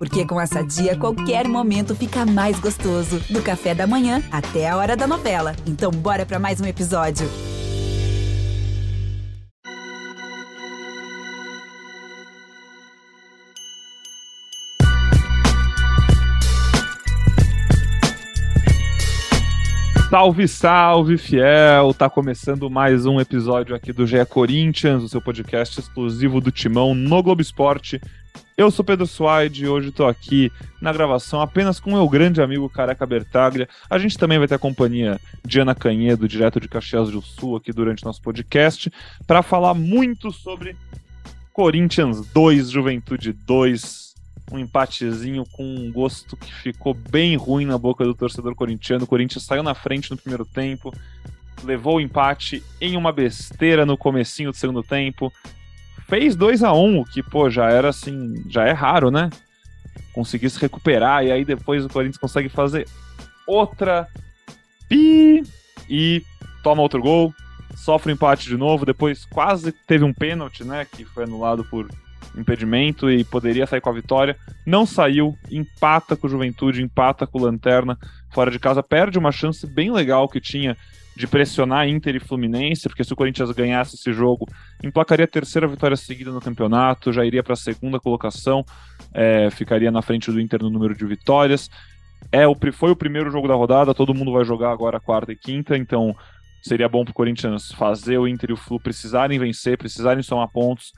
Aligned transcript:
Porque 0.00 0.24
com 0.24 0.40
essa 0.40 0.62
dia, 0.62 0.96
qualquer 0.96 1.46
momento 1.46 1.94
fica 1.94 2.24
mais 2.24 2.58
gostoso. 2.58 3.20
Do 3.28 3.42
café 3.42 3.74
da 3.74 3.86
manhã 3.86 4.22
até 4.32 4.66
a 4.66 4.74
hora 4.74 4.96
da 4.96 5.06
novela. 5.06 5.54
Então, 5.66 5.90
bora 5.90 6.24
para 6.24 6.38
mais 6.38 6.58
um 6.58 6.64
episódio. 6.64 7.28
Salve, 20.08 20.48
salve, 20.48 21.18
fiel! 21.18 21.92
Tá 21.92 22.08
começando 22.08 22.70
mais 22.70 23.04
um 23.04 23.20
episódio 23.20 23.76
aqui 23.76 23.92
do 23.92 24.06
GE 24.06 24.24
Corinthians, 24.24 25.02
o 25.02 25.08
seu 25.10 25.20
podcast 25.20 25.78
exclusivo 25.78 26.40
do 26.40 26.50
Timão 26.50 26.94
no 26.94 27.22
Globo 27.22 27.42
Esporte. 27.42 28.00
Eu 28.56 28.70
sou 28.70 28.84
Pedro 28.84 29.06
Suaide 29.06 29.64
e 29.64 29.68
hoje 29.68 29.88
estou 29.88 30.06
aqui 30.06 30.52
na 30.82 30.92
gravação 30.92 31.40
apenas 31.40 31.80
com 31.80 31.92
meu 31.92 32.06
grande 32.06 32.42
amigo 32.42 32.68
Careca 32.68 33.06
Bertaglia. 33.06 33.66
A 33.88 33.98
gente 33.98 34.18
também 34.18 34.38
vai 34.38 34.46
ter 34.46 34.56
a 34.56 34.58
companhia 34.58 35.18
de 35.42 35.60
Ana 35.60 35.74
Canhedo, 35.74 36.28
direto 36.28 36.60
de 36.60 36.68
Caxias 36.68 37.10
do 37.10 37.22
Sul, 37.22 37.56
aqui 37.56 37.72
durante 37.72 38.04
nosso 38.04 38.20
podcast, 38.20 38.92
para 39.26 39.42
falar 39.42 39.72
muito 39.72 40.30
sobre 40.30 40.76
Corinthians 41.54 42.26
2, 42.32 42.70
Juventude 42.70 43.32
2, 43.32 44.14
um 44.52 44.58
empatezinho 44.58 45.44
com 45.52 45.64
um 45.64 45.90
gosto 45.90 46.36
que 46.36 46.52
ficou 46.52 46.92
bem 46.92 47.36
ruim 47.36 47.64
na 47.64 47.78
boca 47.78 48.04
do 48.04 48.14
torcedor 48.14 48.54
corintiano. 48.54 49.04
O 49.04 49.08
Corinthians 49.08 49.44
saiu 49.44 49.62
na 49.62 49.74
frente 49.74 50.10
no 50.10 50.16
primeiro 50.16 50.44
tempo, 50.44 50.92
levou 51.64 51.96
o 51.96 52.00
empate 52.00 52.62
em 52.80 52.96
uma 52.96 53.12
besteira 53.12 53.86
no 53.86 53.96
comecinho 53.96 54.50
do 54.50 54.56
segundo 54.56 54.82
tempo, 54.82 55.32
fez 56.10 56.34
2 56.34 56.64
a 56.64 56.72
1 56.72 56.84
um, 56.84 57.04
que 57.04 57.22
pô, 57.22 57.48
já 57.48 57.70
era 57.70 57.90
assim, 57.90 58.44
já 58.48 58.66
é 58.66 58.72
raro, 58.72 59.12
né? 59.12 59.30
Conseguir 60.12 60.50
se 60.50 60.60
recuperar 60.60 61.24
e 61.24 61.30
aí 61.30 61.44
depois 61.44 61.84
o 61.84 61.88
Corinthians 61.88 62.18
consegue 62.18 62.48
fazer 62.48 62.88
outra 63.46 64.08
pi 64.88 65.44
e 65.88 66.22
toma 66.64 66.82
outro 66.82 67.00
gol, 67.00 67.32
sofre 67.76 68.10
um 68.10 68.14
empate 68.14 68.48
de 68.48 68.56
novo, 68.56 68.84
depois 68.84 69.24
quase 69.24 69.70
teve 69.70 70.04
um 70.04 70.12
pênalti, 70.12 70.64
né, 70.64 70.84
que 70.84 71.04
foi 71.04 71.24
anulado 71.24 71.64
por 71.64 71.88
impedimento 72.36 73.08
e 73.08 73.22
poderia 73.22 73.66
sair 73.66 73.80
com 73.80 73.90
a 73.90 73.94
vitória. 73.94 74.36
Não 74.66 74.84
saiu, 74.84 75.38
empata 75.48 76.16
com 76.16 76.26
o 76.26 76.30
Juventude, 76.30 76.82
empata 76.82 77.24
com 77.24 77.38
o 77.38 77.42
Lanterna 77.42 77.96
fora 78.30 78.50
de 78.50 78.58
casa, 78.58 78.82
perde 78.82 79.16
uma 79.16 79.30
chance 79.30 79.64
bem 79.64 79.92
legal 79.92 80.28
que 80.28 80.40
tinha 80.40 80.76
de 81.20 81.26
pressionar 81.26 81.86
Inter 81.86 82.16
e 82.16 82.20
Fluminense, 82.20 82.88
porque 82.88 83.04
se 83.04 83.12
o 83.12 83.16
Corinthians 83.16 83.50
ganhasse 83.52 83.94
esse 83.94 84.12
jogo, 84.12 84.46
emplacaria 84.82 85.24
a 85.24 85.28
terceira 85.28 85.68
vitória 85.68 85.96
seguida 85.96 86.32
no 86.32 86.40
campeonato, 86.40 87.12
já 87.12 87.24
iria 87.24 87.42
para 87.42 87.52
a 87.52 87.56
segunda 87.56 88.00
colocação, 88.00 88.64
é, 89.12 89.50
ficaria 89.50 89.90
na 89.90 90.02
frente 90.02 90.30
do 90.30 90.40
Inter 90.40 90.62
no 90.62 90.70
número 90.70 90.94
de 90.94 91.04
vitórias. 91.04 91.68
É, 92.32 92.46
o, 92.46 92.56
foi 92.72 92.90
o 92.90 92.96
primeiro 92.96 93.30
jogo 93.30 93.46
da 93.46 93.54
rodada, 93.54 93.94
todo 93.94 94.14
mundo 94.14 94.32
vai 94.32 94.44
jogar 94.44 94.72
agora 94.72 94.98
quarta 94.98 95.32
e 95.32 95.36
quinta, 95.36 95.76
então 95.76 96.16
seria 96.62 96.88
bom 96.88 97.04
para 97.04 97.12
o 97.12 97.14
Corinthians 97.14 97.72
fazer 97.72 98.18
o 98.18 98.26
Inter 98.26 98.50
e 98.50 98.52
o 98.52 98.56
Flu 98.56 98.80
precisarem 98.80 99.38
vencer, 99.38 99.78
precisarem 99.78 100.22
somar 100.22 100.48
pontos 100.48 100.92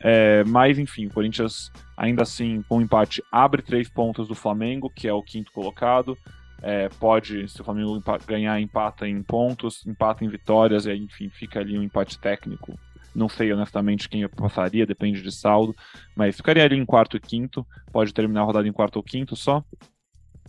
é, 0.00 0.44
mas, 0.44 0.78
enfim, 0.78 1.06
o 1.06 1.12
Corinthians, 1.12 1.72
ainda 1.96 2.22
assim, 2.22 2.62
com 2.68 2.80
empate, 2.80 3.22
abre 3.32 3.62
três 3.62 3.88
pontos 3.88 4.28
do 4.28 4.34
Flamengo, 4.34 4.90
que 4.90 5.08
é 5.08 5.12
o 5.12 5.22
quinto 5.22 5.50
colocado. 5.52 6.16
É, 6.62 6.88
pode, 6.88 7.48
se 7.48 7.60
o 7.60 7.64
Flamengo 7.64 8.02
ganhar, 8.26 8.60
empata 8.60 9.06
em 9.06 9.22
pontos, 9.22 9.86
empata 9.86 10.24
em 10.24 10.28
vitórias, 10.28 10.86
e 10.86 10.90
aí, 10.90 10.98
enfim, 10.98 11.28
fica 11.28 11.60
ali 11.60 11.78
um 11.78 11.82
empate 11.82 12.18
técnico. 12.18 12.78
Não 13.14 13.28
sei 13.28 13.52
honestamente 13.52 14.08
quem 14.08 14.28
passaria, 14.28 14.86
depende 14.86 15.22
de 15.22 15.32
saldo, 15.32 15.74
mas 16.14 16.36
ficaria 16.36 16.64
ali 16.64 16.76
em 16.76 16.84
quarto 16.84 17.16
e 17.16 17.20
quinto. 17.20 17.66
Pode 17.90 18.12
terminar 18.12 18.42
a 18.42 18.44
rodada 18.44 18.68
em 18.68 18.72
quarto 18.72 18.96
ou 18.96 19.02
quinto 19.02 19.34
só. 19.34 19.64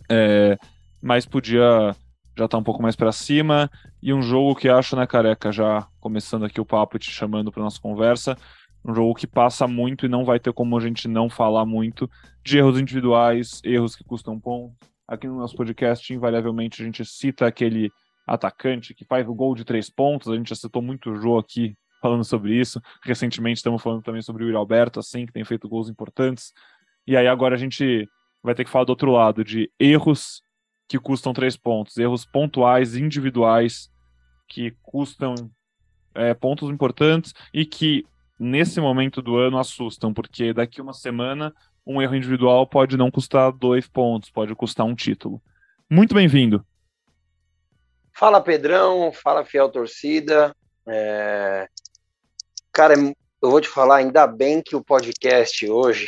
É, 0.08 0.58
mas 1.02 1.24
podia 1.24 1.94
já 2.36 2.44
estar 2.44 2.48
tá 2.48 2.58
um 2.58 2.62
pouco 2.62 2.82
mais 2.82 2.94
para 2.94 3.10
cima. 3.10 3.70
E 4.02 4.12
um 4.12 4.20
jogo 4.22 4.54
que 4.54 4.68
acho, 4.68 4.94
né, 4.96 5.06
careca, 5.06 5.50
já 5.50 5.86
começando 5.98 6.44
aqui 6.44 6.60
o 6.60 6.66
papo 6.66 6.96
e 6.96 7.00
te 7.00 7.10
chamando 7.10 7.50
para 7.50 7.62
nossa 7.62 7.80
conversa, 7.80 8.36
um 8.84 8.94
jogo 8.94 9.14
que 9.14 9.26
passa 9.26 9.66
muito 9.66 10.06
e 10.06 10.08
não 10.08 10.24
vai 10.24 10.38
ter 10.38 10.52
como 10.52 10.76
a 10.76 10.80
gente 10.80 11.08
não 11.08 11.28
falar 11.28 11.66
muito 11.66 12.08
de 12.44 12.58
erros 12.58 12.78
individuais, 12.78 13.60
erros 13.64 13.96
que 13.96 14.04
custam 14.04 14.38
pontos. 14.38 14.76
Aqui 15.08 15.26
no 15.26 15.38
nosso 15.38 15.56
podcast, 15.56 16.12
invariavelmente, 16.12 16.82
a 16.82 16.84
gente 16.84 17.02
cita 17.02 17.46
aquele 17.46 17.90
atacante 18.26 18.92
que 18.92 19.06
faz 19.06 19.26
o 19.26 19.34
gol 19.34 19.54
de 19.54 19.64
três 19.64 19.88
pontos. 19.88 20.28
A 20.28 20.36
gente 20.36 20.50
já 20.50 20.54
citou 20.54 20.82
muito 20.82 21.10
o 21.10 21.16
Jô 21.16 21.38
aqui 21.38 21.74
falando 22.02 22.22
sobre 22.24 22.54
isso. 22.54 22.78
Recentemente 23.02 23.56
estamos 23.56 23.82
falando 23.82 24.02
também 24.02 24.20
sobre 24.20 24.44
o 24.44 24.58
Alberto, 24.58 25.00
assim, 25.00 25.24
que 25.24 25.32
tem 25.32 25.46
feito 25.46 25.66
gols 25.66 25.88
importantes. 25.88 26.52
E 27.06 27.16
aí 27.16 27.26
agora 27.26 27.54
a 27.54 27.58
gente 27.58 28.06
vai 28.42 28.54
ter 28.54 28.64
que 28.64 28.70
falar 28.70 28.84
do 28.84 28.90
outro 28.90 29.10
lado, 29.10 29.42
de 29.42 29.70
erros 29.80 30.42
que 30.86 30.98
custam 30.98 31.32
três 31.32 31.56
pontos, 31.56 31.96
erros 31.96 32.26
pontuais, 32.26 32.94
individuais, 32.94 33.90
que 34.46 34.76
custam 34.82 35.34
é, 36.14 36.34
pontos 36.34 36.68
importantes 36.68 37.32
e 37.54 37.64
que 37.64 38.04
nesse 38.38 38.78
momento 38.78 39.22
do 39.22 39.38
ano 39.38 39.58
assustam, 39.58 40.12
porque 40.12 40.52
daqui 40.52 40.82
uma 40.82 40.92
semana 40.92 41.54
um 41.88 42.02
erro 42.02 42.14
individual 42.14 42.66
pode 42.66 42.98
não 42.98 43.10
custar 43.10 43.50
dois 43.50 43.88
pontos, 43.88 44.30
pode 44.30 44.54
custar 44.54 44.84
um 44.84 44.94
título. 44.94 45.40
Muito 45.88 46.14
bem-vindo. 46.14 46.62
Fala 48.12 48.42
Pedrão, 48.42 49.10
fala 49.10 49.42
fiel 49.42 49.70
torcida. 49.70 50.54
É... 50.86 51.66
Cara, 52.70 52.92
eu 52.94 53.50
vou 53.50 53.60
te 53.60 53.68
falar, 53.68 53.96
ainda 53.96 54.26
bem 54.26 54.62
que 54.62 54.76
o 54.76 54.84
podcast 54.84 55.66
hoje 55.66 56.06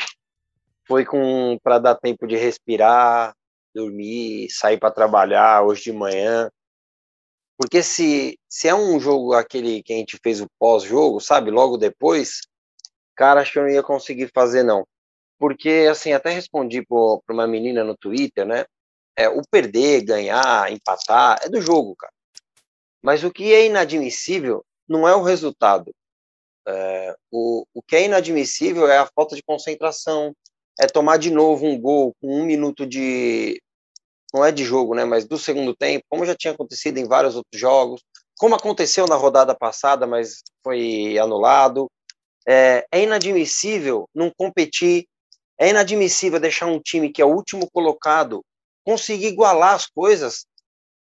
foi 0.86 1.06
com 1.06 1.58
para 1.62 1.78
dar 1.78 1.94
tempo 1.94 2.26
de 2.26 2.36
respirar, 2.36 3.34
dormir, 3.74 4.50
sair 4.50 4.78
para 4.78 4.90
trabalhar 4.90 5.62
hoje 5.62 5.84
de 5.84 5.92
manhã. 5.92 6.50
Porque 7.56 7.82
se, 7.82 8.38
se 8.48 8.68
é 8.68 8.74
um 8.74 9.00
jogo 9.00 9.32
aquele 9.32 9.82
que 9.82 9.94
a 9.94 9.96
gente 9.96 10.18
fez 10.22 10.42
o 10.42 10.50
pós-jogo, 10.58 11.20
sabe, 11.20 11.50
logo 11.50 11.78
depois, 11.78 12.40
cara, 13.14 13.40
acho 13.40 13.52
que 13.52 13.58
eu 13.58 13.62
não 13.62 13.70
ia 13.70 13.82
conseguir 13.82 14.30
fazer, 14.34 14.62
não. 14.62 14.86
Porque, 15.40 15.88
assim, 15.90 16.12
até 16.12 16.30
respondi 16.30 16.84
para 16.84 17.34
uma 17.34 17.46
menina 17.46 17.82
no 17.82 17.96
Twitter, 17.96 18.44
né? 18.44 18.66
É, 19.16 19.26
o 19.26 19.40
perder, 19.50 20.04
ganhar, 20.04 20.70
empatar, 20.70 21.40
é 21.42 21.48
do 21.48 21.62
jogo, 21.62 21.96
cara. 21.96 22.12
Mas 23.02 23.24
o 23.24 23.30
que 23.30 23.54
é 23.54 23.64
inadmissível 23.64 24.62
não 24.86 25.08
é 25.08 25.16
o 25.16 25.22
resultado. 25.22 25.90
É, 26.68 27.16
o, 27.32 27.64
o 27.72 27.82
que 27.82 27.96
é 27.96 28.04
inadmissível 28.04 28.86
é 28.86 28.98
a 28.98 29.08
falta 29.16 29.34
de 29.34 29.42
concentração, 29.42 30.36
é 30.78 30.86
tomar 30.86 31.16
de 31.16 31.30
novo 31.30 31.64
um 31.66 31.80
gol 31.80 32.14
com 32.20 32.28
um 32.28 32.44
minuto 32.44 32.86
de, 32.86 33.58
não 34.34 34.44
é 34.44 34.52
de 34.52 34.62
jogo, 34.62 34.94
né, 34.94 35.06
mas 35.06 35.24
do 35.24 35.38
segundo 35.38 35.74
tempo, 35.74 36.04
como 36.08 36.26
já 36.26 36.34
tinha 36.34 36.52
acontecido 36.52 36.98
em 36.98 37.08
vários 37.08 37.34
outros 37.34 37.58
jogos, 37.58 38.02
como 38.38 38.54
aconteceu 38.54 39.06
na 39.06 39.16
rodada 39.16 39.54
passada, 39.54 40.06
mas 40.06 40.42
foi 40.62 41.18
anulado. 41.18 41.90
É, 42.46 42.86
é 42.90 43.02
inadmissível 43.02 44.08
não 44.14 44.30
competir, 44.34 45.06
é 45.60 45.68
inadmissível 45.68 46.40
deixar 46.40 46.66
um 46.66 46.80
time 46.80 47.12
que 47.12 47.20
é 47.20 47.24
o 47.24 47.34
último 47.34 47.70
colocado 47.70 48.42
conseguir 48.82 49.26
igualar 49.26 49.74
as 49.74 49.86
coisas 49.86 50.46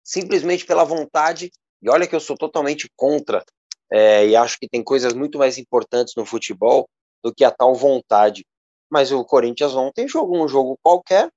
simplesmente 0.04 0.66
pela 0.66 0.84
vontade. 0.84 1.50
E 1.82 1.90
olha 1.90 2.06
que 2.06 2.14
eu 2.14 2.20
sou 2.20 2.38
totalmente 2.38 2.90
contra 2.94 3.42
é, 3.90 4.28
e 4.28 4.36
acho 4.36 4.60
que 4.60 4.68
tem 4.68 4.84
coisas 4.84 5.14
muito 5.14 5.38
mais 5.38 5.58
importantes 5.58 6.14
no 6.18 6.26
futebol 6.26 6.90
do 7.24 7.34
que 7.34 7.46
a 7.46 7.52
tal 7.52 7.74
vontade. 7.74 8.46
Mas 8.92 9.14
o 9.14 9.24
Corinthians 9.24 9.74
ontem 9.76 10.10
jogou 10.10 10.44
um 10.44 10.48
jogo 10.48 10.78
qualquer, 10.84 11.32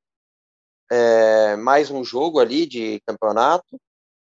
é, 0.90 1.54
mais 1.54 1.92
um 1.92 2.02
jogo 2.02 2.40
ali 2.40 2.66
de 2.66 3.00
campeonato. 3.06 3.80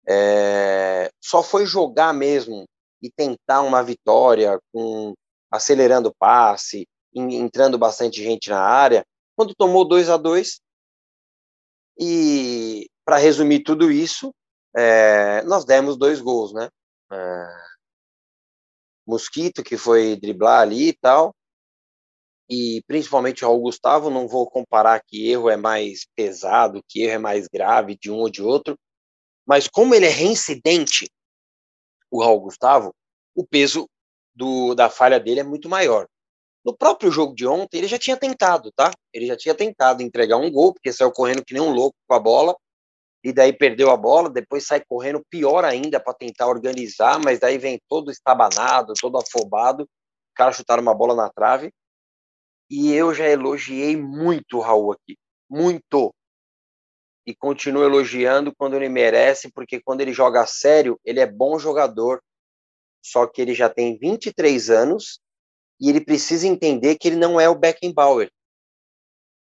É, 0.08 1.12
só 1.22 1.44
foi 1.44 1.68
jogar 1.68 2.14
mesmo 2.16 2.66
e 3.00 3.12
tentar 3.12 3.62
uma 3.62 3.84
vitória 3.84 4.59
com 4.74 5.14
acelerando 5.52 6.09
o 6.09 6.16
passe, 6.18 6.88
entrando 7.14 7.78
bastante 7.78 8.24
gente 8.24 8.50
na 8.50 8.62
área, 8.62 9.06
quando 9.36 9.56
tomou 9.56 9.88
2 9.88 10.10
a 10.10 10.18
2 10.18 10.62
E 11.97 12.90
para 13.06 13.18
resumir 13.18 13.64
tudo 13.64 13.91
isso, 13.91 14.34
é, 14.76 15.41
nós 15.44 15.66
demos 15.66 15.97
dois 15.97 16.22
gols, 16.22 16.53
né? 16.53 16.70
É, 17.12 17.47
Mosquito, 19.06 19.64
que 19.64 19.78
foi 19.78 20.16
driblar 20.16 20.62
ali 20.62 20.90
e 20.90 20.94
tal, 20.94 21.35
e 22.53 22.84
principalmente 22.85 23.46
ao 23.46 23.58
Gustavo, 23.58 24.09
não 24.09 24.28
vou 24.28 24.46
comparar 24.46 25.02
que 25.02 25.30
erro 25.30 25.50
é 25.50 25.56
mais 25.56 26.06
pesado, 26.14 26.84
que 26.85 27.03
erro 27.03 27.14
é 27.14 27.18
mais 27.18 27.47
grave 27.47 27.97
de 27.97 28.12
um 28.12 28.18
ou 28.18 28.30
de 28.30 28.44
outro, 28.44 28.78
mas 29.46 29.70
como 29.70 29.96
ele 29.96 30.06
é 30.06 30.09
reincidente, 30.09 31.09
o 32.09 32.22
Raul 32.22 32.41
Gustavo, 32.41 32.94
o 33.34 33.47
peso 33.47 33.90
do, 34.35 34.76
da 34.76 34.90
falha 34.90 35.18
dele 35.18 35.40
é 35.40 35.44
muito 35.44 35.70
maior. 35.70 36.09
No 36.63 36.78
próprio 36.78 37.11
jogo 37.11 37.34
de 37.34 37.47
ontem, 37.47 37.79
ele 37.79 37.87
já 37.87 37.97
tinha 37.97 38.16
tentado, 38.16 38.72
tá? 38.72 38.91
Ele 39.11 39.25
já 39.25 39.35
tinha 39.35 39.55
tentado 39.55 40.03
entregar 40.03 40.37
um 40.37 40.52
gol, 40.52 40.73
porque 40.73 40.93
saiu 40.93 41.11
correndo 41.11 41.43
que 41.43 41.53
nem 41.53 41.61
um 41.61 41.73
louco 41.73 41.97
com 42.08 42.13
a 42.13 42.19
bola, 42.19 42.55
e 43.23 43.31
daí 43.31 43.53
perdeu 43.53 43.91
a 43.91 43.97
bola, 43.97 44.29
depois 44.29 44.66
sai 44.66 44.84
correndo 44.84 45.23
pior 45.29 45.63
ainda 45.63 45.99
para 45.99 46.13
tentar 46.13 46.47
organizar, 46.47 47.19
mas 47.23 47.40
daí 47.40 47.58
vem 47.58 47.79
todo 47.87 48.11
estabanado, 48.11 48.93
todo 48.99 49.17
afobado, 49.17 49.84
o 49.84 49.87
cara 50.35 50.52
chutaram 50.52 50.81
uma 50.81 50.93
bola 50.93 51.16
na 51.16 51.29
trave. 51.29 51.72
E 52.69 52.93
eu 52.93 53.13
já 53.13 53.28
elogiei 53.28 53.96
muito 53.96 54.58
o 54.58 54.61
Raul 54.61 54.93
aqui, 54.93 55.17
muito. 55.49 56.13
E 57.25 57.35
continuo 57.35 57.84
elogiando 57.84 58.55
quando 58.55 58.75
ele 58.75 58.90
merece, 58.90 59.52
porque 59.52 59.79
quando 59.79 60.02
ele 60.02 60.13
joga 60.13 60.47
sério, 60.47 60.99
ele 61.05 61.19
é 61.19 61.28
bom 61.28 61.59
jogador. 61.59 62.23
Só 63.03 63.28
que 63.28 63.41
ele 63.41 63.53
já 63.53 63.69
tem 63.69 63.97
23 63.97 64.69
anos 64.69 65.19
e 65.82 65.90
ele 65.90 66.00
precisa 66.00 66.48
entender 66.48 66.96
que 66.96 67.08
ele 67.08 67.18
não 67.18 67.40
é 67.40 67.50
o 67.50 67.56
Beckenbauer. 67.56 68.30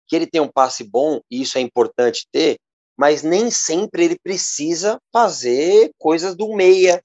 Que 0.08 0.16
ele 0.16 0.26
tem 0.26 0.42
um 0.42 0.52
passe 0.52 0.84
bom, 0.84 1.22
e 1.30 1.44
isso 1.44 1.60
é 1.60 1.62
importante 1.62 2.28
ter, 2.32 2.58
mas 2.98 3.22
nem 3.22 3.52
sempre 3.52 4.04
ele 4.04 4.18
precisa 4.22 5.00
fazer 5.12 5.92
coisas 6.00 6.36
do 6.36 6.54
meia, 6.56 7.00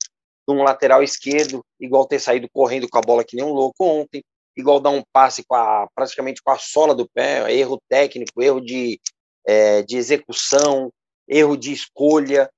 de 0.49 0.55
um 0.55 0.63
lateral 0.63 1.03
esquerdo, 1.03 1.63
igual 1.79 2.07
ter 2.07 2.19
saído 2.19 2.49
correndo 2.51 2.89
com 2.89 2.97
a 2.97 3.03
bola 3.03 3.23
que 3.23 3.37
nem 3.37 3.45
um 3.45 3.53
louco 3.53 3.85
ontem, 3.85 4.23
igual 4.57 4.81
dar 4.81 4.91
um 4.91 5.03
passe 5.13 5.45
com 5.47 5.55
a, 5.55 5.87
praticamente 5.95 6.43
com 6.43 6.51
a 6.51 6.59
sola 6.59 6.95
do 6.95 7.09
pé, 7.09 7.53
erro 7.53 7.79
técnico, 7.89 8.43
erro 8.43 8.61
de, 8.61 8.99
é, 9.47 9.83
de 9.83 9.99
execução, 9.99 10.91
erro 11.29 11.57
de 11.57 11.73
escolha. 11.73 12.51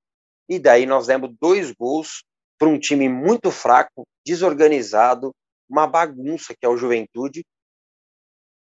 E 0.48 0.58
daí 0.58 0.86
nós 0.86 1.08
demos 1.08 1.34
dois 1.40 1.72
gols 1.72 2.22
para 2.58 2.68
um 2.68 2.78
time 2.78 3.08
muito 3.08 3.50
fraco, 3.50 4.06
desorganizado, 4.24 5.32
uma 5.70 5.86
bagunça 5.86 6.54
que 6.58 6.66
é 6.66 6.68
o 6.68 6.76
Juventude, 6.76 7.44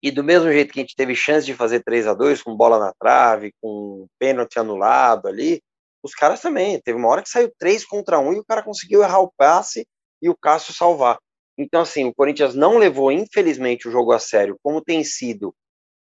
e 0.01 0.11
do 0.11 0.23
mesmo 0.23 0.51
jeito 0.51 0.71
que 0.71 0.79
a 0.79 0.83
gente 0.83 0.95
teve 0.95 1.15
chance 1.15 1.45
de 1.45 1.53
fazer 1.53 1.83
3 1.83 2.07
a 2.07 2.13
2 2.13 2.41
com 2.41 2.55
bola 2.55 2.79
na 2.79 2.93
trave, 2.93 3.53
com 3.61 4.07
pênalti 4.19 4.57
anulado 4.59 5.27
ali, 5.27 5.61
os 6.03 6.13
caras 6.13 6.41
também. 6.41 6.79
Teve 6.79 6.97
uma 6.97 7.07
hora 7.07 7.23
que 7.23 7.29
saiu 7.29 7.51
3 7.57 7.83
contra 7.85 8.19
1 8.19 8.33
e 8.33 8.39
o 8.39 8.45
cara 8.45 8.61
conseguiu 8.61 9.01
errar 9.01 9.19
o 9.19 9.31
passe 9.35 9.87
e 10.21 10.29
o 10.29 10.37
Cássio 10.37 10.73
salvar. 10.73 11.17
Então, 11.57 11.81
assim, 11.81 12.05
o 12.05 12.13
Corinthians 12.13 12.53
não 12.53 12.77
levou, 12.77 13.11
infelizmente, 13.11 13.87
o 13.87 13.91
jogo 13.91 14.11
a 14.11 14.19
sério, 14.19 14.57
como 14.61 14.81
tem 14.81 15.03
sido 15.03 15.53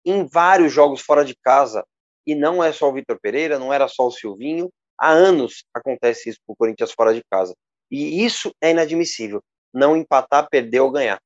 em 0.05 0.27
vários 0.27 0.73
jogos 0.73 1.01
fora 1.01 1.25
de 1.25 1.37
casa, 1.37 1.85
e 2.27 2.35
não 2.35 2.63
é 2.63 2.73
só 2.73 2.89
o 2.89 2.93
Vitor 2.93 3.19
Pereira, 3.21 3.59
não 3.59 3.73
era 3.73 3.87
só 3.87 4.07
o 4.07 4.11
Silvinho. 4.11 4.71
Há 4.99 5.11
anos 5.11 5.65
acontece 5.75 6.31
isso 6.31 6.39
com 6.47 6.53
o 6.55 6.57
Corinthians 6.57 6.93
fora 6.93 7.15
de 7.15 7.23
casa. 7.31 7.55
E 7.91 8.25
isso 8.25 8.53
é 8.61 8.71
inadmissível. 8.71 9.43
Não 9.73 9.97
empatar, 9.97 10.49
perder 10.49 10.81
ou 10.81 10.91
ganhar 10.91 11.21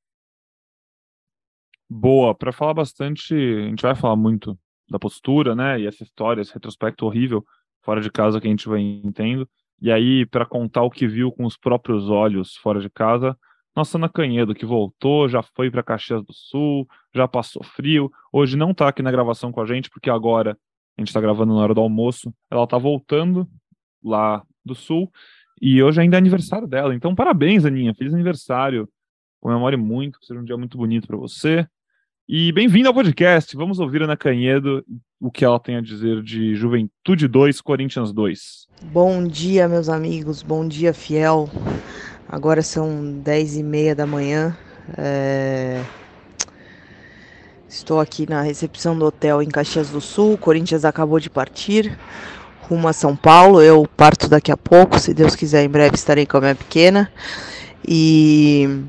boa 1.88 2.34
para 2.34 2.52
falar 2.52 2.75
bastante. 2.75 3.34
A 3.34 3.69
gente 3.69 3.82
vai 3.82 3.94
falar 3.94 4.16
muito 4.16 4.58
da 4.88 4.98
postura, 4.98 5.54
né? 5.54 5.81
E 5.81 5.87
essa 5.87 6.02
história, 6.02 6.40
esse 6.40 6.52
retrospecto 6.52 7.06
horrível 7.06 7.44
fora 7.82 8.00
de 8.00 8.10
casa 8.10 8.40
que 8.40 8.46
a 8.46 8.50
gente 8.50 8.69
vem 8.69 9.10
tendo. 9.12 9.48
E 9.81 9.93
aí, 9.93 10.26
para 10.26 10.46
contar 10.46 10.82
o 10.82 10.90
que 10.90 11.06
viu 11.06 11.31
com 11.31 11.44
os 11.44 11.56
próprios 11.56 12.08
olhos 12.08 12.56
fora 12.56 12.81
de 12.81 12.90
casa, 12.90 13.38
nossa 13.75 13.98
Ana 13.98 14.08
Canhedo, 14.08 14.54
que 14.54 14.64
voltou, 14.64 15.28
já 15.28 15.43
foi 15.43 15.70
para 15.70 15.82
Caxias 15.82 16.25
do 16.25 16.32
Sul, 16.32 16.88
já 17.14 17.28
passou 17.28 17.62
frio. 17.62 18.10
Hoje 18.32 18.56
não 18.56 18.70
está 18.70 18.88
aqui 18.88 19.02
na 19.02 19.10
gravação 19.10 19.52
com 19.52 19.60
a 19.60 19.66
gente, 19.66 19.90
porque 19.90 20.08
agora 20.08 20.58
a 20.96 21.00
gente 21.00 21.08
está 21.08 21.20
gravando 21.20 21.54
na 21.54 21.60
hora 21.60 21.75
do 21.75 21.81
almoço. 21.81 22.32
Ela 22.50 22.64
está 22.64 22.78
voltando 22.78 23.46
lá 24.02 24.43
do 24.64 24.75
Sul. 24.75 25.12
E 25.61 25.82
hoje 25.82 26.00
ainda 26.00 26.17
é 26.17 26.19
aniversário 26.19 26.67
dela. 26.67 26.94
Então, 26.94 27.14
parabéns, 27.14 27.64
Aninha. 27.64 27.94
Feliz 27.94 28.12
aniversário. 28.12 28.88
Comemore 29.41 29.76
muito, 29.76 30.19
que 30.19 30.26
seja 30.26 30.41
um 30.41 30.44
dia 30.44 30.56
muito 30.56 30.76
bonito 30.76 31.06
para 31.06 31.17
você. 31.17 31.67
E 32.29 32.53
bem-vindo 32.53 32.88
ao 32.88 32.94
podcast. 32.94 33.56
Vamos 33.56 33.79
ouvir 33.79 34.03
Ana 34.03 34.17
Canhedo 34.17 34.85
o 35.20 35.31
que 35.31 35.44
ela 35.44 35.58
tem 35.58 35.76
a 35.76 35.81
dizer 35.81 36.23
de 36.23 36.55
Juventude 36.55 37.26
2, 37.26 37.61
Corinthians 37.61 38.12
2. 38.12 38.67
Bom 38.82 39.26
dia, 39.26 39.69
meus 39.69 39.88
amigos. 39.88 40.43
Bom 40.43 40.67
dia, 40.67 40.93
fiel. 40.93 41.49
Agora 42.29 42.62
são 42.62 43.20
10 43.20 43.56
e 43.56 43.62
meia 43.62 43.94
da 43.94 44.06
manhã. 44.06 44.56
É... 44.99 45.82
Estou 47.69 47.99
aqui 47.99 48.29
na 48.29 48.43
recepção 48.43 48.99
do 48.99 49.06
hotel 49.06 49.43
em 49.43 49.49
Caxias 49.49 49.91
do 49.91 50.00
Sul. 50.00 50.37
Corinthians 50.37 50.85
acabou 50.85 51.19
de 51.19 51.31
partir 51.31 51.97
rumo 52.69 52.89
a 52.89 52.93
São 52.93 53.15
Paulo. 53.17 53.63
Eu 53.63 53.87
parto 53.97 54.29
daqui 54.29 54.53
a 54.53 54.57
pouco. 54.57 54.99
Se 54.99 55.15
Deus 55.15 55.35
quiser, 55.35 55.65
em 55.65 55.69
breve 55.69 55.95
estarei 55.95 56.27
com 56.27 56.37
a 56.37 56.41
minha 56.41 56.55
pequena. 56.55 57.11
E 57.87 58.85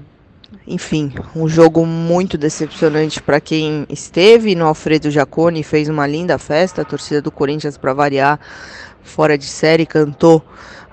enfim, 0.68 1.14
um 1.34 1.48
jogo 1.48 1.86
muito 1.86 2.38
decepcionante 2.38 3.22
para 3.22 3.40
quem 3.40 3.86
esteve 3.90 4.54
no 4.54 4.66
Alfredo 4.66 5.10
Jaconi, 5.10 5.64
fez 5.64 5.88
uma 5.88 6.06
linda 6.06 6.38
festa, 6.38 6.82
a 6.82 6.86
torcida 6.86 7.22
do 7.22 7.32
Corinthians 7.32 7.78
para 7.78 7.94
variar, 7.94 8.38
fora 9.02 9.38
de 9.38 9.46
série, 9.46 9.86
cantou 9.86 10.44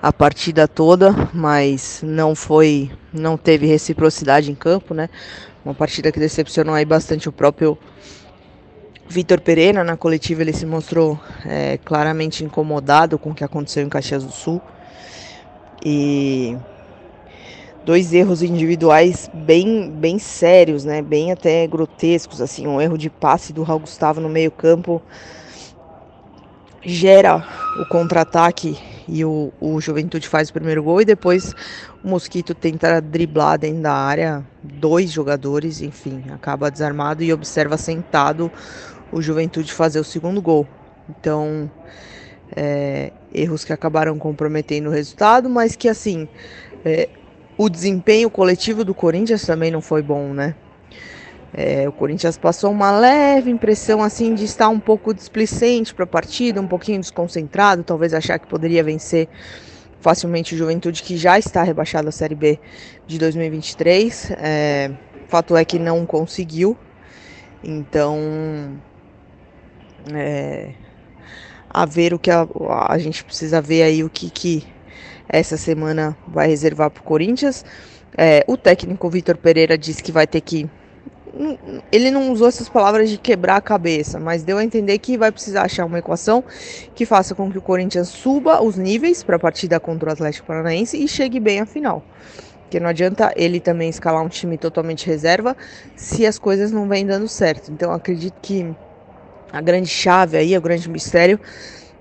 a 0.01 0.13
partida 0.13 0.65
toda, 0.65 1.13
mas 1.33 1.99
não 2.03 2.33
foi, 2.35 2.89
não 3.11 3.35
teve 3.35 3.65
reciprocidade 3.65 4.49
em 4.49 4.55
campo, 4.55 4.93
né? 4.93 5.09
Uma 5.65 5.73
partida 5.73 6.09
que 6.09 6.19
decepcionou 6.19 6.73
aí 6.73 6.85
bastante 6.85 7.27
o 7.27 7.31
próprio 7.31 7.77
Vitor 9.07 9.39
Pereira, 9.39 9.83
na 9.83 9.95
coletiva 9.95 10.41
ele 10.41 10.53
se 10.53 10.65
mostrou 10.65 11.19
é, 11.45 11.77
claramente 11.85 12.43
incomodado 12.43 13.19
com 13.19 13.31
o 13.31 13.35
que 13.35 13.43
aconteceu 13.43 13.83
em 13.83 13.89
Caxias 13.89 14.23
do 14.23 14.31
Sul. 14.31 14.61
E 15.85 16.57
dois 17.85 18.11
erros 18.13 18.41
individuais 18.41 19.29
bem, 19.31 19.91
bem 19.91 20.17
sérios, 20.17 20.83
né? 20.83 21.01
Bem 21.01 21.31
até 21.31 21.67
grotescos, 21.67 22.41
assim, 22.41 22.65
um 22.65 22.81
erro 22.81 22.97
de 22.97 23.09
passe 23.09 23.53
do 23.53 23.61
Raul 23.61 23.81
Gustavo 23.81 24.19
no 24.19 24.27
meio-campo 24.27 25.01
gera 26.85 27.43
o 27.79 27.85
contra-ataque 27.87 28.77
e 29.07 29.25
o, 29.25 29.51
o 29.59 29.79
Juventude 29.81 30.27
faz 30.27 30.49
o 30.49 30.53
primeiro 30.53 30.83
gol 30.83 31.01
e 31.01 31.05
depois 31.05 31.53
o 32.03 32.07
Mosquito 32.07 32.53
tenta 32.53 33.01
driblar 33.01 33.57
dentro 33.57 33.81
da 33.81 33.93
área 33.93 34.45
dois 34.63 35.11
jogadores, 35.11 35.81
enfim, 35.81 36.23
acaba 36.31 36.71
desarmado 36.71 37.23
e 37.23 37.33
observa 37.33 37.77
sentado 37.77 38.51
o 39.15 39.21
Juventude 39.21 39.71
fazer 39.71 40.01
o 40.01 40.03
segundo 40.03 40.41
gol. 40.41 40.67
Então, 41.09 41.71
é, 42.53 43.13
erros 43.33 43.63
que 43.63 43.71
acabaram 43.71 44.19
comprometendo 44.19 44.89
o 44.89 44.91
resultado, 44.91 45.49
mas 45.49 45.73
que 45.73 45.87
assim, 45.87 46.27
é, 46.83 47.07
o 47.57 47.69
desempenho 47.69 48.29
coletivo 48.29 48.83
do 48.83 48.93
Corinthians 48.93 49.45
também 49.45 49.71
não 49.71 49.79
foi 49.79 50.01
bom, 50.01 50.33
né? 50.33 50.53
É, 51.53 51.87
o 51.87 51.93
Corinthians 51.93 52.37
passou 52.37 52.69
uma 52.69 52.91
leve 52.91 53.49
impressão 53.49 54.03
assim 54.03 54.35
de 54.35 54.43
estar 54.43 54.67
um 54.67 54.81
pouco 54.81 55.13
displicente 55.13 55.95
para 55.95 56.03
a 56.03 56.07
partida, 56.07 56.59
um 56.59 56.67
pouquinho 56.67 56.99
desconcentrado, 56.99 57.85
talvez 57.85 58.13
achar 58.13 58.37
que 58.37 58.45
poderia 58.45 58.83
vencer 58.83 59.29
facilmente 60.01 60.53
o 60.53 60.57
Juventude, 60.57 61.01
que 61.01 61.15
já 61.15 61.39
está 61.39 61.63
rebaixado 61.63 62.09
à 62.09 62.11
Série 62.11 62.35
B 62.35 62.59
de 63.07 63.17
2023. 63.17 64.31
É, 64.31 64.91
fato 65.29 65.55
é 65.55 65.63
que 65.63 65.79
não 65.79 66.05
conseguiu, 66.05 66.77
então 67.63 68.19
é, 70.13 70.71
a 71.69 71.85
ver 71.85 72.13
o 72.13 72.19
que 72.19 72.31
a, 72.31 72.47
a 72.87 72.97
gente 72.97 73.23
precisa 73.23 73.61
ver 73.61 73.83
aí 73.83 74.03
o 74.03 74.09
que, 74.09 74.29
que 74.29 74.65
essa 75.27 75.57
semana 75.57 76.17
vai 76.27 76.47
reservar 76.47 76.89
para 76.89 77.01
o 77.01 77.03
Corinthians. 77.03 77.65
É, 78.17 78.45
o 78.47 78.55
técnico 78.55 79.09
Vitor 79.09 79.37
Pereira 79.37 79.77
disse 79.77 80.01
que 80.01 80.11
vai 80.11 80.25
ter 80.25 80.41
que. 80.41 80.69
Ele 81.91 82.09
não 82.11 82.31
usou 82.31 82.47
essas 82.47 82.69
palavras 82.69 83.09
de 83.09 83.17
quebrar 83.17 83.57
a 83.57 83.61
cabeça, 83.61 84.17
mas 84.17 84.43
deu 84.43 84.57
a 84.57 84.63
entender 84.63 84.97
que 84.99 85.17
vai 85.17 85.33
precisar 85.33 85.63
achar 85.63 85.85
uma 85.85 85.99
equação 85.99 86.41
que 86.95 87.05
faça 87.05 87.35
com 87.35 87.51
que 87.51 87.57
o 87.57 87.61
Corinthians 87.61 88.07
suba 88.07 88.63
os 88.63 88.77
níveis 88.77 89.21
para 89.21 89.35
a 89.35 89.39
partida 89.39 89.77
contra 89.77 90.09
o 90.09 90.13
Atlético 90.13 90.47
Paranaense 90.47 90.97
e 90.97 91.09
chegue 91.09 91.41
bem 91.41 91.59
à 91.59 91.65
final. 91.65 92.01
Porque 92.61 92.79
não 92.79 92.87
adianta 92.87 93.33
ele 93.35 93.59
também 93.59 93.89
escalar 93.89 94.23
um 94.23 94.29
time 94.29 94.57
totalmente 94.57 95.05
reserva 95.05 95.57
se 95.93 96.25
as 96.25 96.39
coisas 96.39 96.71
não 96.71 96.87
vêm 96.87 97.05
dando 97.05 97.27
certo. 97.27 97.69
Então 97.69 97.91
acredito 97.91 98.35
que 98.41 98.73
a 99.51 99.61
grande 99.61 99.89
chave 99.89 100.37
aí, 100.37 100.57
o 100.57 100.61
grande 100.61 100.89
mistério, 100.89 101.39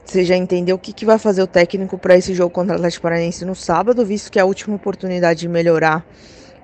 você 0.05 0.25
já 0.25 0.37
entendeu 0.37 0.77
o 0.77 0.79
que, 0.79 0.93
que 0.93 1.07
vai 1.07 1.19
fazer 1.19 1.43
o 1.43 1.47
técnico 1.47 1.97
para 1.97 2.17
esse 2.17 2.35
jogo 2.35 2.51
contra 2.51 2.75
o 2.75 2.77
Atlético 2.77 3.03
Paranaense 3.03 3.45
no 3.45 3.55
sábado, 3.55 4.05
visto 4.05 4.31
que 4.31 4.39
é 4.39 4.43
a 4.43 4.45
última 4.45 4.77
oportunidade 4.77 5.41
de 5.41 5.49
melhorar 5.49 6.05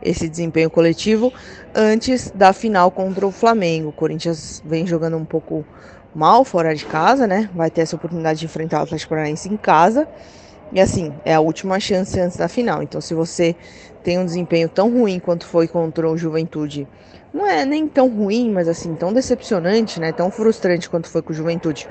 esse 0.02 0.28
desempenho 0.28 0.70
coletivo 0.70 1.32
antes 1.74 2.30
da 2.30 2.52
final 2.52 2.90
contra 2.90 3.26
o 3.26 3.30
Flamengo. 3.30 3.88
O 3.88 3.92
Corinthians 3.92 4.62
vem 4.64 4.86
jogando 4.86 5.16
um 5.16 5.24
pouco 5.24 5.64
mal 6.14 6.44
fora 6.44 6.74
de 6.74 6.84
casa, 6.84 7.26
né? 7.26 7.48
Vai 7.54 7.70
ter 7.70 7.82
essa 7.82 7.96
oportunidade 7.96 8.40
de 8.40 8.46
enfrentar 8.46 8.80
o 8.80 8.82
Atlético 8.82 9.10
Paranaense 9.10 9.48
em 9.48 9.56
casa. 9.56 10.08
E 10.72 10.80
assim, 10.80 11.12
é 11.24 11.34
a 11.34 11.40
última 11.40 11.80
chance 11.80 12.18
antes 12.18 12.36
da 12.36 12.48
final. 12.48 12.82
Então, 12.82 13.00
se 13.00 13.14
você 13.14 13.56
tem 14.02 14.18
um 14.18 14.24
desempenho 14.24 14.68
tão 14.68 14.90
ruim 14.90 15.18
quanto 15.18 15.46
foi 15.46 15.66
contra 15.66 16.08
o 16.08 16.16
Juventude, 16.16 16.86
não 17.32 17.46
é 17.46 17.64
nem 17.64 17.86
tão 17.86 18.08
ruim, 18.08 18.50
mas 18.50 18.68
assim, 18.68 18.94
tão 18.94 19.12
decepcionante, 19.12 20.00
né? 20.00 20.12
Tão 20.12 20.30
frustrante 20.30 20.88
quanto 20.88 21.08
foi 21.08 21.22
com 21.22 21.32
o 21.32 21.34
Juventude 21.34 21.88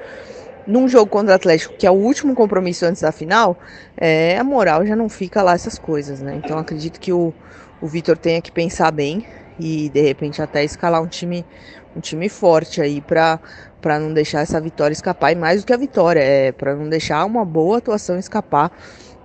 num 0.70 0.88
jogo 0.88 1.10
contra 1.10 1.34
o 1.34 1.36
Atlético, 1.36 1.74
que 1.76 1.88
é 1.88 1.92
o 1.92 1.96
último 1.96 2.36
compromisso 2.36 2.86
antes 2.86 3.02
da 3.02 3.12
final, 3.12 3.58
é, 3.98 4.38
a 4.38 4.44
moral 4.44 4.86
já 4.86 4.96
não 4.96 5.10
fica 5.10 5.42
lá 5.42 5.54
essas 5.54 5.80
coisas, 5.80 6.22
né? 6.22 6.40
Então 6.44 6.60
acredito 6.60 7.00
que 7.00 7.12
o, 7.12 7.34
o 7.82 7.88
Vitor 7.88 8.16
tenha 8.16 8.40
que 8.40 8.52
pensar 8.52 8.92
bem 8.92 9.26
e 9.60 9.90
de 9.90 10.02
repente 10.02 10.42
até 10.42 10.64
escalar 10.64 11.02
um 11.02 11.08
time 11.08 11.44
um 11.96 12.00
time 12.00 12.30
forte 12.30 12.82
aí 12.82 13.02
para 13.02 13.40
para 13.82 13.98
não 13.98 14.14
deixar 14.14 14.42
essa 14.42 14.60
vitória 14.62 14.94
escapar 14.94 15.32
e 15.32 15.36
mais 15.36 15.64
do 15.64 15.66
que 15.66 15.74
a 15.74 15.78
vitória 15.78 16.20
é 16.20 16.52
para 16.52 16.76
não 16.76 16.88
deixar 16.88 17.26
uma 17.26 17.44
boa 17.44 17.80
atuação 17.80 18.20
escapar 18.20 18.72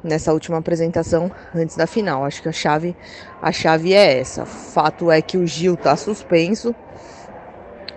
nessa 0.05 0.33
última 0.33 0.59
apresentação 0.59 1.33
antes 1.55 1.75
da 1.75 1.87
final. 1.87 2.25
Acho 2.25 2.43
que 2.43 2.49
a 2.49 2.53
chave 2.53 2.95
a 3.43 3.51
chave 3.51 3.93
é 3.93 4.21
essa. 4.21 4.47
Fato 4.47 5.11
é 5.11 5.21
que 5.21 5.37
o 5.37 5.47
Gil 5.47 5.77
tá 5.77 5.97
suspenso 5.97 6.75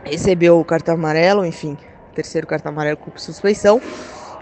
recebeu 0.08 0.60
o 0.60 0.66
cartão 0.66 0.96
amarelo, 0.96 1.46
enfim, 1.46 1.78
terceiro 2.16 2.48
cartão 2.48 2.72
amarelo 2.72 2.98
com 2.98 3.12
suspeição. 3.18 3.82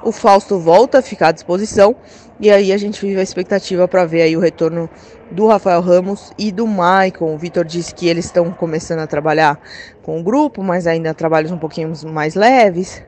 O 0.04 0.12
Fausto 0.12 0.60
volta 0.60 1.00
a 1.00 1.02
ficar 1.02 1.30
à 1.30 1.32
disposição 1.32 1.96
e 2.40 2.52
aí 2.52 2.72
a 2.72 2.78
gente 2.78 3.02
vive 3.02 3.20
a 3.20 3.24
expectativa 3.24 3.88
para 3.88 4.06
ver 4.06 4.22
aí 4.22 4.38
o 4.38 4.40
retorno 4.40 4.88
do 5.32 5.48
Rafael 5.48 5.82
Ramos 5.82 6.32
e 6.38 6.52
do 6.52 6.68
Maicon. 6.68 7.34
O 7.34 7.38
Vitor 7.38 7.66
disse 7.66 7.96
que 7.96 8.08
eles 8.08 8.26
estão 8.26 8.52
começando 8.52 9.00
a 9.00 9.08
trabalhar 9.08 9.60
com 10.04 10.20
o 10.20 10.24
grupo, 10.24 10.62
mas 10.62 10.86
ainda 10.86 11.14
trabalhos 11.14 11.52
um 11.52 11.58
pouquinho 11.58 11.92
mais 12.06 12.36
leves. 12.36 13.04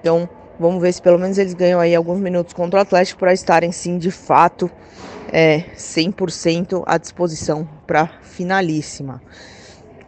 Então, 0.00 0.28
vamos 0.58 0.80
ver 0.80 0.92
se 0.92 1.02
pelo 1.02 1.18
menos 1.18 1.38
eles 1.38 1.54
ganham 1.54 1.80
aí 1.80 1.94
alguns 1.94 2.20
minutos 2.20 2.52
contra 2.52 2.78
o 2.78 2.82
Atlético 2.82 3.20
para 3.20 3.32
estarem 3.32 3.72
sim 3.72 3.98
de 3.98 4.10
fato 4.10 4.70
é, 5.32 5.64
100% 5.76 6.82
à 6.86 6.98
disposição 6.98 7.68
para 7.86 8.08
finalíssima. 8.22 9.20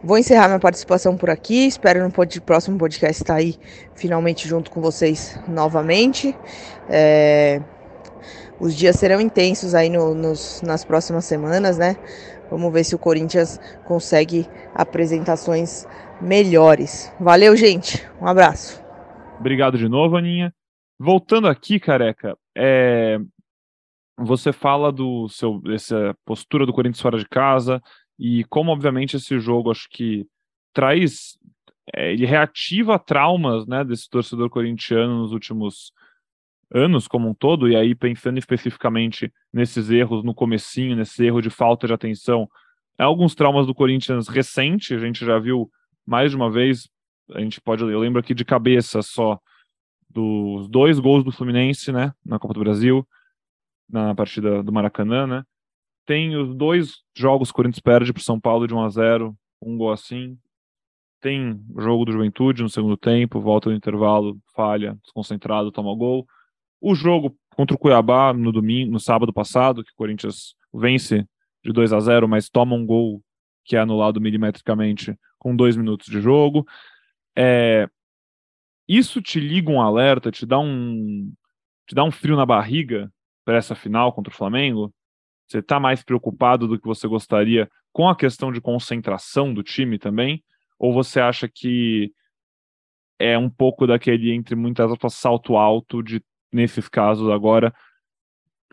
Vou 0.01 0.17
encerrar 0.17 0.47
minha 0.47 0.59
participação 0.59 1.17
por 1.17 1.29
aqui. 1.29 1.67
Espero 1.67 2.01
no 2.01 2.09
pod 2.09 2.39
próximo 2.41 2.77
podcast 2.77 3.21
estar 3.21 3.35
aí 3.35 3.57
finalmente 3.95 4.47
junto 4.47 4.71
com 4.71 4.79
vocês 4.79 5.37
novamente. 5.47 6.35
É... 6.89 7.61
Os 8.59 8.75
dias 8.75 8.95
serão 8.97 9.19
intensos 9.19 9.75
aí 9.75 9.89
no, 9.89 10.13
nos, 10.13 10.61
nas 10.61 10.83
próximas 10.85 11.25
semanas, 11.25 11.77
né? 11.77 11.97
Vamos 12.49 12.73
ver 12.73 12.83
se 12.83 12.95
o 12.95 12.97
Corinthians 12.97 13.59
consegue 13.85 14.47
apresentações 14.73 15.85
melhores. 16.21 17.11
Valeu, 17.19 17.55
gente. 17.55 18.05
Um 18.21 18.27
abraço. 18.27 18.88
Obrigado 19.39 19.77
de 19.77 19.87
novo, 19.87 20.17
Aninha. 20.17 20.53
Voltando 20.99 21.47
aqui, 21.47 21.79
careca, 21.79 22.37
é... 22.55 23.17
você 24.17 24.51
fala 24.51 24.91
do 24.91 25.29
seu 25.29 25.61
dessa 25.61 26.13
postura 26.25 26.65
do 26.65 26.73
Corinthians 26.73 27.01
fora 27.01 27.17
de 27.17 27.27
casa 27.27 27.81
e 28.19 28.43
como 28.45 28.71
obviamente 28.71 29.15
esse 29.15 29.39
jogo 29.39 29.71
acho 29.71 29.87
que 29.89 30.27
traz 30.73 31.37
é, 31.95 32.11
ele 32.13 32.25
reativa 32.25 32.99
traumas, 32.99 33.65
né, 33.65 33.83
desse 33.83 34.09
torcedor 34.09 34.49
corintiano 34.49 35.19
nos 35.19 35.31
últimos 35.31 35.91
anos 36.71 37.07
como 37.07 37.29
um 37.29 37.33
todo, 37.33 37.67
e 37.67 37.75
aí 37.75 37.95
pensando 37.95 38.37
especificamente 38.37 39.33
nesses 39.51 39.89
erros 39.89 40.23
no 40.23 40.35
comecinho, 40.35 40.95
nesse 40.95 41.25
erro 41.25 41.41
de 41.41 41.49
falta 41.49 41.87
de 41.87 41.93
atenção, 41.93 42.47
alguns 42.97 43.33
traumas 43.33 43.65
do 43.65 43.73
Corinthians 43.73 44.27
recente, 44.27 44.93
a 44.93 44.99
gente 44.99 45.25
já 45.25 45.39
viu 45.39 45.71
mais 46.05 46.31
de 46.31 46.37
uma 46.37 46.51
vez, 46.51 46.89
a 47.33 47.39
gente 47.39 47.61
pode, 47.61 47.83
eu 47.83 47.99
lembro 47.99 48.19
aqui 48.19 48.33
de 48.33 48.45
cabeça 48.45 49.01
só 49.01 49.39
dos 50.09 50.67
dois 50.67 50.99
gols 50.99 51.23
do 51.23 51.31
Fluminense, 51.31 51.91
né, 51.91 52.13
na 52.25 52.39
Copa 52.39 52.53
do 52.53 52.59
Brasil, 52.59 53.07
na 53.87 54.15
partida 54.15 54.63
do 54.63 54.71
Maracanã, 54.71 55.27
né? 55.27 55.43
Tem 56.05 56.35
os 56.35 56.55
dois 56.55 57.03
jogos 57.15 57.49
que 57.49 57.53
o 57.53 57.55
Corinthians 57.55 57.81
perde 57.81 58.11
para 58.11 58.23
São 58.23 58.39
Paulo 58.39 58.67
de 58.67 58.73
1 58.73 58.81
a 58.81 58.89
0, 58.89 59.37
um 59.61 59.77
gol 59.77 59.91
assim. 59.91 60.37
Tem 61.21 61.63
o 61.75 61.81
jogo 61.81 62.05
do 62.05 62.11
Juventude 62.11 62.63
no 62.63 62.69
segundo 62.69 62.97
tempo, 62.97 63.39
volta 63.39 63.69
no 63.69 63.75
intervalo, 63.75 64.39
falha, 64.55 64.97
desconcentrado, 65.03 65.71
toma 65.71 65.93
gol. 65.95 66.25
O 66.81 66.95
jogo 66.95 67.37
contra 67.55 67.75
o 67.75 67.79
Cuiabá 67.79 68.33
no 68.33 68.51
domingo, 68.51 68.91
no 68.91 68.99
sábado 68.99 69.33
passado, 69.33 69.83
que 69.83 69.91
o 69.91 69.95
Corinthians 69.95 70.55
vence 70.73 71.27
de 71.63 71.71
2 71.71 71.93
a 71.93 71.99
0, 71.99 72.27
mas 72.27 72.49
toma 72.49 72.75
um 72.75 72.85
gol 72.85 73.21
que 73.65 73.75
é 73.75 73.79
anulado 73.79 74.19
milimetricamente 74.19 75.15
com 75.37 75.55
dois 75.55 75.75
minutos 75.75 76.07
de 76.07 76.21
jogo. 76.21 76.65
É, 77.41 77.87
isso 78.85 79.21
te 79.21 79.39
liga 79.39 79.71
um 79.71 79.81
alerta, 79.81 80.29
te 80.29 80.45
dá 80.45 80.59
um, 80.59 81.31
te 81.87 81.95
dá 81.95 82.03
um 82.03 82.11
frio 82.11 82.35
na 82.35 82.45
barriga 82.45 83.11
para 83.45 83.57
essa 83.57 83.75
final 83.75 84.11
contra 84.11 84.33
o 84.33 84.35
Flamengo? 84.35 84.93
Você 85.47 85.59
está 85.59 85.79
mais 85.79 86.03
preocupado 86.03 86.67
do 86.67 86.79
que 86.79 86.87
você 86.87 87.07
gostaria 87.07 87.69
com 87.93 88.09
a 88.09 88.15
questão 88.15 88.51
de 88.51 88.61
concentração 88.61 89.53
do 89.53 89.63
time 89.63 89.97
também? 89.97 90.43
Ou 90.77 90.93
você 90.93 91.19
acha 91.21 91.47
que 91.47 92.11
é 93.17 93.37
um 93.37 93.49
pouco 93.49 93.87
daquele, 93.87 94.31
entre 94.33 94.55
muitas 94.55 94.91
aspas, 94.91 95.13
salto 95.13 95.55
alto 95.57 96.01
de 96.03 96.21
nesses 96.51 96.87
casos 96.89 97.29
agora, 97.29 97.73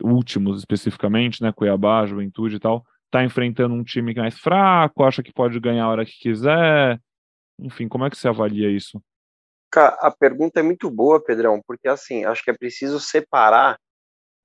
últimos 0.01 0.59
especificamente, 0.59 1.41
né, 1.41 1.51
Cuiabá, 1.51 2.05
Juventude 2.05 2.55
e 2.55 2.59
tal, 2.59 2.85
tá 3.11 3.23
enfrentando 3.23 3.73
um 3.75 3.83
time 3.83 4.13
mais 4.13 4.37
fraco, 4.37 5.03
acha 5.03 5.23
que 5.23 5.33
pode 5.33 5.59
ganhar 5.59 5.85
a 5.85 5.89
hora 5.89 6.05
que 6.05 6.19
quiser. 6.19 6.99
Enfim, 7.59 7.87
como 7.87 8.05
é 8.05 8.09
que 8.09 8.17
você 8.17 8.27
avalia 8.27 8.69
isso? 8.69 9.01
Cara, 9.71 9.97
a 9.99 10.11
pergunta 10.11 10.59
é 10.59 10.63
muito 10.63 10.89
boa, 10.89 11.23
Pedrão, 11.23 11.61
porque 11.65 11.87
assim, 11.87 12.23
acho 12.25 12.43
que 12.43 12.51
é 12.51 12.57
preciso 12.57 12.99
separar 12.99 13.77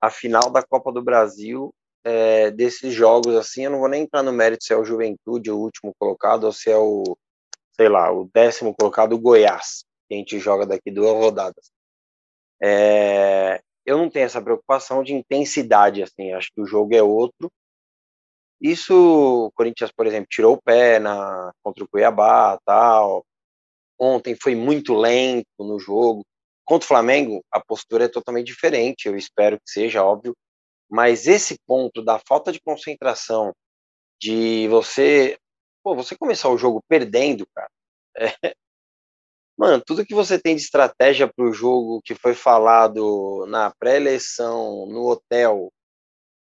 a 0.01 0.09
final 0.09 0.49
da 0.49 0.61
Copa 0.61 0.91
do 0.91 1.01
Brasil 1.01 1.73
é, 2.03 2.51
desses 2.51 2.93
jogos 2.93 3.35
assim. 3.35 3.63
Eu 3.63 3.71
não 3.71 3.79
vou 3.79 3.87
nem 3.87 4.03
entrar 4.03 4.21
no 4.21 4.33
mérito 4.33 4.63
se 4.63 4.73
é 4.73 4.77
o 4.77 4.83
Juventude 4.83 5.49
o 5.49 5.57
último 5.57 5.93
colocado 5.97 6.43
ou 6.43 6.51
se 6.51 6.69
é 6.69 6.77
o, 6.77 7.03
sei 7.71 7.87
lá, 7.87 8.11
o 8.11 8.29
décimo 8.33 8.75
colocado, 8.77 9.13
o 9.13 9.19
Goiás, 9.19 9.85
que 10.07 10.15
a 10.15 10.17
gente 10.17 10.39
joga 10.39 10.65
daqui 10.65 10.91
duas 10.91 11.13
rodadas. 11.13 11.71
É, 12.61 13.61
eu 13.85 13.97
não 13.97 14.09
tenho 14.09 14.25
essa 14.25 14.41
preocupação 14.41 15.03
de 15.03 15.13
intensidade, 15.13 16.01
assim, 16.01 16.31
acho 16.33 16.49
que 16.53 16.61
o 16.61 16.65
jogo 16.65 16.95
é 16.95 17.03
outro. 17.03 17.51
Isso, 18.63 18.93
o 19.47 19.51
Corinthians, 19.51 19.91
por 19.91 20.07
exemplo, 20.07 20.27
tirou 20.29 20.55
o 20.55 20.61
pé 20.61 20.97
na, 20.97 21.51
contra 21.61 21.83
o 21.83 21.87
Cuiabá, 21.87 22.57
tal. 22.65 23.25
Ontem 23.99 24.35
foi 24.41 24.55
muito 24.55 24.93
lento 24.95 25.47
no 25.59 25.79
jogo. 25.79 26.25
Contra 26.65 26.85
o 26.85 26.87
Flamengo, 26.87 27.43
a 27.51 27.59
postura 27.59 28.05
é 28.05 28.07
totalmente 28.09 28.47
diferente, 28.47 29.07
eu 29.07 29.17
espero 29.17 29.57
que 29.57 29.69
seja, 29.69 30.03
óbvio. 30.03 30.33
Mas 30.89 31.27
esse 31.27 31.57
ponto 31.67 32.01
da 32.03 32.19
falta 32.19 32.51
de 32.53 32.61
concentração, 32.61 33.53
de 34.21 34.67
você, 34.69 35.37
pô, 35.83 35.95
você 35.95 36.15
começar 36.17 36.49
o 36.49 36.57
jogo 36.57 36.81
perdendo, 36.87 37.45
cara, 37.53 37.69
é, 38.43 38.55
Mano, 39.57 39.83
tudo 39.85 40.05
que 40.05 40.15
você 40.15 40.39
tem 40.39 40.55
de 40.55 40.61
estratégia 40.63 41.31
para 41.31 41.45
o 41.45 41.53
jogo 41.53 42.01
que 42.03 42.15
foi 42.15 42.33
falado 42.33 43.45
na 43.47 43.71
pré-eleição, 43.79 44.87
no 44.87 45.07
hotel, 45.07 45.71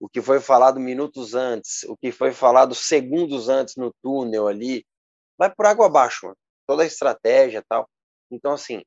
o 0.03 0.09
que 0.09 0.21
foi 0.21 0.41
falado 0.41 0.81
minutos 0.81 1.33
antes, 1.33 1.85
o 1.85 1.97
que 1.97 2.11
foi 2.11 2.33
falado 2.33 2.75
segundos 2.75 3.49
antes 3.49 3.77
no 3.77 3.95
túnel 4.03 4.49
ali, 4.49 4.85
vai 5.39 5.49
por 5.55 5.65
água 5.65 5.87
abaixo, 5.87 6.27
mano. 6.27 6.37
toda 6.67 6.83
a 6.83 6.87
estratégia 6.87 7.63
tal. 7.69 7.89
Então, 8.29 8.53
assim, 8.53 8.83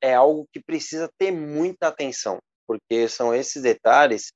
é 0.00 0.14
algo 0.14 0.46
que 0.52 0.62
precisa 0.62 1.10
ter 1.18 1.32
muita 1.32 1.88
atenção, 1.88 2.38
porque 2.64 3.08
são 3.08 3.34
esses 3.34 3.60
detalhes 3.60 4.32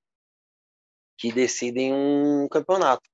que 1.16 1.32
decidem 1.32 1.94
um 1.94 2.48
campeonato. 2.48 3.08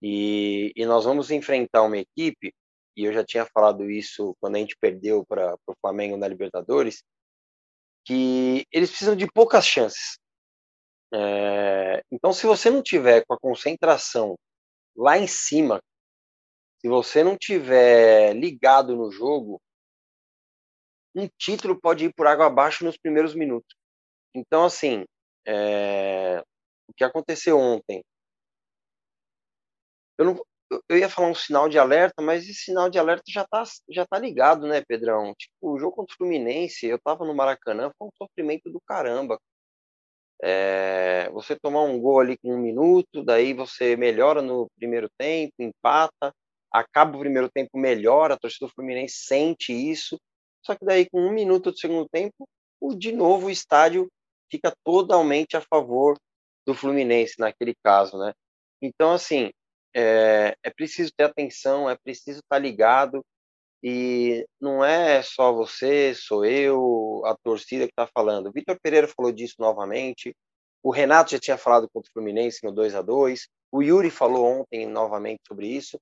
E, 0.00 0.72
e 0.74 0.86
nós 0.86 1.04
vamos 1.04 1.30
enfrentar 1.30 1.82
uma 1.82 1.98
equipe 1.98 2.54
e 2.96 3.04
eu 3.04 3.12
já 3.12 3.22
tinha 3.22 3.44
falado 3.44 3.90
isso 3.90 4.34
quando 4.40 4.56
a 4.56 4.58
gente 4.58 4.76
perdeu 4.80 5.26
para 5.26 5.54
o 5.66 5.74
Flamengo 5.82 6.16
na 6.16 6.26
Libertadores, 6.26 7.02
que 8.06 8.64
eles 8.72 8.88
precisam 8.88 9.14
de 9.14 9.26
poucas 9.26 9.66
chances. 9.66 10.18
É, 11.12 12.02
então, 12.10 12.32
se 12.32 12.46
você 12.46 12.70
não 12.70 12.82
tiver 12.82 13.24
com 13.24 13.34
a 13.34 13.38
concentração 13.38 14.36
lá 14.96 15.18
em 15.18 15.26
cima, 15.26 15.80
se 16.80 16.88
você 16.88 17.22
não 17.24 17.36
tiver 17.36 18.34
ligado 18.34 18.96
no 18.96 19.10
jogo, 19.10 19.60
um 21.14 21.28
título 21.38 21.80
pode 21.80 22.06
ir 22.06 22.14
por 22.14 22.26
água 22.26 22.46
abaixo 22.46 22.84
nos 22.84 22.98
primeiros 22.98 23.34
minutos. 23.34 23.74
Então, 24.34 24.64
assim, 24.64 25.04
é, 25.46 26.42
o 26.88 26.94
que 26.94 27.04
aconteceu 27.04 27.58
ontem, 27.58 28.02
eu 30.18 30.24
não, 30.24 30.46
eu 30.88 30.98
ia 30.98 31.08
falar 31.08 31.28
um 31.28 31.34
sinal 31.34 31.68
de 31.68 31.78
alerta, 31.78 32.22
mas 32.22 32.44
esse 32.44 32.64
sinal 32.64 32.90
de 32.90 32.98
alerta 32.98 33.24
já 33.28 33.46
tá, 33.46 33.62
já 33.90 34.06
tá 34.06 34.18
ligado, 34.18 34.66
né, 34.66 34.82
Pedrão? 34.86 35.34
Tipo, 35.34 35.74
o 35.74 35.78
jogo 35.78 35.96
contra 35.96 36.14
o 36.14 36.16
Fluminense, 36.16 36.86
eu 36.86 36.98
tava 37.00 37.24
no 37.24 37.34
Maracanã, 37.34 37.90
foi 37.98 38.08
um 38.08 38.12
sofrimento 38.16 38.70
do 38.70 38.80
caramba. 38.86 39.38
É, 40.42 41.30
você 41.30 41.56
tomar 41.56 41.82
um 41.82 41.98
gol 41.98 42.20
ali 42.20 42.36
com 42.38 42.54
um 42.54 42.58
minuto, 42.58 43.22
daí 43.22 43.52
você 43.52 43.96
melhora 43.96 44.42
no 44.42 44.68
primeiro 44.76 45.08
tempo, 45.18 45.54
empata, 45.58 46.32
acaba 46.70 47.16
o 47.16 47.20
primeiro 47.20 47.50
tempo, 47.50 47.78
melhora, 47.78 48.34
a 48.34 48.38
torcida 48.38 48.66
do 48.66 48.72
Fluminense 48.72 49.16
sente 49.16 49.72
isso, 49.72 50.18
só 50.62 50.74
que 50.74 50.84
daí 50.84 51.08
com 51.08 51.20
um 51.20 51.32
minuto 51.32 51.70
do 51.70 51.78
segundo 51.78 52.08
tempo, 52.08 52.46
o, 52.80 52.94
de 52.94 53.12
novo 53.12 53.46
o 53.46 53.50
estádio 53.50 54.08
fica 54.50 54.72
totalmente 54.84 55.56
a 55.56 55.60
favor 55.60 56.18
do 56.66 56.74
Fluminense 56.74 57.34
naquele 57.38 57.74
caso, 57.82 58.18
né? 58.18 58.32
Então, 58.82 59.12
assim, 59.12 59.50
é, 59.94 60.54
é 60.62 60.70
preciso 60.70 61.10
ter 61.16 61.24
atenção, 61.24 61.88
é 61.88 61.96
preciso 61.96 62.40
estar 62.40 62.58
ligado, 62.58 63.24
e 63.82 64.46
não 64.60 64.84
é 64.84 65.22
só 65.22 65.52
você, 65.52 66.14
sou 66.14 66.44
eu, 66.44 67.22
a 67.24 67.36
torcida 67.36 67.86
que 67.86 67.92
está 67.92 68.06
falando. 68.06 68.52
Vitor 68.52 68.78
Pereira 68.82 69.08
falou 69.08 69.32
disso 69.32 69.56
novamente, 69.58 70.34
o 70.82 70.90
Renato 70.90 71.32
já 71.32 71.38
tinha 71.38 71.58
falado 71.58 71.88
contra 71.92 72.08
o 72.08 72.12
Fluminense 72.12 72.64
no 72.64 72.72
2 72.72 72.94
a 72.94 73.02
2 73.02 73.46
o 73.72 73.82
Yuri 73.82 74.10
falou 74.10 74.60
ontem 74.60 74.86
novamente 74.86 75.42
sobre 75.46 75.66
isso. 75.66 76.00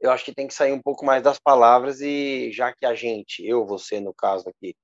Eu 0.00 0.10
acho 0.10 0.24
que 0.24 0.34
tem 0.34 0.46
que 0.46 0.54
sair 0.54 0.72
um 0.72 0.82
pouco 0.82 1.04
mais 1.04 1.22
das 1.22 1.38
palavras 1.38 2.00
e 2.00 2.50
já 2.52 2.72
que 2.72 2.86
a 2.86 2.94
gente, 2.94 3.44
eu, 3.46 3.66
você 3.66 4.00
no 4.00 4.14
caso 4.14 4.48
aqui, 4.48 4.74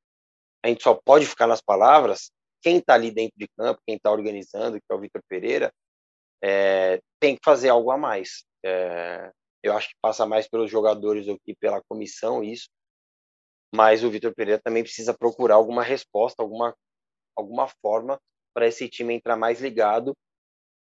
a 0.63 0.69
gente 0.69 0.83
só 0.83 0.95
pode 0.95 1.27
ficar 1.27 1.47
nas 1.47 1.61
palavras, 1.61 2.31
quem 2.63 2.79
está 2.79 2.95
ali 2.95 3.11
dentro 3.11 3.37
de 3.37 3.49
campo, 3.57 3.83
quem 3.87 3.97
está 3.97 4.11
organizando, 4.11 4.79
que 4.79 4.87
é 4.91 4.95
o 4.95 5.01
Vitor 5.01 5.23
Pereira, 5.29 5.73
é, 6.43 7.01
tem 7.21 7.37
que 7.37 7.43
fazer 7.45 7.69
algo 7.69 7.91
a 7.91 7.99
mais. 7.99 8.45
É, 8.65 9.31
Eu 9.65 9.73
acho 9.73 9.89
que 9.89 9.95
passa 10.03 10.27
mais 10.27 10.47
pelos 10.47 10.71
jogadores 10.71 11.25
do 11.25 11.41
que 11.41 11.57
pela 11.57 11.83
comissão 11.89 12.45
isso. 12.45 12.69
Mas 13.75 14.05
o 14.05 14.11
Vitor 14.11 14.35
Pereira 14.35 14.61
também 14.63 14.83
precisa 14.83 15.17
procurar 15.17 15.55
alguma 15.55 15.83
resposta, 15.83 16.43
alguma, 16.43 16.77
alguma 17.35 17.67
forma 17.81 18.21
para 18.55 18.69
esse 18.69 18.89
time 18.91 19.15
entrar 19.15 19.37
mais 19.37 19.63
ligado. 19.63 20.15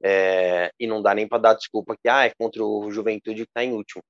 É, 0.02 0.72
e 0.80 0.88
não 0.88 1.02
dá 1.02 1.14
nem 1.14 1.28
para 1.28 1.40
dar 1.40 1.54
desculpa 1.56 1.94
que 2.02 2.08
ah, 2.08 2.24
é 2.26 2.34
contra 2.40 2.64
o 2.64 2.90
Juventude 2.90 3.44
que 3.44 3.50
está 3.52 3.66
em 3.66 3.74
último. 3.74 4.02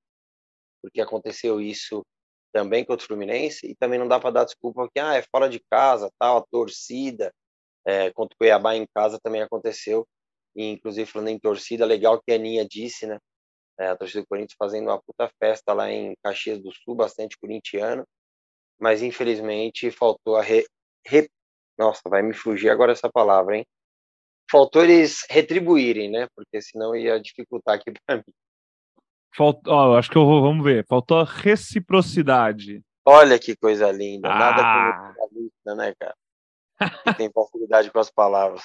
Porque 0.84 1.02
aconteceu 1.02 1.60
isso 1.60 2.06
também 2.54 2.86
contra 2.86 3.04
o 3.04 3.08
Fluminense 3.08 3.66
e 3.68 3.76
também 3.76 3.98
não 3.98 4.08
dá 4.08 4.20
para 4.20 4.30
dar 4.30 4.46
desculpa 4.46 4.88
que 4.94 5.00
ah, 5.00 5.16
é 5.16 5.24
fora 5.32 5.50
de 5.50 5.60
casa, 5.72 6.12
tal, 6.20 6.38
a 6.38 6.46
torcida. 6.52 7.34
É, 7.86 8.12
contra 8.12 8.36
o 8.36 8.38
Cuiabá 8.38 8.76
em 8.76 8.86
casa 8.96 9.20
também 9.20 9.42
aconteceu. 9.42 10.08
E, 10.56 10.64
inclusive, 10.72 11.10
falando 11.10 11.30
em 11.30 11.40
torcida, 11.40 11.86
legal 11.86 12.22
que 12.22 12.32
a 12.32 12.36
Aninha 12.36 12.68
disse, 12.68 13.08
né? 13.08 13.18
É, 13.80 13.88
a 13.88 13.96
torcida 13.96 14.22
do 14.22 14.28
Corinthians 14.28 14.58
fazendo 14.60 14.88
uma 14.90 15.02
puta 15.02 15.32
festa 15.40 15.72
lá 15.72 15.90
em 15.90 16.14
Caxias 16.22 16.60
do 16.60 16.70
Sul, 16.74 16.96
bastante 16.96 17.38
corintiano. 17.38 18.06
Mas, 18.78 19.02
infelizmente, 19.02 19.90
faltou 19.90 20.36
a 20.36 20.42
re, 20.42 20.66
re, 21.06 21.30
Nossa, 21.78 22.02
vai 22.10 22.22
me 22.22 22.34
fugir 22.34 22.70
agora 22.70 22.92
essa 22.92 23.10
palavra, 23.10 23.58
hein? 23.58 23.66
Faltou 24.52 24.84
eles 24.84 25.26
retribuírem, 25.30 26.12
né? 26.12 26.28
Porque 26.36 26.62
senão 26.62 26.96
ia 26.96 27.20
dificultar 27.20 27.76
aqui 27.76 27.94
para 28.06 28.18
mim. 28.18 28.34
Faltou, 29.34 29.96
acho 29.96 30.10
que 30.10 30.18
eu 30.18 30.26
vou, 30.26 30.42
vamos 30.42 30.64
ver. 30.64 30.86
Faltou 30.88 31.20
a 31.20 31.24
reciprocidade. 31.24 32.82
Olha 33.06 33.40
que 33.40 33.56
coisa 33.56 33.92
linda. 33.92 34.28
Ah. 34.28 34.38
Nada 34.38 34.62
como 35.30 35.76
né, 35.76 35.94
cara? 35.98 36.16
Que 37.04 37.14
tem 37.16 37.30
facilidade 37.34 37.92
com 37.92 38.00
as 38.00 38.12
palavras. 38.12 38.64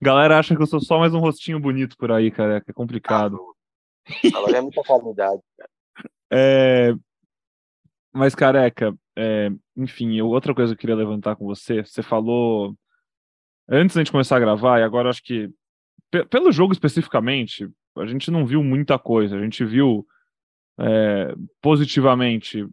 Galera 0.00 0.38
acha 0.38 0.54
que 0.54 0.62
eu 0.62 0.66
sou 0.66 0.80
só 0.80 0.98
mais 0.98 1.14
um 1.14 1.18
rostinho 1.18 1.58
bonito 1.58 1.96
por 1.96 2.12
aí, 2.12 2.30
cara. 2.30 2.62
É 2.66 2.72
complicado. 2.72 3.38
Agora 4.34 4.58
é 4.58 4.60
muita 4.60 4.82
qualidade. 4.82 5.42
É... 6.32 6.94
Mas, 8.12 8.34
careca, 8.34 8.94
é... 9.16 9.50
enfim, 9.76 10.20
outra 10.20 10.54
coisa 10.54 10.74
que 10.74 10.78
eu 10.78 10.80
queria 10.80 10.96
levantar 10.96 11.36
com 11.36 11.44
você, 11.44 11.84
você 11.84 12.02
falou 12.02 12.74
antes 13.68 13.94
da 13.94 14.00
gente 14.00 14.12
começar 14.12 14.36
a 14.36 14.40
gravar, 14.40 14.80
e 14.80 14.82
agora 14.82 15.10
acho 15.10 15.22
que 15.22 15.48
pelo 16.28 16.50
jogo 16.50 16.72
especificamente, 16.72 17.70
a 17.96 18.06
gente 18.06 18.30
não 18.30 18.44
viu 18.44 18.64
muita 18.64 18.98
coisa. 18.98 19.36
A 19.36 19.42
gente 19.42 19.64
viu 19.64 20.04
é, 20.78 21.34
positivamente 21.60 22.66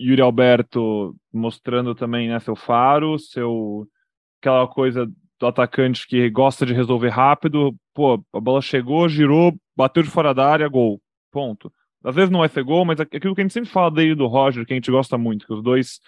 Yuri 0.00 0.22
Alberto 0.22 1.14
mostrando 1.32 1.94
também 1.94 2.28
né, 2.28 2.40
seu 2.40 2.56
faro, 2.56 3.18
seu 3.18 3.86
aquela 4.40 4.66
coisa 4.68 5.10
do 5.38 5.46
atacante 5.46 6.06
que 6.06 6.28
gosta 6.30 6.66
de 6.66 6.72
resolver 6.72 7.08
rápido. 7.10 7.74
Pô, 7.94 8.22
a 8.32 8.40
bola 8.40 8.60
chegou, 8.60 9.08
girou, 9.08 9.54
bateu 9.76 10.02
de 10.02 10.10
fora 10.10 10.34
da 10.34 10.46
área, 10.48 10.68
gol. 10.68 11.00
Ponto. 11.30 11.72
Às 12.04 12.14
vezes 12.14 12.30
não 12.30 12.40
vai 12.40 12.48
ser 12.48 12.62
gol, 12.62 12.84
mas 12.84 13.00
aquilo 13.00 13.34
que 13.34 13.40
a 13.40 13.44
gente 13.44 13.52
sempre 13.52 13.70
fala 13.70 13.90
dele 13.90 14.14
do 14.14 14.26
Roger, 14.26 14.64
que 14.64 14.72
a 14.72 14.76
gente 14.76 14.90
gosta 14.90 15.18
muito, 15.18 15.46
que 15.46 15.52
os 15.52 15.62
dois 15.62 16.00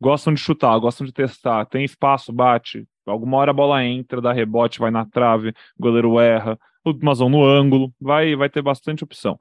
gostam 0.00 0.34
de 0.34 0.40
chutar, 0.40 0.78
gostam 0.78 1.06
de 1.06 1.12
testar, 1.12 1.64
tem 1.66 1.84
espaço, 1.84 2.32
bate. 2.32 2.86
Alguma 3.06 3.38
hora 3.38 3.52
a 3.52 3.54
bola 3.54 3.84
entra, 3.84 4.20
dá 4.20 4.32
rebote, 4.32 4.80
vai 4.80 4.90
na 4.90 5.04
trave, 5.04 5.50
o 5.78 5.82
goleiro 5.82 6.18
erra, 6.18 6.58
Mazão 7.02 7.28
no 7.28 7.44
ângulo, 7.44 7.92
vai, 8.00 8.36
vai 8.36 8.48
ter 8.48 8.62
bastante 8.62 9.02
opção. 9.02 9.38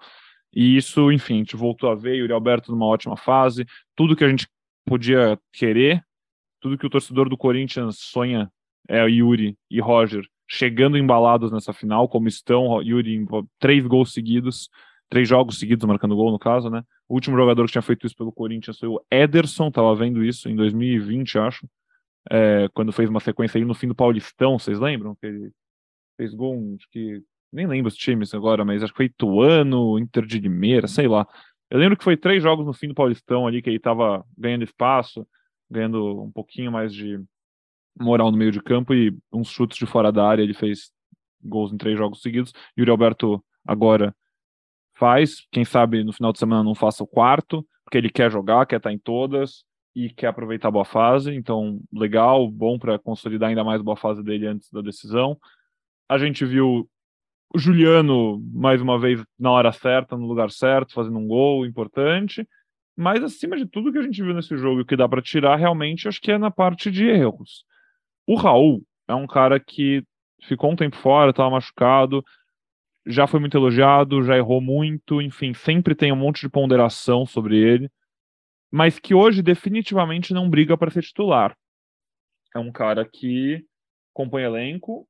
E 0.54 0.78
isso, 0.78 1.12
enfim, 1.12 1.36
a 1.36 1.38
gente 1.38 1.56
voltou 1.56 1.92
a 1.92 1.96
ver, 1.96 2.16
Yuri 2.16 2.32
Alberto 2.32 2.72
numa 2.72 2.86
ótima 2.86 3.18
fase, 3.18 3.66
tudo 3.96 4.16
que 4.16 4.24
a 4.24 4.30
gente 4.30 4.48
podia 4.86 5.38
querer, 5.52 6.04
tudo 6.62 6.78
que 6.78 6.86
o 6.86 6.90
torcedor 6.90 7.28
do 7.28 7.38
Corinthians 7.38 7.98
sonha 8.00 8.50
é 8.88 9.04
Yuri 9.08 9.58
e 9.70 9.80
Roger 9.80 10.26
chegando 10.48 10.98
embalados 10.98 11.52
nessa 11.52 11.74
final, 11.74 12.08
como 12.08 12.28
estão, 12.28 12.82
Yuri, 12.82 13.26
três 13.60 13.86
gols 13.86 14.14
seguidos, 14.14 14.70
três 15.10 15.28
jogos 15.28 15.58
seguidos 15.60 15.86
marcando 15.86 16.16
gol, 16.16 16.32
no 16.32 16.40
caso, 16.40 16.70
né? 16.70 16.84
O 17.08 17.16
último 17.16 17.36
jogador 17.36 17.66
que 17.66 17.72
tinha 17.72 17.82
feito 17.82 18.06
isso 18.06 18.16
pelo 18.16 18.32
Corinthians 18.32 18.78
foi 18.78 18.90
o 18.90 19.02
Ederson, 19.10 19.72
tava 19.72 19.96
vendo 19.96 20.24
isso 20.24 20.50
em 20.50 20.56
2020, 20.56 21.40
acho, 21.40 21.68
é, 22.30 22.68
quando 22.74 22.92
fez 22.92 23.10
uma 23.10 23.20
sequência 23.20 23.58
aí 23.58 23.66
no 23.66 23.74
fim 23.74 23.88
do 23.88 23.96
Paulistão, 23.96 24.58
vocês 24.58 24.80
lembram? 24.80 25.16
Que 25.16 25.28
ele 25.28 25.52
fez 26.18 26.34
gol, 26.34 26.76
acho 26.78 26.88
que, 26.92 27.22
nem 27.52 27.68
lembro 27.68 27.88
os 27.88 27.96
times 27.96 28.34
agora, 28.34 28.66
mas 28.66 28.84
acho 28.84 28.94
que 28.94 28.98
foi 28.98 29.06
Ituano, 29.06 30.00
Inter 30.00 30.26
de 30.26 30.40
Limeira, 30.40 30.88
sei 30.88 31.08
lá. 31.08 31.28
Eu 31.70 31.80
lembro 31.80 31.98
que 31.98 32.04
foi 32.04 32.18
três 32.18 32.42
jogos 32.42 32.66
no 32.66 32.74
fim 32.74 32.88
do 32.88 32.96
Paulistão 32.96 33.48
ali, 33.48 33.62
que 33.62 33.70
ele 33.70 33.80
tava 33.80 34.26
ganhando 34.38 34.64
espaço, 34.64 35.28
ganhando 35.70 36.24
um 36.24 36.32
pouquinho 36.32 36.72
mais 36.72 36.94
de 36.94 37.20
moral 38.00 38.32
no 38.32 38.38
meio 38.38 38.52
de 38.52 38.62
campo 38.62 38.94
e 38.94 39.16
uns 39.32 39.50
chutes 39.50 39.78
de 39.78 39.86
fora 39.86 40.12
da 40.12 40.28
área. 40.28 40.44
Ele 40.44 40.54
fez 40.54 40.92
gols 41.44 41.72
em 41.72 41.78
três 41.78 41.98
jogos 41.98 42.22
seguidos. 42.22 42.54
Yuri 42.78 42.92
Alberto 42.92 43.44
agora 43.66 44.16
faz. 44.96 45.46
Quem 45.52 45.66
sabe 45.66 46.04
no 46.04 46.14
final 46.14 46.32
de 46.32 46.40
semana 46.40 46.64
não 46.64 46.76
faça 46.76 47.04
o 47.04 47.08
quarto, 47.08 47.66
porque 47.84 47.98
ele 47.98 48.10
quer 48.10 48.32
jogar, 48.32 48.66
quer 48.66 48.78
estar 48.78 48.92
em 48.92 49.00
todas 49.00 49.64
e 49.96 50.10
quer 50.10 50.28
aproveitar 50.28 50.68
a 50.68 50.72
boa 50.72 50.86
fase. 50.86 51.34
Então, 51.34 51.80
legal, 51.94 52.50
bom 52.50 52.78
para 52.78 53.00
consolidar 53.00 53.50
ainda 53.50 53.64
mais 53.64 53.80
a 53.80 53.84
boa 53.84 53.98
fase 53.98 54.24
dele 54.24 54.48
antes 54.48 54.70
da 54.72 54.82
decisão. 54.82 55.38
A 56.10 56.18
gente 56.18 56.46
viu 56.46 56.90
o 57.54 57.58
Juliano, 57.58 58.42
mais 58.54 58.82
uma 58.82 59.00
vez, 59.00 59.24
na 59.40 59.52
hora 59.52 59.72
certa, 59.72 60.18
no 60.18 60.28
lugar 60.28 60.52
certo, 60.52 60.94
fazendo 60.94 61.18
um 61.18 61.28
gol 61.28 61.66
importante. 61.66 62.48
Mas, 62.98 63.24
acima 63.24 63.56
de 63.56 63.66
tudo 63.66 63.92
que 63.92 63.98
a 63.98 64.02
gente 64.02 64.22
viu 64.22 64.34
nesse 64.34 64.58
jogo 64.58 64.80
e 64.80 64.82
o 64.82 64.86
que 64.86 64.98
dá 64.98 65.08
para 65.08 65.22
tirar, 65.22 65.56
realmente, 65.56 66.08
acho 66.08 66.20
que 66.20 66.32
é 66.32 66.38
na 66.38 66.52
parte 66.52 66.92
de 66.92 67.06
erros. 67.06 67.66
O 68.28 68.36
Raul 68.36 68.84
é 69.08 69.14
um 69.14 69.28
cara 69.28 69.60
que 69.60 70.04
ficou 70.42 70.72
um 70.72 70.76
tempo 70.76 70.96
fora, 70.96 71.32
estava 71.32 71.50
machucado, 71.50 72.24
já 73.06 73.28
foi 73.28 73.40
muito 73.40 73.56
elogiado, 73.56 74.24
já 74.24 74.36
errou 74.36 74.60
muito, 74.60 75.22
enfim, 75.22 75.54
sempre 75.54 75.94
tem 75.94 76.12
um 76.12 76.16
monte 76.16 76.42
de 76.42 76.50
ponderação 76.50 77.26
sobre 77.26 77.58
ele, 77.58 77.90
mas 78.72 78.98
que 78.98 79.14
hoje 79.14 79.42
definitivamente 79.42 80.34
não 80.34 80.50
briga 80.50 80.78
para 80.78 80.90
ser 80.90 81.04
titular. 81.04 81.56
É 82.56 82.60
um 82.60 82.72
cara 82.72 83.08
que 83.08 83.64
compõe 84.14 84.44
elenco, 84.44 85.08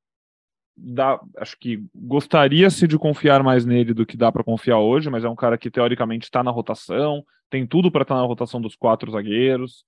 dá, 0.75 1.19
acho 1.37 1.57
que 1.57 1.85
gostaria-se 1.95 2.87
de 2.87 2.97
confiar 2.97 3.41
mais 3.43 3.65
nele 3.65 3.93
do 3.93 4.05
que 4.05 4.17
dá 4.17 4.31
para 4.31 4.43
confiar 4.43 4.79
hoje, 4.79 5.09
mas 5.09 5.23
é 5.23 5.29
um 5.29 5.35
cara 5.35 5.57
que 5.57 5.71
teoricamente 5.71 6.25
está 6.25 6.43
na 6.43 6.51
rotação, 6.51 7.23
tem 7.49 7.65
tudo 7.65 7.91
para 7.91 8.01
estar 8.01 8.15
tá 8.15 8.21
na 8.21 8.27
rotação 8.27 8.59
dos 8.59 8.75
quatro 8.75 9.11
zagueiros, 9.11 9.85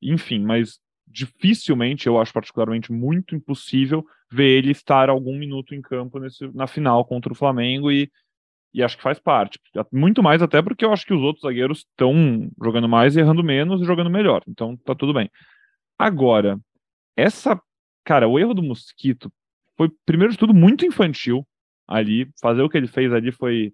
enfim, 0.00 0.40
mas 0.40 0.78
dificilmente, 1.10 2.06
eu 2.06 2.20
acho 2.20 2.32
particularmente 2.32 2.92
muito 2.92 3.34
impossível 3.34 4.06
ver 4.30 4.58
ele 4.58 4.72
estar 4.72 5.08
algum 5.08 5.36
minuto 5.38 5.74
em 5.74 5.80
campo 5.80 6.18
nesse, 6.18 6.46
na 6.54 6.66
final 6.66 7.04
contra 7.04 7.32
o 7.32 7.36
Flamengo 7.36 7.90
e, 7.90 8.10
e 8.74 8.82
acho 8.82 8.96
que 8.96 9.02
faz 9.02 9.18
parte. 9.18 9.58
Muito 9.92 10.22
mais 10.22 10.42
até 10.42 10.60
porque 10.60 10.84
eu 10.84 10.92
acho 10.92 11.06
que 11.06 11.14
os 11.14 11.22
outros 11.22 11.42
zagueiros 11.42 11.78
estão 11.78 12.50
jogando 12.62 12.88
mais 12.88 13.16
errando 13.16 13.42
menos 13.42 13.80
e 13.80 13.84
jogando 13.84 14.10
melhor. 14.10 14.42
Então 14.46 14.76
tá 14.76 14.94
tudo 14.94 15.12
bem. 15.12 15.30
Agora, 15.98 16.60
essa. 17.16 17.60
Cara, 18.04 18.28
o 18.28 18.38
erro 18.38 18.54
do 18.54 18.62
Mosquito 18.62 19.30
foi, 19.76 19.90
primeiro 20.06 20.32
de 20.32 20.38
tudo, 20.38 20.54
muito 20.54 20.86
infantil 20.86 21.46
ali. 21.86 22.30
Fazer 22.40 22.62
o 22.62 22.68
que 22.68 22.76
ele 22.76 22.86
fez 22.86 23.12
ali 23.12 23.32
foi 23.32 23.72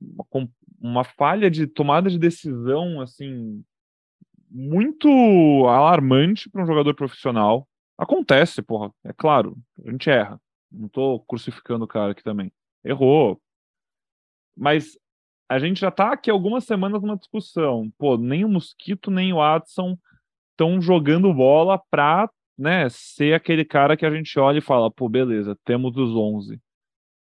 uma, 0.00 0.48
uma 0.80 1.04
falha 1.04 1.50
de 1.50 1.66
tomada 1.66 2.10
de 2.10 2.18
decisão, 2.18 3.00
assim, 3.00 3.62
muito 4.52 5.08
alarmante 5.66 6.50
para 6.50 6.62
um 6.62 6.66
jogador 6.66 6.94
profissional. 6.94 7.66
Acontece, 7.96 8.62
porra, 8.62 8.92
é 9.04 9.12
claro, 9.12 9.56
a 9.84 9.90
gente 9.90 10.10
erra. 10.10 10.40
Não 10.70 10.88
tô 10.88 11.20
crucificando 11.20 11.84
o 11.84 11.88
cara 11.88 12.12
aqui 12.12 12.22
também. 12.22 12.52
Errou. 12.84 13.40
Mas 14.56 14.98
a 15.48 15.58
gente 15.58 15.80
já 15.80 15.90
tá 15.90 16.12
aqui 16.12 16.30
algumas 16.30 16.64
semanas 16.64 17.00
numa 17.02 17.16
discussão. 17.16 17.90
Pô, 17.98 18.16
nem 18.16 18.44
o 18.44 18.48
Mosquito 18.48 19.10
nem 19.10 19.32
o 19.32 19.40
Adson 19.40 19.98
estão 20.50 20.80
jogando 20.80 21.32
bola 21.32 21.80
pra 21.90 22.28
né, 22.56 22.88
ser 22.90 23.34
aquele 23.34 23.64
cara 23.64 23.96
que 23.96 24.06
a 24.06 24.10
gente 24.10 24.38
olha 24.38 24.58
e 24.58 24.62
fala, 24.62 24.90
pô, 24.90 25.08
beleza, 25.08 25.58
temos 25.64 25.96
os 25.96 26.14
11. 26.14 26.60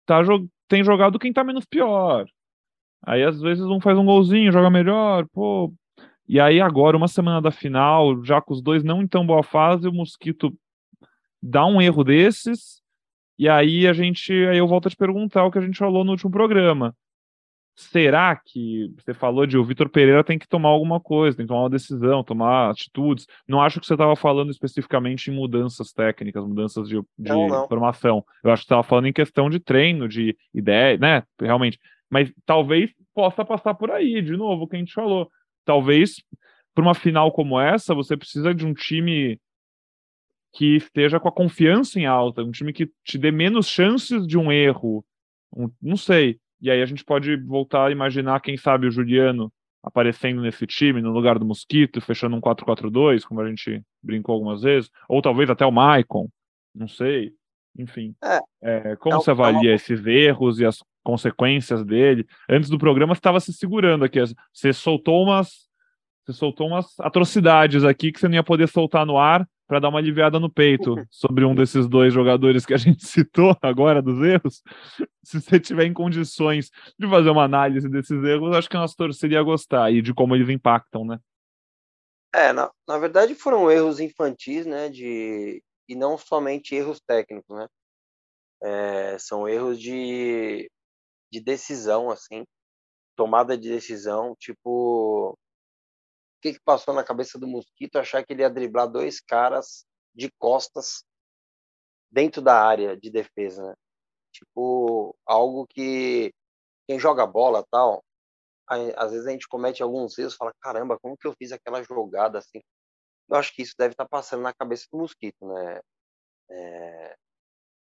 Tá, 0.06 0.22
tem 0.68 0.84
jogado 0.84 1.20
quem 1.20 1.34
tá 1.34 1.44
menos 1.44 1.66
pior. 1.66 2.26
Aí 3.06 3.24
às 3.24 3.42
vezes 3.42 3.64
um 3.64 3.82
faz 3.82 3.98
um 3.98 4.06
golzinho, 4.06 4.52
joga 4.52 4.70
melhor, 4.70 5.28
pô, 5.30 5.74
e 6.32 6.40
aí, 6.40 6.62
agora, 6.62 6.96
uma 6.96 7.10
semana 7.10 7.42
da 7.42 7.52
final, 7.52 8.24
já 8.24 8.42
com 8.42 8.54
os 8.54 8.62
dois 8.62 8.86
não 8.86 9.02
em 9.02 9.08
tão 9.08 9.28
boa 9.28 9.44
fase, 9.44 9.86
o 9.86 9.92
Mosquito 9.92 10.58
dá 11.44 11.66
um 11.66 11.82
erro 11.82 12.06
desses, 12.06 12.82
e 13.38 13.50
aí 13.50 13.86
a 13.86 13.92
gente. 13.92 14.32
Aí 14.32 14.58
eu 14.58 14.66
volto 14.66 14.88
a 14.88 14.90
te 14.90 14.96
perguntar 14.96 15.44
o 15.44 15.52
que 15.52 15.58
a 15.58 15.62
gente 15.62 15.78
falou 15.78 16.06
no 16.06 16.12
último 16.12 16.32
programa. 16.32 16.96
Será 17.76 18.34
que 18.34 18.94
você 18.96 19.14
falou 19.14 19.46
de 19.46 19.58
o 19.58 19.66
Vitor 19.66 19.90
Pereira 19.90 20.24
tem 20.24 20.40
que 20.40 20.48
tomar 20.48 20.70
alguma 20.70 21.02
coisa, 21.02 21.36
tem 21.36 21.46
que 21.46 21.50
tomar 21.50 21.64
uma 21.64 21.70
decisão, 21.70 22.24
tomar 22.24 22.70
atitudes? 22.70 23.28
Não 23.46 23.62
acho 23.62 23.82
que 23.82 23.86
você 23.86 23.96
estava 23.96 24.16
falando 24.16 24.52
especificamente 24.52 25.30
em 25.30 25.36
mudanças 25.36 25.92
técnicas, 25.92 26.48
mudanças 26.48 26.88
de, 26.88 26.96
de 26.96 27.30
não, 27.30 27.48
não. 27.50 27.68
formação. 27.68 28.24
Eu 28.42 28.52
acho 28.52 28.62
que 28.62 28.68
estava 28.68 28.84
falando 28.84 29.08
em 29.08 29.14
questão 29.14 29.50
de 29.50 29.60
treino, 29.60 30.08
de 30.08 30.38
ideia, 30.54 30.98
né? 30.98 31.24
Realmente. 31.42 31.78
Mas 32.10 32.32
talvez 32.46 32.90
possa 33.14 33.44
passar 33.44 33.74
por 33.74 33.92
aí, 33.92 34.22
de 34.22 34.38
novo, 34.38 34.64
o 34.64 34.68
que 34.70 34.78
a 34.78 34.80
gente 34.80 34.94
falou 34.94 35.30
talvez 35.66 36.24
para 36.74 36.84
uma 36.84 36.96
final 36.96 37.32
como 37.32 37.60
essa, 37.60 37.94
você 37.94 38.16
precisa 38.16 38.54
de 38.54 38.66
um 38.66 38.74
time 38.74 39.40
que 40.54 40.78
esteja 40.78 41.20
com 41.20 41.28
a 41.28 41.32
confiança 41.32 42.00
em 42.00 42.06
alta, 42.06 42.44
um 42.44 42.52
time 42.52 42.74
que 42.74 42.90
te 43.04 43.18
dê 43.18 43.32
menos 43.32 43.68
chances 43.68 44.28
de 44.28 44.38
um 44.38 44.52
erro. 44.52 45.04
Um, 45.56 45.70
não 45.82 45.96
sei. 45.96 46.40
E 46.62 46.70
aí 46.70 46.82
a 46.82 46.86
gente 46.86 47.04
pode 47.04 47.36
voltar 47.38 47.88
a 47.88 47.92
imaginar, 47.92 48.42
quem 48.42 48.58
sabe, 48.58 48.88
o 48.88 48.92
Juliano 48.92 49.52
aparecendo 49.84 50.42
nesse 50.42 50.68
time, 50.68 51.02
no 51.02 51.12
lugar 51.12 51.40
do 51.40 51.46
Mosquito, 51.46 52.00
fechando 52.02 52.36
um 52.36 52.42
4-4-2, 52.42 53.26
como 53.26 53.42
a 53.42 53.50
gente 53.50 53.82
brincou 54.02 54.34
algumas 54.34 54.62
vezes, 54.62 54.92
ou 55.10 55.22
talvez 55.22 55.50
até 55.50 55.66
o 55.66 55.72
Maicon, 55.72 56.30
não 56.76 56.88
sei. 56.88 57.34
Enfim, 57.78 58.14
é, 58.24 58.40
é, 58.62 58.96
como 58.98 59.16
é, 59.16 59.20
você 59.20 59.32
avalia 59.32 59.72
é 59.72 59.76
esses 59.76 60.06
erros 60.06 60.60
e 60.60 60.66
as 60.66 60.80
consequências 61.04 61.84
dele? 61.86 62.28
Antes 62.50 62.70
do 62.70 62.78
programa 62.78 63.16
você 63.16 63.20
estava 63.20 63.40
se 63.40 63.54
segurando 63.54 64.04
aqui, 64.04 64.20
você 64.54 64.74
soltou 64.74 65.24
umas 65.24 65.70
você 66.26 66.34
soltou 66.34 66.68
umas 66.68 67.00
atrocidades 67.00 67.84
aqui 67.84 68.12
que 68.12 68.20
você 68.20 68.28
não 68.28 68.36
ia 68.36 68.44
poder 68.44 68.68
soltar 68.68 69.06
no 69.06 69.18
ar 69.18 69.48
para 69.68 69.80
dar 69.80 69.90
uma 69.90 70.00
aliviada 70.00 70.40
no 70.40 70.52
peito 70.52 70.96
sobre 71.10 71.46
um 71.46 71.56
desses 71.56 71.88
dois 71.88 72.14
jogadores 72.14 72.66
que 72.66 72.74
a 72.74 72.78
gente 72.78 73.04
citou 73.08 73.56
agora 73.62 74.02
dos 74.02 74.22
erros. 74.22 74.62
Se 75.24 75.42
você 75.42 75.60
tiver 75.60 75.86
em 75.86 75.94
condições 75.94 76.70
de 77.00 77.08
fazer 77.08 77.30
uma 77.30 77.46
análise 77.46 77.90
desses 77.90 78.24
erros, 78.24 78.56
acho 78.56 78.70
que 78.70 78.76
a 78.76 78.82
nossa 78.82 78.96
torcida 78.96 79.34
ia 79.34 79.42
gostar 79.42 79.92
e 79.92 80.02
de 80.02 80.14
como 80.14 80.36
eles 80.36 80.50
impactam, 80.50 81.06
né? 81.06 81.18
É, 82.34 82.54
na, 82.54 82.70
na 82.88 82.98
verdade 82.98 83.34
foram 83.34 83.70
erros 83.70 84.00
infantis, 84.00 84.66
né, 84.66 84.88
de, 84.88 85.62
e 85.92 85.96
não 85.96 86.18
somente 86.18 86.74
erros 86.74 87.02
técnicos, 87.02 87.58
né? 87.58 87.68
É, 88.64 89.18
são 89.20 89.48
erros 89.48 89.80
de, 89.80 90.72
de 91.32 91.42
decisão, 91.42 92.10
assim, 92.10 92.46
tomada 93.16 93.58
de 93.58 93.70
decisão, 93.70 94.36
tipo 94.40 95.38
que, 96.42 96.54
que 96.54 96.60
passou 96.62 96.94
na 96.94 97.04
cabeça 97.04 97.38
do 97.38 97.48
Mosquito 97.48 97.98
achar 97.98 98.26
que 98.26 98.34
ele 98.34 98.42
ia 98.42 98.50
driblar 98.50 98.90
dois 98.90 99.20
caras 99.20 99.86
de 100.16 100.32
costas 100.40 101.04
dentro 102.10 102.42
da 102.42 102.56
área 102.66 102.98
de 102.98 103.10
defesa, 103.12 103.64
né? 103.64 103.74
Tipo, 104.34 105.16
algo 105.26 105.68
que 105.68 106.34
quem 106.88 107.00
joga 107.00 107.28
bola 107.28 107.66
tal, 107.70 108.04
às 108.96 109.12
vezes 109.12 109.28
a 109.28 109.32
gente 109.32 109.48
comete 109.48 109.84
alguns 109.84 110.18
erros, 110.18 110.36
fala, 110.36 110.54
caramba, 110.62 110.98
como 111.00 111.18
que 111.18 111.28
eu 111.28 111.34
fiz 111.38 111.52
aquela 111.52 111.84
jogada 111.84 112.40
assim? 112.40 112.62
Eu 113.32 113.38
acho 113.38 113.54
que 113.56 113.62
isso 113.62 113.76
deve 113.78 113.94
estar 113.94 114.04
tá 114.04 114.10
passando 114.10 114.42
na 114.42 114.54
cabeça 114.54 114.88
do 114.92 114.98
Mosquito, 114.98 115.48
né? 115.48 115.80
É... 116.50 117.16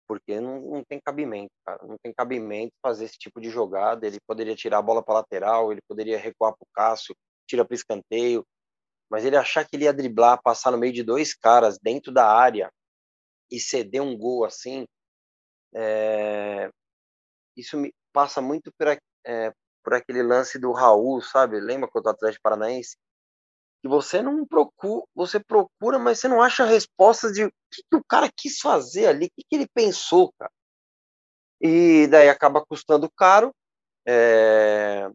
Porque 0.08 0.40
não, 0.40 0.60
não 0.60 0.84
tem 0.84 1.00
cabimento, 1.00 1.52
cara. 1.64 1.86
Não 1.86 1.96
tem 2.02 2.12
cabimento 2.12 2.72
fazer 2.82 3.04
esse 3.04 3.18
tipo 3.18 3.40
de 3.40 3.48
jogada. 3.48 4.06
Ele 4.06 4.18
poderia 4.26 4.56
tirar 4.56 4.78
a 4.78 4.82
bola 4.82 5.02
para 5.02 5.14
lateral, 5.14 5.70
ele 5.70 5.80
poderia 5.88 6.18
recuar 6.18 6.52
para 6.56 6.64
o 6.64 6.68
Cássio, 6.74 7.14
tira 7.46 7.64
para 7.64 7.74
escanteio, 7.76 8.44
mas 9.10 9.24
ele 9.24 9.36
achar 9.36 9.64
que 9.66 9.76
ele 9.76 9.84
ia 9.84 9.92
driblar, 9.92 10.42
passar 10.42 10.72
no 10.72 10.78
meio 10.78 10.92
de 10.92 11.02
dois 11.04 11.34
caras 11.34 11.78
dentro 11.78 12.12
da 12.12 12.26
área 12.26 12.70
e 13.50 13.60
ceder 13.60 14.02
um 14.02 14.16
gol 14.16 14.44
assim, 14.44 14.86
é... 15.74 16.70
isso 17.56 17.76
me 17.78 17.92
passa 18.12 18.42
muito 18.42 18.72
por, 18.78 18.88
é, 19.24 19.52
por 19.84 19.94
aquele 19.94 20.22
lance 20.22 20.58
do 20.58 20.72
Raul, 20.72 21.22
sabe? 21.22 21.60
Lembra 21.60 21.88
quando 21.88 22.06
o 22.06 22.10
Atlético 22.10 22.42
Paranaense? 22.42 22.96
Que 23.82 23.88
você 23.88 24.20
não 24.22 24.46
procura, 24.46 25.06
você 25.14 25.38
procura, 25.38 25.98
mas 25.98 26.18
você 26.18 26.28
não 26.28 26.42
acha 26.42 26.64
respostas 26.64 27.32
de 27.32 27.44
o 27.44 27.50
que, 27.70 27.82
que 27.88 27.96
o 27.96 28.04
cara 28.04 28.30
quis 28.34 28.58
fazer 28.58 29.06
ali, 29.06 29.26
o 29.26 29.30
que, 29.30 29.44
que 29.48 29.56
ele 29.56 29.68
pensou, 29.68 30.32
cara. 30.38 30.50
E 31.60 32.06
daí 32.08 32.28
acaba 32.28 32.64
custando 32.64 33.10
caro. 33.10 33.52
É... 34.06 35.08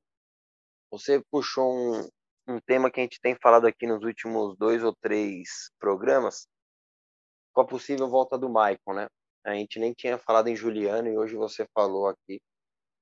Você 0.91 1.21
puxou 1.31 1.73
um, 1.73 2.09
um 2.47 2.59
tema 2.59 2.91
que 2.91 2.99
a 2.99 3.03
gente 3.03 3.19
tem 3.21 3.35
falado 3.41 3.65
aqui 3.65 3.87
nos 3.87 4.03
últimos 4.03 4.55
dois 4.57 4.83
ou 4.83 4.95
três 5.01 5.71
programas, 5.79 6.47
com 7.53 7.61
a 7.61 7.65
possível 7.65 8.09
volta 8.09 8.37
do 8.37 8.49
Maicon, 8.49 8.93
né? 8.93 9.07
A 9.45 9.53
gente 9.55 9.79
nem 9.79 9.93
tinha 9.93 10.17
falado 10.17 10.47
em 10.47 10.55
Juliano 10.55 11.07
e 11.09 11.17
hoje 11.17 11.35
você 11.35 11.67
falou 11.73 12.07
aqui. 12.07 12.41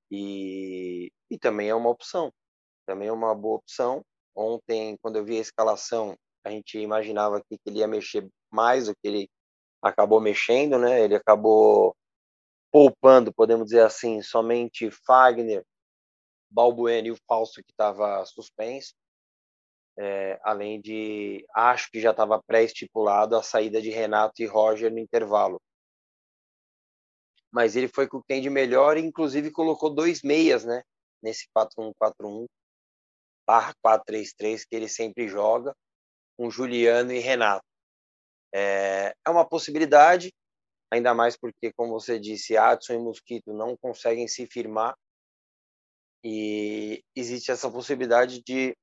E, 0.09 1.11
e 1.29 1.37
também 1.37 1.69
é 1.69 1.75
uma 1.75 1.89
opção, 1.89 2.31
também 2.85 3.07
é 3.07 3.11
uma 3.11 3.33
boa 3.35 3.57
opção. 3.57 4.03
Ontem, 4.35 4.97
quando 5.01 5.17
eu 5.17 5.25
vi 5.25 5.37
a 5.37 5.41
escalação, 5.41 6.15
a 6.43 6.49
gente 6.49 6.77
imaginava 6.77 7.41
que 7.41 7.59
ele 7.65 7.79
ia 7.79 7.87
mexer 7.87 8.27
mais 8.49 8.87
do 8.87 8.93
que 8.93 9.07
ele 9.07 9.29
acabou 9.81 10.19
mexendo, 10.21 10.77
né? 10.79 11.01
Ele 11.03 11.15
acabou 11.15 11.95
poupando, 12.71 13.33
podemos 13.33 13.65
dizer 13.65 13.83
assim, 13.83 14.21
somente 14.21 14.89
Fagner, 15.05 15.63
Balbuena 16.49 17.07
e 17.07 17.11
o 17.11 17.17
Falso 17.27 17.61
que 17.63 17.71
estava 17.71 18.25
suspenso 18.25 18.93
é, 19.97 20.39
além 20.43 20.81
de 20.81 21.45
acho 21.53 21.89
que 21.91 21.99
já 21.99 22.11
estava 22.11 22.41
pré-estipulado 22.41 23.35
a 23.35 23.43
saída 23.43 23.81
de 23.81 23.89
Renato 23.89 24.41
e 24.41 24.45
Roger 24.45 24.91
no 24.91 24.99
intervalo. 24.99 25.61
Mas 27.51 27.75
ele 27.75 27.87
foi 27.87 28.07
com 28.07 28.21
quem 28.23 28.41
de 28.41 28.49
melhor 28.49 28.97
e 28.97 29.01
inclusive 29.01 29.51
colocou 29.51 29.93
dois 29.93 30.21
meias, 30.23 30.63
né? 30.63 30.81
Nesse 31.21 31.47
4-1-4-1 31.55 32.47
barra 33.45 33.73
4-3-3 33.85 34.65
que 34.65 34.75
ele 34.75 34.87
sempre 34.87 35.27
joga, 35.27 35.75
com 36.37 36.49
Juliano 36.49 37.11
e 37.11 37.19
Renato. 37.19 37.65
É, 38.53 39.13
é 39.25 39.29
uma 39.29 39.47
possibilidade, 39.47 40.33
ainda 40.91 41.13
mais 41.13 41.37
porque, 41.37 41.71
como 41.73 41.93
você 41.93 42.19
disse, 42.19 42.57
Adson 42.57 42.93
e 42.93 42.99
Mosquito 42.99 43.53
não 43.53 43.77
conseguem 43.77 44.27
se 44.27 44.45
firmar 44.47 44.95
e 46.23 47.03
existe 47.15 47.51
essa 47.51 47.69
possibilidade 47.69 48.41
de 48.43 48.75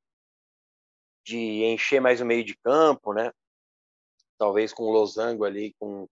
de 1.25 1.63
encher 1.65 2.01
mais 2.01 2.23
o 2.23 2.25
meio 2.25 2.43
de 2.43 2.57
campo, 2.57 3.13
né? 3.13 3.31
Talvez 4.39 4.73
com 4.73 4.85
o 4.85 4.91
Losango 4.91 5.45
ali, 5.45 5.75
com 5.79 6.09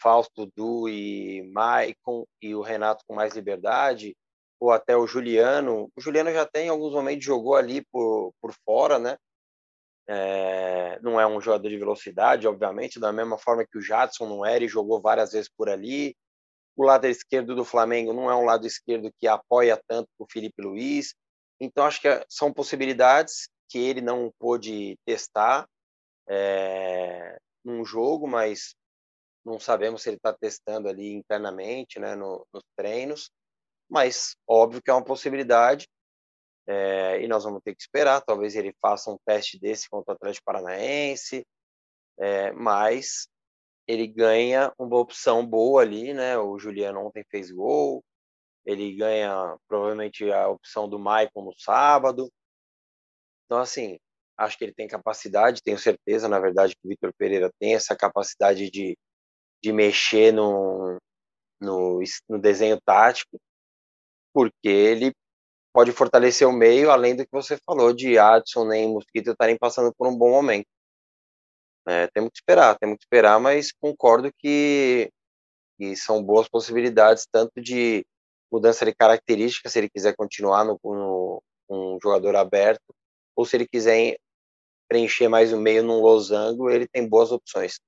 Fausto, 0.00 0.50
Du 0.56 0.88
e 0.88 1.42
Maicon 1.52 2.24
e 2.40 2.54
o 2.54 2.62
Renato 2.62 3.04
com 3.06 3.14
mais 3.14 3.34
liberdade, 3.34 4.16
ou 4.60 4.72
até 4.72 4.96
o 4.96 5.06
Juliano. 5.06 5.90
O 5.96 6.00
Juliano 6.00 6.32
já 6.32 6.46
tem, 6.46 6.66
em 6.66 6.70
alguns 6.70 6.92
momentos, 6.92 7.24
jogou 7.24 7.56
ali 7.56 7.84
por, 7.92 8.32
por 8.40 8.52
fora, 8.64 8.98
né? 8.98 9.16
É, 10.10 10.98
não 11.02 11.20
é 11.20 11.26
um 11.26 11.40
jogador 11.40 11.68
de 11.68 11.76
velocidade, 11.76 12.48
obviamente, 12.48 12.98
da 12.98 13.12
mesma 13.12 13.36
forma 13.36 13.66
que 13.66 13.76
o 13.76 13.82
Jadson 13.82 14.26
não 14.26 14.44
era 14.44 14.64
e 14.64 14.68
jogou 14.68 15.00
várias 15.00 15.32
vezes 15.32 15.50
por 15.54 15.68
ali. 15.68 16.16
O 16.76 16.84
lado 16.84 17.06
esquerdo 17.06 17.54
do 17.54 17.64
Flamengo 17.64 18.12
não 18.12 18.30
é 18.30 18.34
um 18.34 18.44
lado 18.44 18.66
esquerdo 18.66 19.12
que 19.18 19.26
apoia 19.26 19.80
tanto 19.86 20.08
o 20.18 20.26
Felipe 20.30 20.62
Luiz. 20.62 21.14
Então, 21.60 21.84
acho 21.84 22.00
que 22.00 22.08
são 22.28 22.52
possibilidades 22.52 23.48
que 23.68 23.78
ele 23.78 24.00
não 24.00 24.32
pôde 24.38 24.96
testar 25.04 25.68
é, 26.28 27.38
num 27.64 27.84
jogo, 27.84 28.26
mas 28.26 28.74
não 29.44 29.58
sabemos 29.58 30.02
se 30.02 30.10
ele 30.10 30.16
está 30.16 30.32
testando 30.32 30.88
ali 30.88 31.12
internamente, 31.12 31.98
né, 31.98 32.14
no, 32.14 32.46
nos 32.52 32.62
treinos. 32.76 33.30
Mas 33.88 34.36
óbvio 34.46 34.82
que 34.82 34.90
é 34.90 34.94
uma 34.94 35.04
possibilidade 35.04 35.88
é, 36.66 37.22
e 37.22 37.28
nós 37.28 37.44
vamos 37.44 37.62
ter 37.62 37.74
que 37.74 37.80
esperar. 37.80 38.20
Talvez 38.20 38.54
ele 38.54 38.74
faça 38.80 39.10
um 39.10 39.18
teste 39.24 39.58
desse 39.58 39.88
contra 39.88 40.12
o 40.12 40.16
Atlético 40.16 40.44
Paranaense, 40.44 41.46
é, 42.18 42.52
mas 42.52 43.28
ele 43.86 44.06
ganha 44.06 44.72
uma 44.78 44.98
opção 44.98 45.46
boa 45.46 45.80
ali, 45.80 46.12
né? 46.12 46.36
O 46.36 46.58
Juliano 46.58 47.00
ontem 47.06 47.24
fez 47.30 47.50
gol, 47.50 48.04
ele 48.66 48.94
ganha 48.94 49.56
provavelmente 49.66 50.30
a 50.30 50.48
opção 50.48 50.86
do 50.86 50.98
Maicon 50.98 51.42
no 51.42 51.54
sábado. 51.58 52.30
Então, 53.46 53.58
assim, 53.60 53.98
acho 54.36 54.58
que 54.58 54.64
ele 54.64 54.74
tem 54.74 54.86
capacidade, 54.86 55.62
tenho 55.62 55.78
certeza, 55.78 56.28
na 56.28 56.38
verdade, 56.38 56.74
que 56.74 56.86
o 56.86 56.88
Vitor 56.90 57.12
Pereira 57.16 57.50
tem 57.58 57.74
essa 57.74 57.96
capacidade 57.96 58.70
de, 58.70 58.94
de 59.62 59.72
mexer 59.72 60.32
no, 60.32 60.98
no, 61.58 62.00
no 62.28 62.38
desenho 62.38 62.78
tático, 62.80 63.40
porque 64.38 64.68
ele 64.68 65.12
pode 65.74 65.90
fortalecer 65.90 66.46
o 66.46 66.52
meio, 66.52 66.92
além 66.92 67.16
do 67.16 67.24
que 67.24 67.32
você 67.32 67.58
falou 67.66 67.92
de 67.92 68.16
Adson 68.16 68.68
nem 68.68 68.88
Mosquito 68.88 69.32
estarem 69.32 69.58
passando 69.58 69.92
por 69.92 70.06
um 70.06 70.16
bom 70.16 70.30
momento. 70.30 70.68
É, 71.88 72.06
temos 72.06 72.30
que 72.30 72.36
esperar, 72.36 72.78
temos 72.78 72.98
que 72.98 73.02
esperar, 73.02 73.40
mas 73.40 73.72
concordo 73.72 74.30
que, 74.38 75.10
que 75.76 75.96
são 75.96 76.22
boas 76.22 76.48
possibilidades, 76.48 77.26
tanto 77.26 77.60
de 77.60 78.06
mudança 78.48 78.84
de 78.84 78.94
características, 78.94 79.72
se 79.72 79.80
ele 79.80 79.90
quiser 79.90 80.14
continuar 80.14 80.64
no, 80.64 80.78
no 80.84 81.42
um 81.68 81.98
jogador 82.00 82.36
aberto, 82.36 82.94
ou 83.34 83.44
se 83.44 83.56
ele 83.56 83.66
quiser 83.66 84.18
preencher 84.88 85.26
mais 85.26 85.52
o 85.52 85.58
meio 85.58 85.82
num 85.82 86.00
losango, 86.00 86.70
ele 86.70 86.86
tem 86.86 87.08
boas 87.08 87.32
opções. 87.32 87.80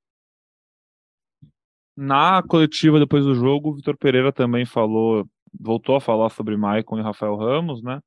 Na 1.96 2.42
coletiva 2.42 2.98
depois 2.98 3.24
do 3.24 3.36
jogo, 3.36 3.70
o 3.70 3.74
Vitor 3.76 3.96
Pereira 3.96 4.32
também 4.32 4.66
falou, 4.66 5.24
voltou 5.58 5.96
a 5.96 6.00
falar 6.00 6.30
sobre 6.30 6.56
Maicon 6.56 6.98
e 6.98 7.02
Rafael 7.02 7.36
Ramos, 7.36 7.82
né? 7.82 8.00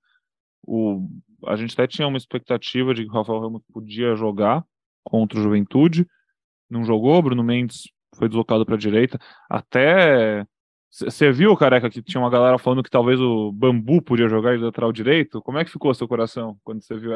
O, 0.66 1.08
a 1.46 1.56
gente 1.56 1.74
até 1.74 1.88
tinha 1.88 2.08
uma 2.08 2.18
expectativa 2.18 2.94
de 2.94 3.04
que 3.04 3.10
o 3.10 3.14
Rafael 3.14 3.40
Ramos 3.40 3.62
podia 3.72 4.16
jogar 4.16 4.64
contra 5.04 5.38
o 5.38 5.42
Juventude, 5.42 6.08
não 6.70 6.84
jogou, 6.84 7.22
Bruno 7.22 7.44
Mendes 7.44 7.84
foi 8.16 8.28
deslocado 8.28 8.66
para 8.66 8.76
a 8.76 8.78
direita, 8.78 9.20
até 9.50 10.46
você 10.94 11.32
viu, 11.32 11.58
careca, 11.58 11.90
que 11.90 12.04
tinha 12.04 12.22
uma 12.22 12.30
galera 12.30 12.60
falando 12.60 12.84
que 12.84 12.90
talvez 12.90 13.20
o 13.20 13.52
Bambu 13.52 14.00
podia 14.00 14.30
jogar 14.30 14.56
de 14.56 14.64
lateral 14.64 14.94
direito? 14.94 15.42
Como 15.42 15.58
é 15.58 15.66
que 15.66 15.72
ficou 15.72 15.92
seu 15.96 16.08
coração 16.08 16.56
quando 16.64 16.84
você 16.84 16.96
viu? 16.96 17.14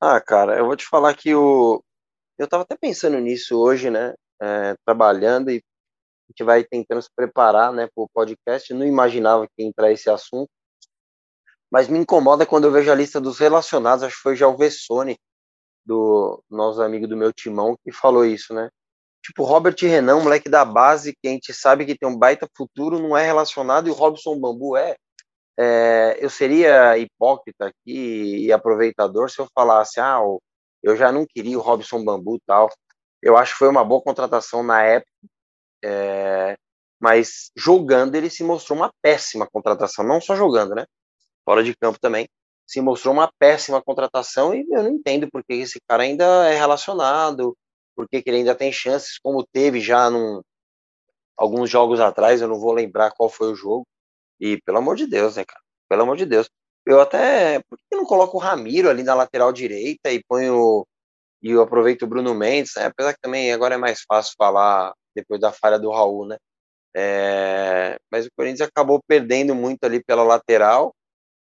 Ah, 0.00 0.18
cara, 0.18 0.56
eu 0.56 0.64
vou 0.64 0.74
te 0.74 0.86
falar 0.86 1.14
que 1.14 1.34
o. 1.34 1.84
Eu 2.38 2.48
tava 2.48 2.62
até 2.62 2.74
pensando 2.74 3.18
nisso 3.18 3.60
hoje, 3.60 3.90
né? 3.90 4.14
É, 4.40 4.74
trabalhando 4.82 5.50
e 5.50 5.62
a 6.28 6.32
gente 6.32 6.44
vai 6.44 6.64
tentando 6.64 7.02
se 7.02 7.10
preparar, 7.14 7.72
né, 7.72 7.88
para 7.94 8.04
o 8.04 8.08
podcast. 8.12 8.70
Eu 8.70 8.78
não 8.78 8.86
imaginava 8.86 9.46
que 9.46 9.62
ia 9.62 9.68
entrar 9.68 9.92
esse 9.92 10.08
assunto, 10.08 10.50
mas 11.70 11.88
me 11.88 11.98
incomoda 11.98 12.46
quando 12.46 12.64
eu 12.64 12.72
vejo 12.72 12.90
a 12.90 12.94
lista 12.94 13.20
dos 13.20 13.38
relacionados. 13.38 14.02
Acho 14.04 14.16
que 14.16 14.22
foi 14.22 14.36
já 14.36 14.46
o 14.48 14.56
Vessone, 14.56 15.16
do 15.84 16.42
nosso 16.50 16.80
amigo 16.82 17.06
do 17.06 17.16
meu 17.16 17.32
timão, 17.32 17.76
que 17.84 17.92
falou 17.92 18.24
isso, 18.24 18.54
né? 18.54 18.68
Tipo, 19.22 19.44
Robert 19.44 19.76
Renan, 19.80 20.20
moleque 20.20 20.48
da 20.48 20.64
base, 20.64 21.14
que 21.20 21.28
a 21.28 21.30
gente 21.30 21.52
sabe 21.54 21.86
que 21.86 21.96
tem 21.96 22.08
um 22.08 22.18
baita 22.18 22.48
futuro, 22.56 22.98
não 22.98 23.16
é 23.16 23.24
relacionado, 23.24 23.86
e 23.88 23.90
o 23.90 23.94
Robson 23.94 24.38
Bambu 24.38 24.76
é. 24.76 24.96
é 25.58 26.18
eu 26.20 26.30
seria 26.30 26.98
hipócrita 26.98 27.66
aqui 27.66 28.46
e 28.46 28.52
aproveitador 28.52 29.30
se 29.30 29.38
eu 29.40 29.46
falasse, 29.54 30.00
ah, 30.00 30.20
eu 30.82 30.96
já 30.96 31.12
não 31.12 31.24
queria 31.26 31.58
o 31.58 31.62
Robson 31.62 32.04
Bambu 32.04 32.38
tal. 32.46 32.68
Eu 33.22 33.36
acho 33.36 33.52
que 33.52 33.58
foi 33.58 33.68
uma 33.68 33.84
boa 33.84 34.02
contratação 34.02 34.62
na 34.64 34.82
época, 34.82 35.10
é, 35.84 36.56
mas 37.00 37.50
jogando 37.56 38.14
ele 38.14 38.30
se 38.30 38.44
mostrou 38.44 38.78
uma 38.78 38.92
péssima 39.02 39.46
contratação, 39.50 40.04
não 40.04 40.20
só 40.20 40.36
jogando, 40.36 40.74
né? 40.74 40.84
Fora 41.44 41.62
de 41.64 41.76
campo 41.76 41.98
também, 42.00 42.28
se 42.66 42.80
mostrou 42.80 43.12
uma 43.14 43.30
péssima 43.38 43.82
contratação 43.82 44.54
e 44.54 44.64
eu 44.70 44.82
não 44.82 44.90
entendo 44.90 45.28
porque 45.30 45.54
esse 45.54 45.80
cara 45.88 46.04
ainda 46.04 46.24
é 46.48 46.56
relacionado, 46.56 47.56
porque 47.96 48.22
ele 48.24 48.38
ainda 48.38 48.54
tem 48.54 48.72
chances, 48.72 49.18
como 49.18 49.46
teve 49.52 49.80
já 49.80 50.08
num, 50.08 50.40
alguns 51.36 51.68
jogos 51.70 52.00
atrás, 52.00 52.40
eu 52.40 52.48
não 52.48 52.58
vou 52.58 52.72
lembrar 52.72 53.12
qual 53.12 53.28
foi 53.28 53.52
o 53.52 53.56
jogo. 53.56 53.86
E 54.40 54.60
pelo 54.62 54.78
amor 54.78 54.96
de 54.96 55.06
Deus, 55.06 55.36
né, 55.36 55.44
cara? 55.44 55.60
Pelo 55.88 56.02
amor 56.02 56.16
de 56.16 56.26
Deus. 56.26 56.48
Eu 56.86 57.00
até. 57.00 57.60
Por 57.68 57.78
que 57.78 57.96
não 57.96 58.04
coloco 58.04 58.36
o 58.36 58.40
Ramiro 58.40 58.88
ali 58.90 59.02
na 59.02 59.14
lateral 59.14 59.52
direita 59.52 60.10
e 60.12 60.22
ponho. 60.24 60.86
E 61.42 61.50
eu 61.50 61.62
aproveito 61.62 62.02
o 62.02 62.06
Bruno 62.06 62.34
Mendes, 62.34 62.74
né? 62.76 62.86
Apesar 62.86 63.14
que 63.14 63.20
também 63.20 63.52
agora 63.52 63.74
é 63.74 63.78
mais 63.78 64.02
fácil 64.08 64.34
falar 64.38 64.92
depois 65.14 65.40
da 65.40 65.52
falha 65.52 65.78
do 65.78 65.90
Raul, 65.90 66.26
né? 66.26 66.36
É, 66.94 67.98
mas 68.10 68.26
o 68.26 68.30
Corinthians 68.36 68.68
acabou 68.68 69.00
perdendo 69.06 69.54
muito 69.54 69.84
ali 69.84 70.02
pela 70.02 70.22
lateral. 70.22 70.94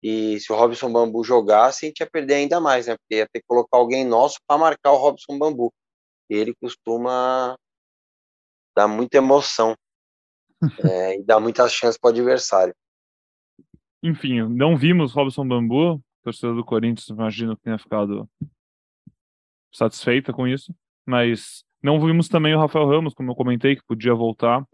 E 0.02 0.38
se 0.38 0.52
o 0.52 0.56
Robson 0.56 0.92
Bambu 0.92 1.24
jogasse, 1.24 1.84
a 1.84 1.88
gente 1.88 2.00
ia 2.00 2.10
perder 2.10 2.34
ainda 2.34 2.60
mais, 2.60 2.86
né? 2.86 2.96
Porque 2.96 3.16
ia 3.16 3.28
ter 3.28 3.40
que 3.40 3.46
colocar 3.46 3.78
alguém 3.78 4.04
nosso 4.04 4.38
para 4.46 4.58
marcar 4.58 4.92
o 4.92 4.96
Robson 4.96 5.38
Bambu. 5.38 5.72
Ele 6.30 6.54
costuma 6.60 7.56
dar 8.76 8.86
muita 8.86 9.16
emoção 9.16 9.74
é, 10.92 11.18
e 11.18 11.22
dar 11.24 11.40
muitas 11.40 11.72
chances 11.72 11.98
para 11.98 12.08
o 12.08 12.12
adversário. 12.12 12.74
Enfim, 14.02 14.42
não 14.42 14.76
vimos 14.76 15.12
Robson 15.12 15.46
Bambu, 15.46 16.00
torcedor 16.22 16.54
do 16.54 16.64
Corinthians, 16.64 17.08
imagino 17.08 17.56
que 17.56 17.62
tenha 17.62 17.78
ficado 17.78 18.28
satisfeita 19.72 20.32
com 20.32 20.46
isso, 20.46 20.72
mas 21.04 21.64
não 21.82 22.00
vimos 22.00 22.28
também 22.28 22.54
o 22.54 22.58
Rafael 22.58 22.88
Ramos, 22.88 23.14
como 23.14 23.30
eu 23.30 23.34
comentei, 23.34 23.76
que 23.76 23.84
podia 23.86 24.14
voltar, 24.14 24.64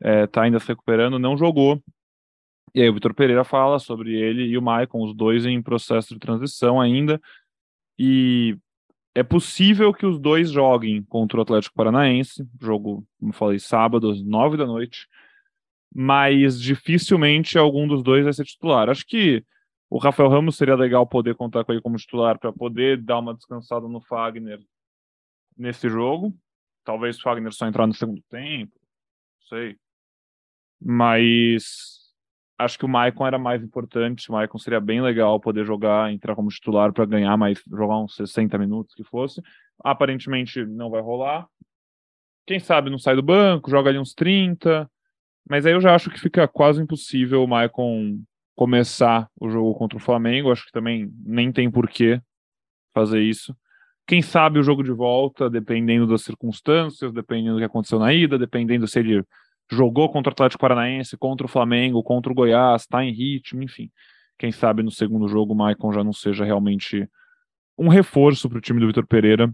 é, 0.00 0.26
tá 0.26 0.42
ainda 0.42 0.58
se 0.58 0.68
recuperando, 0.68 1.18
não 1.18 1.36
jogou. 1.36 1.82
E 2.74 2.82
aí 2.82 2.88
o 2.88 2.94
Vitor 2.94 3.14
Pereira 3.14 3.44
fala 3.44 3.78
sobre 3.78 4.14
ele 4.14 4.44
e 4.44 4.58
o 4.58 4.62
Maicon, 4.62 5.04
os 5.04 5.14
dois 5.14 5.46
em 5.46 5.62
processo 5.62 6.14
de 6.14 6.20
transição 6.20 6.80
ainda. 6.80 7.20
E 7.98 8.56
é 9.14 9.22
possível 9.22 9.92
que 9.94 10.04
os 10.04 10.18
dois 10.18 10.50
joguem 10.50 11.02
contra 11.04 11.38
o 11.38 11.42
Atlético 11.42 11.76
Paranaense, 11.76 12.44
jogo, 12.60 13.06
como 13.20 13.32
falei, 13.32 13.60
sábado 13.60 14.10
às 14.10 14.20
nove 14.22 14.56
da 14.56 14.66
noite, 14.66 15.06
mas 15.94 16.60
dificilmente 16.60 17.56
algum 17.56 17.86
dos 17.86 18.02
dois 18.02 18.24
vai 18.24 18.32
ser 18.32 18.44
titular. 18.44 18.90
Acho 18.90 19.06
que 19.06 19.44
o 19.88 19.98
Rafael 19.98 20.28
Ramos 20.28 20.56
seria 20.56 20.74
legal 20.74 21.06
poder 21.06 21.36
contar 21.36 21.64
com 21.64 21.70
ele 21.70 21.80
como 21.80 21.96
titular 21.96 22.36
para 22.38 22.52
poder 22.52 23.00
dar 23.00 23.20
uma 23.20 23.34
descansada 23.34 23.86
no 23.86 24.00
Fagner 24.00 24.58
nesse 25.56 25.88
jogo. 25.88 26.34
Talvez 26.84 27.18
o 27.18 27.22
Fagner 27.22 27.52
só 27.52 27.66
entrar 27.66 27.86
no 27.86 27.94
segundo 27.94 28.22
tempo, 28.30 28.72
não 29.40 29.48
sei. 29.48 29.76
Mas 30.80 32.12
acho 32.58 32.78
que 32.78 32.84
o 32.84 32.88
Maicon 32.88 33.26
era 33.26 33.38
mais 33.38 33.62
importante. 33.62 34.28
O 34.28 34.32
Maicon 34.32 34.58
seria 34.58 34.80
bem 34.80 35.00
legal 35.00 35.40
poder 35.40 35.64
jogar, 35.64 36.12
entrar 36.12 36.34
como 36.34 36.48
titular 36.48 36.92
para 36.92 37.06
ganhar 37.06 37.36
mais, 37.36 37.62
jogar 37.66 37.98
uns 37.98 38.14
60 38.16 38.58
minutos 38.58 38.94
que 38.94 39.04
fosse. 39.04 39.42
Aparentemente 39.82 40.64
não 40.64 40.90
vai 40.90 41.00
rolar. 41.00 41.46
Quem 42.46 42.60
sabe 42.60 42.90
não 42.90 42.98
sai 42.98 43.16
do 43.16 43.22
banco, 43.22 43.70
joga 43.70 43.88
ali 43.88 43.98
uns 43.98 44.12
30. 44.12 44.90
Mas 45.48 45.64
aí 45.66 45.72
eu 45.72 45.80
já 45.80 45.94
acho 45.94 46.10
que 46.10 46.20
fica 46.20 46.46
quase 46.46 46.82
impossível 46.82 47.42
o 47.42 47.48
Maicon 47.48 48.22
começar 48.54 49.28
o 49.40 49.48
jogo 49.48 49.74
contra 49.74 49.96
o 49.96 50.00
Flamengo. 50.00 50.52
Acho 50.52 50.66
que 50.66 50.72
também 50.72 51.10
nem 51.24 51.50
tem 51.50 51.70
porquê 51.70 52.20
fazer 52.94 53.20
isso. 53.20 53.56
Quem 54.06 54.20
sabe 54.20 54.58
o 54.58 54.62
jogo 54.62 54.82
de 54.82 54.92
volta, 54.92 55.48
dependendo 55.48 56.06
das 56.06 56.22
circunstâncias, 56.22 57.12
dependendo 57.12 57.54
do 57.54 57.58
que 57.58 57.64
aconteceu 57.64 57.98
na 57.98 58.12
ida, 58.12 58.38
dependendo 58.38 58.86
se 58.86 58.98
ele 58.98 59.24
jogou 59.70 60.10
contra 60.10 60.30
o 60.30 60.32
Atlético 60.32 60.60
Paranaense, 60.60 61.16
contra 61.16 61.46
o 61.46 61.48
Flamengo, 61.48 62.02
contra 62.02 62.30
o 62.30 62.34
Goiás, 62.34 62.82
está 62.82 63.02
em 63.02 63.12
ritmo, 63.12 63.62
enfim. 63.62 63.90
Quem 64.38 64.52
sabe 64.52 64.82
no 64.82 64.90
segundo 64.90 65.26
jogo 65.28 65.54
o 65.54 65.56
Maicon 65.56 65.92
já 65.92 66.04
não 66.04 66.12
seja 66.12 66.44
realmente 66.44 67.08
um 67.78 67.88
reforço 67.88 68.48
para 68.48 68.58
o 68.58 68.60
time 68.60 68.78
do 68.78 68.86
Vitor 68.86 69.06
Pereira, 69.06 69.52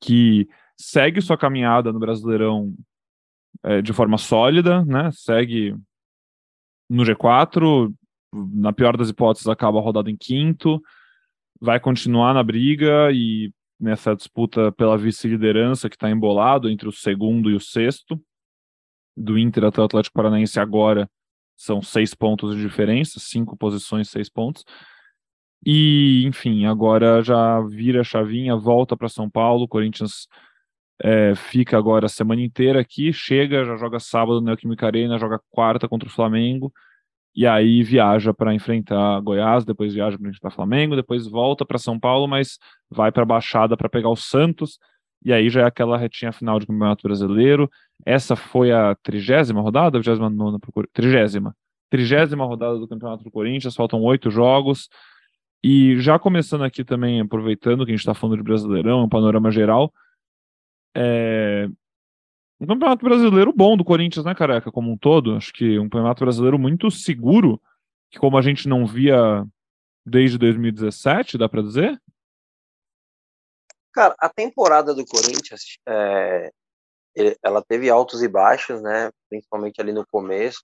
que 0.00 0.48
segue 0.76 1.20
sua 1.20 1.38
caminhada 1.38 1.92
no 1.92 1.98
Brasileirão 1.98 2.74
é, 3.62 3.80
de 3.80 3.92
forma 3.92 4.18
sólida, 4.18 4.84
né? 4.84 5.10
Segue 5.12 5.74
no 6.88 7.04
G4, 7.04 7.92
na 8.32 8.72
pior 8.72 8.96
das 8.96 9.08
hipóteses 9.08 9.48
acaba 9.48 9.78
a 9.78 9.82
rodada 9.82 10.10
em 10.10 10.16
quinto, 10.16 10.80
vai 11.60 11.80
continuar 11.80 12.34
na 12.34 12.42
briga 12.42 13.10
e 13.12 13.52
nessa 13.78 14.14
disputa 14.14 14.72
pela 14.72 14.96
vice-liderança 14.96 15.88
que 15.88 15.96
está 15.96 16.10
embolado 16.10 16.68
entre 16.68 16.88
o 16.88 16.92
segundo 16.92 17.50
e 17.50 17.54
o 17.54 17.60
sexto 17.60 18.20
do 19.16 19.38
Inter 19.38 19.64
até 19.64 19.80
o 19.80 19.84
Atlético 19.84 20.14
Paranaense 20.14 20.60
agora 20.60 21.08
são 21.56 21.80
seis 21.80 22.14
pontos 22.14 22.54
de 22.54 22.62
diferença, 22.62 23.18
cinco 23.18 23.56
posições, 23.56 24.10
seis 24.10 24.28
pontos. 24.28 24.64
E, 25.64 26.24
enfim, 26.26 26.66
agora 26.66 27.22
já 27.22 27.60
vira 27.62 28.02
a 28.02 28.04
chavinha, 28.04 28.54
volta 28.54 28.96
para 28.96 29.08
São 29.08 29.28
Paulo. 29.28 29.64
O 29.64 29.68
Corinthians 29.68 30.28
é, 31.02 31.34
fica 31.34 31.76
agora 31.78 32.06
a 32.06 32.10
semana 32.10 32.42
inteira 32.42 32.80
aqui, 32.80 33.12
chega, 33.12 33.64
já 33.64 33.76
joga 33.76 33.98
sábado 33.98 34.40
na 34.40 34.48
Neoquímica 34.48 34.86
Arena, 34.86 35.18
joga 35.18 35.40
quarta 35.50 35.88
contra 35.88 36.08
o 36.08 36.12
Flamengo, 36.12 36.72
e 37.36 37.46
aí 37.46 37.82
viaja 37.82 38.32
para 38.32 38.54
enfrentar 38.54 39.20
Goiás, 39.20 39.64
depois 39.64 39.92
viaja 39.92 40.18
para 40.18 40.28
enfrentar 40.28 40.50
Flamengo, 40.50 40.96
depois 40.96 41.26
volta 41.26 41.64
para 41.64 41.78
São 41.78 42.00
Paulo, 42.00 42.26
mas 42.26 42.58
vai 42.90 43.12
para 43.12 43.22
a 43.22 43.26
Baixada 43.26 43.76
para 43.76 43.88
pegar 43.88 44.08
o 44.08 44.16
Santos 44.16 44.78
e 45.26 45.32
aí 45.32 45.50
já 45.50 45.62
é 45.62 45.64
aquela 45.64 45.98
retinha 45.98 46.32
final 46.32 46.58
de 46.60 46.66
Campeonato 46.66 47.02
Brasileiro. 47.02 47.70
Essa 48.04 48.36
foi 48.36 48.70
a 48.70 48.94
trigésima 49.02 49.60
rodada, 49.60 49.98
vigésima 49.98 50.30
nona 50.30 50.58
trigésima. 50.92 51.52
Trigésima 51.90 52.44
rodada 52.44 52.78
do 52.78 52.86
Campeonato 52.86 53.24
do 53.24 53.30
Corinthians, 53.30 53.74
faltam 53.74 54.00
oito 54.02 54.30
jogos. 54.30 54.88
E 55.64 55.98
já 56.00 56.16
começando 56.16 56.62
aqui 56.62 56.84
também, 56.84 57.20
aproveitando 57.20 57.84
que 57.84 57.90
a 57.90 57.94
gente 57.94 58.00
está 58.00 58.14
falando 58.14 58.36
de 58.36 58.44
Brasileirão, 58.44 59.02
um 59.02 59.08
panorama 59.08 59.50
geral, 59.50 59.92
é... 60.96 61.68
um 62.60 62.66
Campeonato 62.66 63.04
Brasileiro 63.04 63.52
bom 63.52 63.76
do 63.76 63.84
Corinthians, 63.84 64.24
né, 64.24 64.34
careca, 64.34 64.72
como 64.72 64.90
um 64.90 64.96
todo. 64.96 65.36
Acho 65.36 65.52
que 65.52 65.78
um 65.78 65.84
Campeonato 65.84 66.24
Brasileiro 66.24 66.58
muito 66.58 66.90
seguro, 66.90 67.60
que 68.10 68.18
como 68.18 68.38
a 68.38 68.42
gente 68.42 68.68
não 68.68 68.86
via 68.86 69.46
desde 70.04 70.38
2017, 70.38 71.36
dá 71.36 71.48
para 71.48 71.62
dizer? 71.62 72.00
Cara, 73.92 74.14
a 74.18 74.28
temporada 74.28 74.94
do 74.94 75.04
Corinthians, 75.04 75.78
é, 75.86 76.50
ela 77.42 77.62
teve 77.62 77.90
altos 77.90 78.22
e 78.22 78.28
baixos, 78.28 78.82
né? 78.82 79.10
Principalmente 79.28 79.80
ali 79.80 79.92
no 79.92 80.06
começo, 80.06 80.62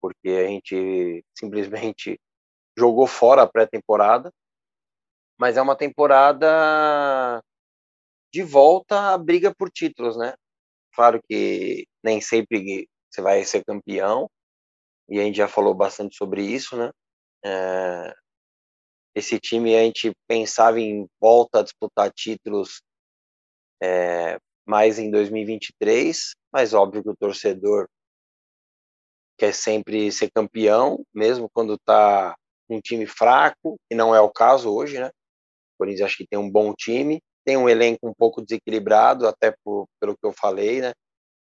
porque 0.00 0.28
a 0.28 0.46
gente 0.46 1.24
simplesmente 1.36 2.18
jogou 2.78 3.06
fora 3.06 3.42
a 3.42 3.46
pré-temporada. 3.46 4.32
Mas 5.38 5.56
é 5.56 5.62
uma 5.62 5.76
temporada 5.76 7.42
de 8.32 8.42
volta 8.42 9.12
à 9.12 9.18
briga 9.18 9.52
por 9.54 9.68
títulos, 9.70 10.16
né? 10.16 10.34
Claro 10.94 11.20
que 11.28 11.86
nem 12.02 12.20
sempre 12.20 12.88
você 13.10 13.20
vai 13.22 13.44
ser 13.44 13.64
campeão, 13.64 14.28
e 15.08 15.20
a 15.20 15.24
gente 15.24 15.36
já 15.36 15.48
falou 15.48 15.74
bastante 15.74 16.16
sobre 16.16 16.42
isso, 16.42 16.76
né? 16.76 16.90
É, 17.44 18.14
esse 19.14 19.38
time 19.38 19.76
a 19.76 19.80
gente 19.80 20.12
pensava 20.26 20.80
em 20.80 21.06
volta 21.20 21.60
a 21.60 21.62
disputar 21.62 22.12
títulos 22.12 22.80
é, 23.82 24.38
mais 24.66 24.98
em 24.98 25.10
2023, 25.10 26.32
mas 26.52 26.72
óbvio 26.74 27.02
que 27.02 27.10
o 27.10 27.16
torcedor 27.16 27.88
quer 29.38 29.52
sempre 29.52 30.10
ser 30.12 30.30
campeão, 30.30 31.04
mesmo 31.12 31.50
quando 31.52 31.74
está 31.74 32.36
um 32.68 32.80
time 32.80 33.06
fraco, 33.06 33.76
que 33.88 33.96
não 33.96 34.14
é 34.14 34.20
o 34.20 34.30
caso 34.30 34.72
hoje, 34.72 34.98
né? 34.98 35.08
O 35.08 35.78
Corinthians 35.78 36.06
acho 36.06 36.16
que 36.18 36.26
tem 36.26 36.38
um 36.38 36.50
bom 36.50 36.72
time, 36.74 37.20
tem 37.44 37.56
um 37.56 37.68
elenco 37.68 38.08
um 38.08 38.14
pouco 38.14 38.42
desequilibrado, 38.42 39.26
até 39.26 39.54
por, 39.64 39.86
pelo 40.00 40.16
que 40.16 40.26
eu 40.26 40.32
falei, 40.32 40.80
né? 40.80 40.92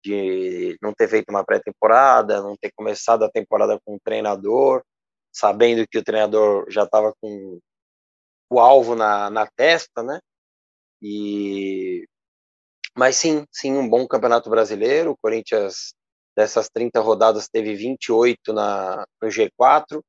De 0.03 0.77
não 0.81 0.93
ter 0.93 1.07
feito 1.07 1.29
uma 1.29 1.45
pré-temporada, 1.45 2.41
não 2.41 2.55
ter 2.57 2.71
começado 2.75 3.23
a 3.23 3.31
temporada 3.31 3.79
com 3.85 3.95
um 3.95 3.99
treinador, 4.03 4.83
sabendo 5.33 5.87
que 5.87 5.97
o 5.97 6.03
treinador 6.03 6.65
já 6.69 6.83
estava 6.83 7.13
com 7.21 7.59
o 8.49 8.59
alvo 8.59 8.95
na, 8.95 9.29
na 9.29 9.47
testa, 9.55 10.03
né? 10.03 10.19
E 11.01 12.07
mas 12.97 13.15
sim, 13.17 13.45
sim, 13.51 13.73
um 13.73 13.87
bom 13.87 14.07
campeonato 14.07 14.49
brasileiro. 14.49 15.11
O 15.11 15.17
Corinthians 15.17 15.93
dessas 16.35 16.67
30 16.69 16.99
rodadas 16.99 17.47
teve 17.47 17.75
28 17.75 18.51
na, 18.53 19.05
no 19.21 19.29
G4. 19.29 20.01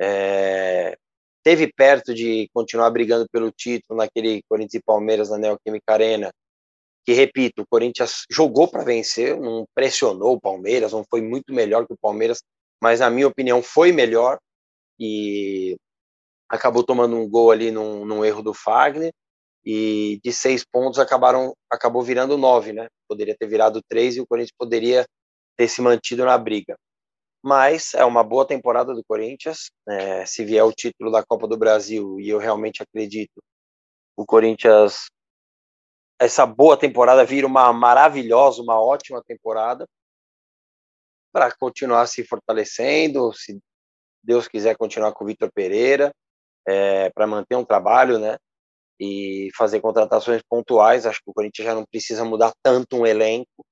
É, 0.00 0.98
teve 1.46 1.72
perto 1.72 2.12
de 2.12 2.50
continuar 2.52 2.90
brigando 2.90 3.24
pelo 3.30 3.52
título 3.52 3.98
naquele 3.98 4.42
Corinthians 4.48 4.82
e 4.82 4.84
Palmeiras 4.84 5.30
na 5.30 5.38
Neoquímica 5.38 5.92
Arena, 5.92 6.32
que 7.04 7.12
repito, 7.12 7.62
o 7.62 7.66
Corinthians 7.70 8.24
jogou 8.28 8.66
para 8.66 8.82
vencer, 8.82 9.38
não 9.38 9.64
pressionou 9.72 10.34
o 10.34 10.40
Palmeiras, 10.40 10.90
não 10.90 11.04
foi 11.08 11.22
muito 11.22 11.54
melhor 11.54 11.86
que 11.86 11.92
o 11.92 11.98
Palmeiras, 12.02 12.42
mas 12.82 12.98
na 12.98 13.08
minha 13.08 13.28
opinião 13.28 13.62
foi 13.62 13.92
melhor 13.92 14.40
e 14.98 15.76
acabou 16.48 16.82
tomando 16.82 17.14
um 17.14 17.30
gol 17.30 17.52
ali 17.52 17.70
num, 17.70 18.04
num 18.04 18.24
erro 18.24 18.42
do 18.42 18.52
Fagner 18.52 19.12
e 19.64 20.18
de 20.24 20.32
seis 20.32 20.64
pontos 20.64 20.98
acabaram 20.98 21.54
acabou 21.70 22.02
virando 22.02 22.36
nove, 22.36 22.72
né? 22.72 22.88
Poderia 23.08 23.36
ter 23.38 23.46
virado 23.46 23.80
três 23.88 24.16
e 24.16 24.20
o 24.20 24.26
Corinthians 24.26 24.56
poderia 24.58 25.06
ter 25.56 25.68
se 25.68 25.80
mantido 25.80 26.24
na 26.24 26.36
briga. 26.36 26.76
Mas 27.46 27.94
é 27.94 28.04
uma 28.04 28.24
boa 28.24 28.44
temporada 28.44 28.92
do 28.92 29.04
Corinthians. 29.04 29.70
É, 29.88 30.26
se 30.26 30.44
vier 30.44 30.64
o 30.64 30.72
título 30.72 31.12
da 31.12 31.24
Copa 31.24 31.46
do 31.46 31.56
Brasil 31.56 32.18
e 32.18 32.28
eu 32.28 32.38
realmente 32.38 32.82
acredito, 32.82 33.40
o 34.16 34.26
Corinthians 34.26 35.06
essa 36.18 36.44
boa 36.44 36.76
temporada 36.76 37.24
vira 37.24 37.46
uma 37.46 37.72
maravilhosa, 37.72 38.60
uma 38.60 38.80
ótima 38.80 39.22
temporada 39.22 39.86
para 41.32 41.54
continuar 41.56 42.08
se 42.08 42.24
fortalecendo, 42.24 43.32
se 43.32 43.60
Deus 44.24 44.48
quiser 44.48 44.76
continuar 44.76 45.12
com 45.12 45.22
o 45.22 45.26
Vitor 45.28 45.48
Pereira, 45.54 46.12
é, 46.66 47.10
para 47.10 47.28
manter 47.28 47.54
um 47.54 47.64
trabalho, 47.64 48.18
né? 48.18 48.38
E 48.98 49.50
fazer 49.56 49.80
contratações 49.80 50.42
pontuais. 50.48 51.06
Acho 51.06 51.20
que 51.22 51.30
o 51.30 51.34
Corinthians 51.34 51.66
já 51.66 51.76
não 51.76 51.86
precisa 51.86 52.24
mudar 52.24 52.52
tanto 52.60 52.96
um 52.96 53.06
elenco, 53.06 53.64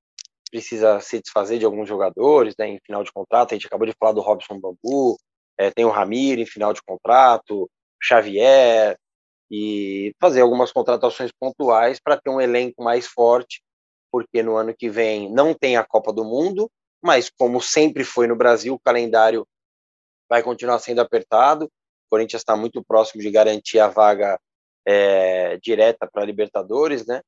precisa 0.51 1.01
se 1.01 1.21
desfazer 1.21 1.59
de 1.59 1.65
alguns 1.65 1.89
jogadores, 1.89 2.55
né? 2.59 2.69
Em 2.69 2.81
final 2.85 3.03
de 3.03 3.13
contrato, 3.13 3.53
a 3.53 3.55
gente 3.55 3.67
acabou 3.67 3.87
de 3.87 3.95
falar 3.99 4.13
do 4.13 4.21
Robson 4.21 4.59
Bambu, 4.61 5.19
é, 5.59 5.71
tem 5.71 5.85
o 5.85 5.91
Ramiro 5.91 6.41
em 6.41 6.47
final 6.47 6.73
de 6.73 6.83
contrato, 6.83 7.71
Xavier, 8.03 8.97
e 9.51 10.15
fazer 10.21 10.41
algumas 10.41 10.73
contratações 10.73 11.31
pontuais 11.39 12.01
para 12.01 12.17
ter 12.17 12.31
um 12.31 12.41
elenco 12.41 12.83
mais 12.83 13.07
forte, 13.07 13.63
porque 14.11 14.43
no 14.43 14.57
ano 14.57 14.75
que 14.77 14.89
vem 14.89 15.33
não 15.33 15.55
tem 15.55 15.77
a 15.77 15.85
Copa 15.85 16.13
do 16.13 16.25
Mundo, 16.25 16.71
mas 17.03 17.31
como 17.31 17.61
sempre 17.61 18.05
foi 18.05 18.27
no 18.27 18.37
Brasil, 18.37 18.75
o 18.75 18.81
calendário 18.81 19.47
vai 20.29 20.43
continuar 20.43 20.79
sendo 20.79 21.01
apertado. 21.01 21.67
O 21.67 21.71
Corinthians 22.11 22.41
está 22.41 22.57
muito 22.57 22.83
próximo 22.83 23.23
de 23.23 23.31
garantir 23.31 23.79
a 23.79 23.89
vaga 23.89 24.39
é, 24.87 25.59
direta 25.59 26.09
para 26.11 26.25
Libertadores, 26.25 27.07
né? 27.07 27.21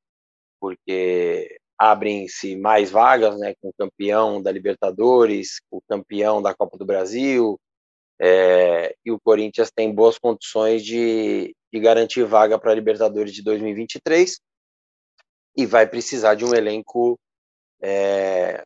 Porque 0.61 1.59
abrem-se 1.78 2.56
mais 2.56 2.90
vagas, 2.90 3.38
né? 3.38 3.54
Com 3.60 3.68
o 3.68 3.74
campeão 3.78 4.40
da 4.42 4.50
Libertadores, 4.50 5.60
o 5.70 5.80
campeão 5.88 6.40
da 6.40 6.54
Copa 6.54 6.78
do 6.78 6.86
Brasil, 6.86 7.58
é, 8.18 8.94
e 9.04 9.12
o 9.12 9.20
Corinthians 9.20 9.70
tem 9.70 9.92
boas 9.92 10.18
condições 10.18 10.84
de, 10.84 11.54
de 11.72 11.80
garantir 11.80 12.24
vaga 12.24 12.58
para 12.58 12.72
a 12.72 12.74
Libertadores 12.74 13.32
de 13.32 13.42
2023 13.42 14.40
e 15.56 15.66
vai 15.66 15.86
precisar 15.86 16.34
de 16.34 16.44
um 16.44 16.54
elenco 16.54 17.18
é, 17.82 18.62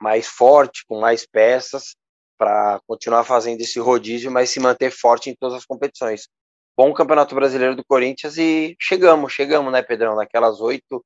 mais 0.00 0.26
forte, 0.26 0.84
com 0.86 1.00
mais 1.00 1.26
peças, 1.26 1.94
para 2.38 2.80
continuar 2.86 3.24
fazendo 3.24 3.60
esse 3.60 3.78
rodízio, 3.78 4.30
mas 4.30 4.50
se 4.50 4.60
manter 4.60 4.90
forte 4.90 5.28
em 5.28 5.34
todas 5.34 5.58
as 5.58 5.64
competições. 5.64 6.28
Bom 6.76 6.94
Campeonato 6.94 7.34
Brasileiro 7.34 7.74
do 7.74 7.84
Corinthians 7.84 8.38
e 8.38 8.76
chegamos, 8.80 9.32
chegamos, 9.32 9.72
né, 9.72 9.82
Pedrão, 9.82 10.14
naquelas 10.14 10.60
oito 10.60 11.04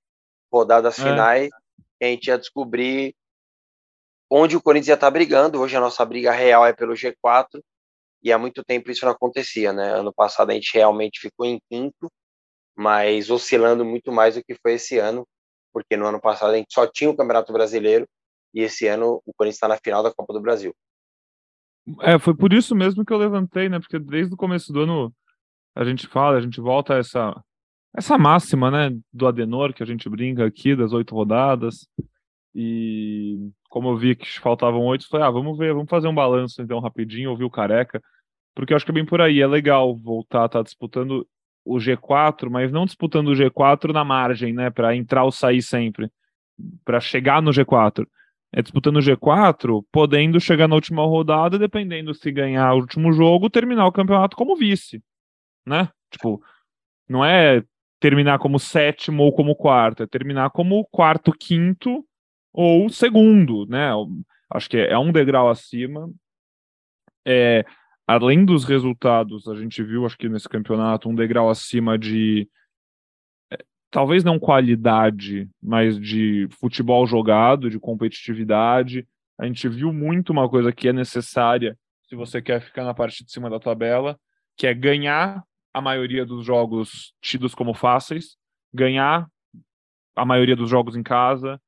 rodadas 0.53 0.99
é. 0.99 1.03
finais, 1.03 1.51
a 2.01 2.07
gente 2.07 2.27
ia 2.27 2.39
descobrir 2.39 3.15
onde 4.31 4.57
o 4.57 4.63
Corinthians 4.63 4.89
ia 4.89 4.95
estar 4.95 5.07
tá 5.07 5.11
brigando. 5.11 5.61
Hoje 5.61 5.77
a 5.77 5.81
nossa 5.81 6.05
briga 6.05 6.33
real 6.33 6.67
é 6.67 6.73
pelo 6.73 6.95
G4 6.95 7.63
e 8.23 8.33
há 8.33 8.39
muito 8.39 8.63
tempo 8.65 8.91
isso 8.91 9.05
não 9.05 9.13
acontecia, 9.13 9.73
né? 9.73 9.95
Ano 9.95 10.13
passado 10.13 10.51
a 10.51 10.55
gente 10.55 10.73
realmente 10.75 11.21
ficou 11.21 11.47
em 11.47 11.61
quinto, 11.71 12.11
mas 12.77 13.31
oscilando 13.31 13.85
muito 13.85 14.13
mais 14.13 14.35
do 14.35 14.45
que 14.45 14.55
foi 14.55 14.75
esse 14.75 14.99
ano, 14.99 15.27
porque 15.73 15.97
no 15.97 16.07
ano 16.07 16.21
passado 16.21 16.53
a 16.53 16.57
gente 16.57 16.73
só 16.73 16.87
tinha 16.87 17.11
o 17.11 17.17
Campeonato 17.17 17.53
Brasileiro 17.53 18.07
e 18.55 18.63
esse 18.63 18.87
ano 18.87 19.23
o 19.27 19.33
Corinthians 19.35 19.57
está 19.57 19.69
na 19.69 19.79
final 19.83 20.03
da 20.03 20.13
Copa 20.13 20.33
do 20.33 20.41
Brasil. 20.41 20.75
É, 22.01 22.19
foi 22.19 22.35
por 22.37 22.53
isso 22.53 22.77
mesmo 22.77 23.05
que 23.05 23.13
eu 23.13 23.19
levantei, 23.19 23.69
né? 23.69 23.81
Porque 23.81 23.99
desde 23.99 24.35
o 24.35 24.37
começo 24.37 24.73
do 24.73 24.83
ano 24.83 25.13
a 25.75 25.85
gente 25.85 26.07
fala, 26.07 26.37
a 26.37 26.41
gente 26.41 26.61
volta 26.61 26.95
a 26.95 26.99
essa 26.99 27.35
essa 27.95 28.17
máxima, 28.17 28.71
né, 28.71 28.99
do 29.13 29.27
Adenor 29.27 29.73
que 29.73 29.83
a 29.83 29.87
gente 29.87 30.09
brinca 30.09 30.45
aqui 30.45 30.75
das 30.75 30.93
oito 30.93 31.15
rodadas. 31.15 31.87
E 32.55 33.51
como 33.69 33.91
eu 33.91 33.97
vi 33.97 34.15
que 34.15 34.41
faltavam 34.41 34.83
oito, 34.83 35.09
falei, 35.09 35.27
ah, 35.27 35.31
vamos 35.31 35.57
ver, 35.57 35.73
vamos 35.73 35.89
fazer 35.89 36.09
um 36.09 36.15
balanço 36.15 36.61
então 36.61 36.81
rapidinho, 36.81 37.31
ouvir 37.31 37.45
o 37.45 37.51
Careca, 37.51 38.03
porque 38.55 38.73
eu 38.73 38.77
acho 38.77 38.85
que 38.85 38.91
é 38.91 38.95
bem 38.95 39.05
por 39.07 39.21
aí, 39.21 39.41
é 39.41 39.47
legal 39.47 39.97
voltar 39.97 40.43
a 40.43 40.47
estar 40.47 40.59
tá 40.59 40.63
disputando 40.63 41.27
o 41.65 41.77
G4, 41.77 42.51
mas 42.51 42.71
não 42.71 42.85
disputando 42.85 43.29
o 43.29 43.35
G4 43.35 43.93
na 43.93 44.05
margem, 44.05 44.53
né, 44.53 44.69
para 44.69 44.95
entrar 44.95 45.25
ou 45.25 45.33
sair 45.33 45.63
sempre, 45.63 46.11
para 46.85 47.01
chegar 47.01 47.41
no 47.41 47.51
G4. 47.51 48.07
É 48.55 48.61
disputando 48.61 48.97
o 48.97 49.01
G4, 49.01 49.83
podendo 49.91 50.39
chegar 50.39 50.69
na 50.69 50.75
última 50.75 51.03
rodada, 51.07 51.59
dependendo 51.59 52.13
se 52.13 52.31
ganhar 52.31 52.75
o 52.75 52.81
último 52.81 53.11
jogo, 53.13 53.49
terminar 53.49 53.87
o 53.87 53.93
campeonato 53.93 54.37
como 54.37 54.57
vice, 54.57 55.03
né? 55.67 55.89
Tipo, 56.11 56.43
não 57.09 57.25
é 57.25 57.65
terminar 58.03 58.41
como 58.41 58.59
sétimo 58.59 59.23
ou 59.23 59.33
como 59.33 59.55
quarto, 59.55 60.03
é 60.03 60.07
terminar 60.09 60.51
como 60.51 60.85
quarto, 60.87 61.31
quinto 61.31 62.05
ou 62.53 62.91
segundo, 62.91 63.65
né? 63.67 63.91
Acho 64.51 64.69
que 64.69 64.77
é, 64.77 64.99
um 64.99 65.13
degrau 65.13 65.49
acima. 65.49 66.11
É, 67.25 67.65
além 68.05 68.45
dos 68.45 68.65
resultados, 68.65 69.47
a 69.47 69.55
gente 69.55 69.85
viu, 69.85 70.05
acho 70.05 70.19
que 70.19 70.29
nesse 70.29 70.49
campeonato, 70.49 71.09
um 71.09 71.15
degrau 71.15 71.49
acima 71.49 71.97
de 71.97 72.51
é, 73.53 73.59
talvez 73.89 74.25
não 74.25 74.37
qualidade, 74.37 75.49
mas 75.63 75.97
de 75.97 76.49
futebol 76.59 77.07
jogado, 77.07 77.71
de 77.71 77.79
competitividade. 77.79 79.07
A 79.39 79.47
gente 79.47 79.69
viu 79.69 79.93
muito 79.93 80.31
uma 80.31 80.49
coisa 80.49 80.73
que 80.73 80.89
é 80.89 80.93
necessária 80.93 81.79
se 82.09 82.17
você 82.17 82.43
quer 82.43 82.61
ficar 82.61 82.83
na 82.83 82.93
parte 82.93 83.25
de 83.25 83.31
cima 83.31 83.49
da 83.49 83.61
tabela, 83.61 84.19
que 84.57 84.67
é 84.67 84.75
ganhar 84.75 85.45
a 85.73 85.81
maioria 85.81 86.25
dos 86.25 86.45
jogos 86.45 87.15
tidos 87.21 87.55
como 87.55 87.75
fáceis, 87.75 88.37
ganhar 88.73 89.27
a 90.15 90.25
maioria 90.25 90.57
dos 90.57 90.69
jogos 90.69 90.97
em 90.97 91.03
casa, 91.03 91.61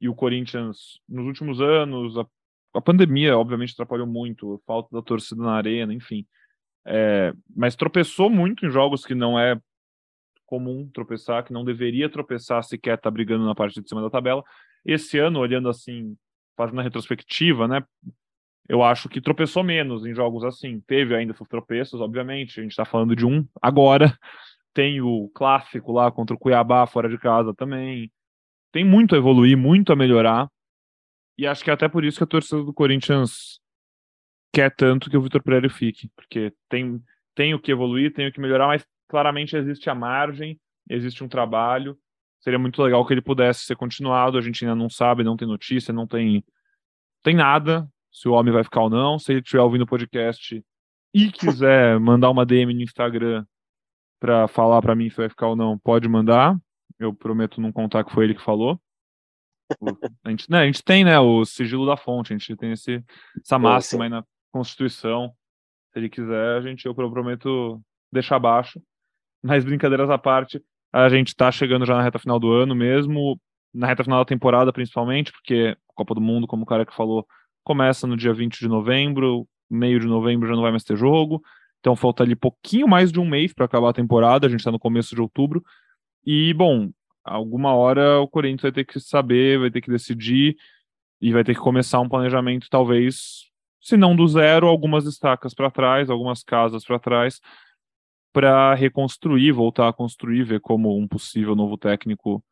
e 0.00 0.08
o 0.08 0.14
Corinthians, 0.14 1.00
nos 1.08 1.26
últimos 1.26 1.60
anos, 1.60 2.16
a, 2.16 2.26
a 2.74 2.80
pandemia, 2.80 3.36
obviamente, 3.36 3.72
atrapalhou 3.72 4.06
muito, 4.06 4.54
a 4.54 4.58
falta 4.66 4.88
da 4.92 5.02
torcida 5.02 5.42
na 5.42 5.52
arena, 5.52 5.92
enfim. 5.92 6.26
É, 6.86 7.34
mas 7.54 7.76
tropeçou 7.76 8.30
muito 8.30 8.64
em 8.64 8.70
jogos 8.70 9.04
que 9.04 9.14
não 9.14 9.38
é 9.38 9.60
comum 10.46 10.88
tropeçar, 10.92 11.44
que 11.44 11.52
não 11.52 11.64
deveria 11.64 12.08
tropeçar 12.08 12.64
sequer 12.64 12.98
tá 12.98 13.10
brigando 13.10 13.44
na 13.44 13.54
parte 13.54 13.80
de 13.80 13.88
cima 13.88 14.00
da 14.00 14.10
tabela. 14.10 14.42
Esse 14.84 15.18
ano, 15.18 15.38
olhando 15.38 15.68
assim, 15.68 16.16
fazendo 16.56 16.80
a 16.80 16.82
retrospectiva, 16.82 17.68
né? 17.68 17.84
Eu 18.70 18.84
acho 18.84 19.08
que 19.08 19.20
tropeçou 19.20 19.64
menos 19.64 20.06
em 20.06 20.14
jogos 20.14 20.44
assim. 20.44 20.80
Teve 20.86 21.16
ainda 21.16 21.34
tropeços, 21.34 22.00
obviamente. 22.00 22.60
A 22.60 22.62
gente 22.62 22.70
está 22.70 22.84
falando 22.84 23.16
de 23.16 23.26
um 23.26 23.44
agora. 23.60 24.16
Tem 24.72 25.00
o 25.00 25.28
clássico 25.34 25.90
lá 25.90 26.12
contra 26.12 26.36
o 26.36 26.38
Cuiabá 26.38 26.86
fora 26.86 27.08
de 27.08 27.18
casa 27.18 27.52
também 27.52 28.08
tem 28.70 28.84
muito 28.84 29.16
a 29.16 29.18
evoluir, 29.18 29.58
muito 29.58 29.92
a 29.92 29.96
melhorar. 29.96 30.48
E 31.36 31.44
acho 31.44 31.64
que 31.64 31.70
é 31.70 31.72
até 31.72 31.88
por 31.88 32.04
isso 32.04 32.18
que 32.18 32.22
a 32.22 32.26
torcida 32.28 32.62
do 32.62 32.72
Corinthians 32.72 33.60
quer 34.54 34.72
tanto 34.72 35.10
que 35.10 35.16
o 35.16 35.22
Vitor 35.22 35.42
Pereira 35.42 35.68
fique, 35.68 36.08
porque 36.14 36.52
tem, 36.68 37.02
tem 37.34 37.52
o 37.52 37.60
que 37.60 37.72
evoluir, 37.72 38.14
tem 38.14 38.28
o 38.28 38.32
que 38.32 38.40
melhorar, 38.40 38.68
mas 38.68 38.86
claramente 39.08 39.56
existe 39.56 39.90
a 39.90 39.94
margem, 39.96 40.56
existe 40.88 41.24
um 41.24 41.28
trabalho. 41.28 41.98
Seria 42.38 42.60
muito 42.60 42.80
legal 42.80 43.04
que 43.04 43.12
ele 43.12 43.20
pudesse 43.20 43.64
ser 43.64 43.74
continuado. 43.74 44.38
A 44.38 44.40
gente 44.40 44.64
ainda 44.64 44.76
não 44.76 44.88
sabe, 44.88 45.24
não 45.24 45.36
tem 45.36 45.48
notícia, 45.48 45.92
não 45.92 46.06
tem, 46.06 46.44
tem 47.24 47.34
nada 47.34 47.90
se 48.10 48.28
o 48.28 48.32
homem 48.32 48.52
vai 48.52 48.64
ficar 48.64 48.82
ou 48.82 48.90
não. 48.90 49.18
Se 49.18 49.32
ele 49.32 49.40
estiver 49.40 49.62
ouvindo 49.62 49.82
o 49.82 49.86
podcast 49.86 50.64
e 51.14 51.32
quiser 51.32 51.98
mandar 52.00 52.30
uma 52.30 52.46
DM 52.46 52.74
no 52.74 52.82
Instagram 52.82 53.44
para 54.18 54.48
falar 54.48 54.82
para 54.82 54.94
mim 54.94 55.08
se 55.08 55.16
vai 55.16 55.28
ficar 55.28 55.48
ou 55.48 55.56
não, 55.56 55.78
pode 55.78 56.08
mandar. 56.08 56.56
Eu 56.98 57.14
prometo 57.14 57.60
não 57.60 57.72
contar 57.72 58.04
que 58.04 58.12
foi 58.12 58.24
ele 58.24 58.34
que 58.34 58.42
falou. 58.42 58.80
a, 60.24 60.30
gente, 60.30 60.50
né, 60.50 60.58
a 60.58 60.66
gente 60.66 60.82
tem 60.82 61.04
né, 61.04 61.18
o 61.18 61.44
sigilo 61.44 61.86
da 61.86 61.96
fonte, 61.96 62.32
a 62.32 62.36
gente 62.36 62.56
tem 62.56 62.72
esse, 62.72 63.02
essa 63.42 63.58
máxima 63.58 64.04
aí 64.04 64.10
na 64.10 64.24
Constituição. 64.52 65.32
Se 65.92 65.98
ele 65.98 66.08
quiser, 66.08 66.58
a 66.58 66.60
gente, 66.60 66.86
eu 66.86 66.94
prometo 66.94 67.80
deixar 68.12 68.36
abaixo. 68.36 68.80
Mas 69.42 69.64
brincadeiras 69.64 70.10
à 70.10 70.18
parte, 70.18 70.62
a 70.92 71.08
gente 71.08 71.28
está 71.28 71.50
chegando 71.50 71.86
já 71.86 71.96
na 71.96 72.02
reta 72.02 72.18
final 72.18 72.38
do 72.38 72.52
ano 72.52 72.74
mesmo, 72.74 73.40
na 73.72 73.86
reta 73.86 74.04
final 74.04 74.18
da 74.18 74.24
temporada 74.24 74.72
principalmente, 74.72 75.32
porque 75.32 75.76
Copa 75.94 76.14
do 76.14 76.20
Mundo, 76.20 76.46
como 76.46 76.64
o 76.64 76.66
cara 76.66 76.84
que 76.84 76.94
falou, 76.94 77.26
começa 77.70 78.04
no 78.04 78.16
dia 78.16 78.34
20 78.34 78.58
de 78.58 78.66
novembro, 78.66 79.46
meio 79.70 80.00
de 80.00 80.06
novembro 80.08 80.48
já 80.48 80.54
não 80.56 80.62
vai 80.62 80.72
mais 80.72 80.82
ter 80.82 80.96
jogo, 80.96 81.40
então 81.78 81.94
falta 81.94 82.24
ali 82.24 82.34
pouquinho 82.34 82.88
mais 82.88 83.12
de 83.12 83.20
um 83.20 83.24
mês 83.24 83.52
para 83.52 83.64
acabar 83.64 83.90
a 83.90 83.92
temporada, 83.92 84.48
a 84.48 84.50
gente 84.50 84.58
está 84.58 84.72
no 84.72 84.78
começo 84.78 85.14
de 85.14 85.20
outubro, 85.20 85.62
e, 86.26 86.52
bom, 86.52 86.90
alguma 87.22 87.72
hora 87.72 88.18
o 88.18 88.26
Corinthians 88.26 88.62
vai 88.62 88.72
ter 88.72 88.84
que 88.84 88.98
saber, 88.98 89.60
vai 89.60 89.70
ter 89.70 89.80
que 89.80 89.88
decidir. 89.88 90.56
e 91.20 91.32
vai 91.32 91.44
ter 91.44 91.54
que 91.54 91.60
começar 91.60 92.00
um 92.00 92.08
planejamento, 92.08 92.66
talvez, 92.68 93.44
se 93.80 93.96
não 93.96 94.16
do 94.16 94.26
zero, 94.26 94.66
algumas 94.66 95.06
estacas 95.06 95.54
para 95.54 95.70
trás, 95.70 96.10
algumas 96.10 96.42
casas 96.42 96.84
para 96.84 96.98
trás, 96.98 97.40
para 98.32 98.74
reconstruir, 98.74 99.52
voltar 99.52 99.88
a 99.88 99.92
construir, 99.92 100.42
ver 100.44 100.60
como 100.60 100.98
um 100.98 101.06
possível 101.06 101.54
novo 101.54 101.76
técnico 101.78 102.42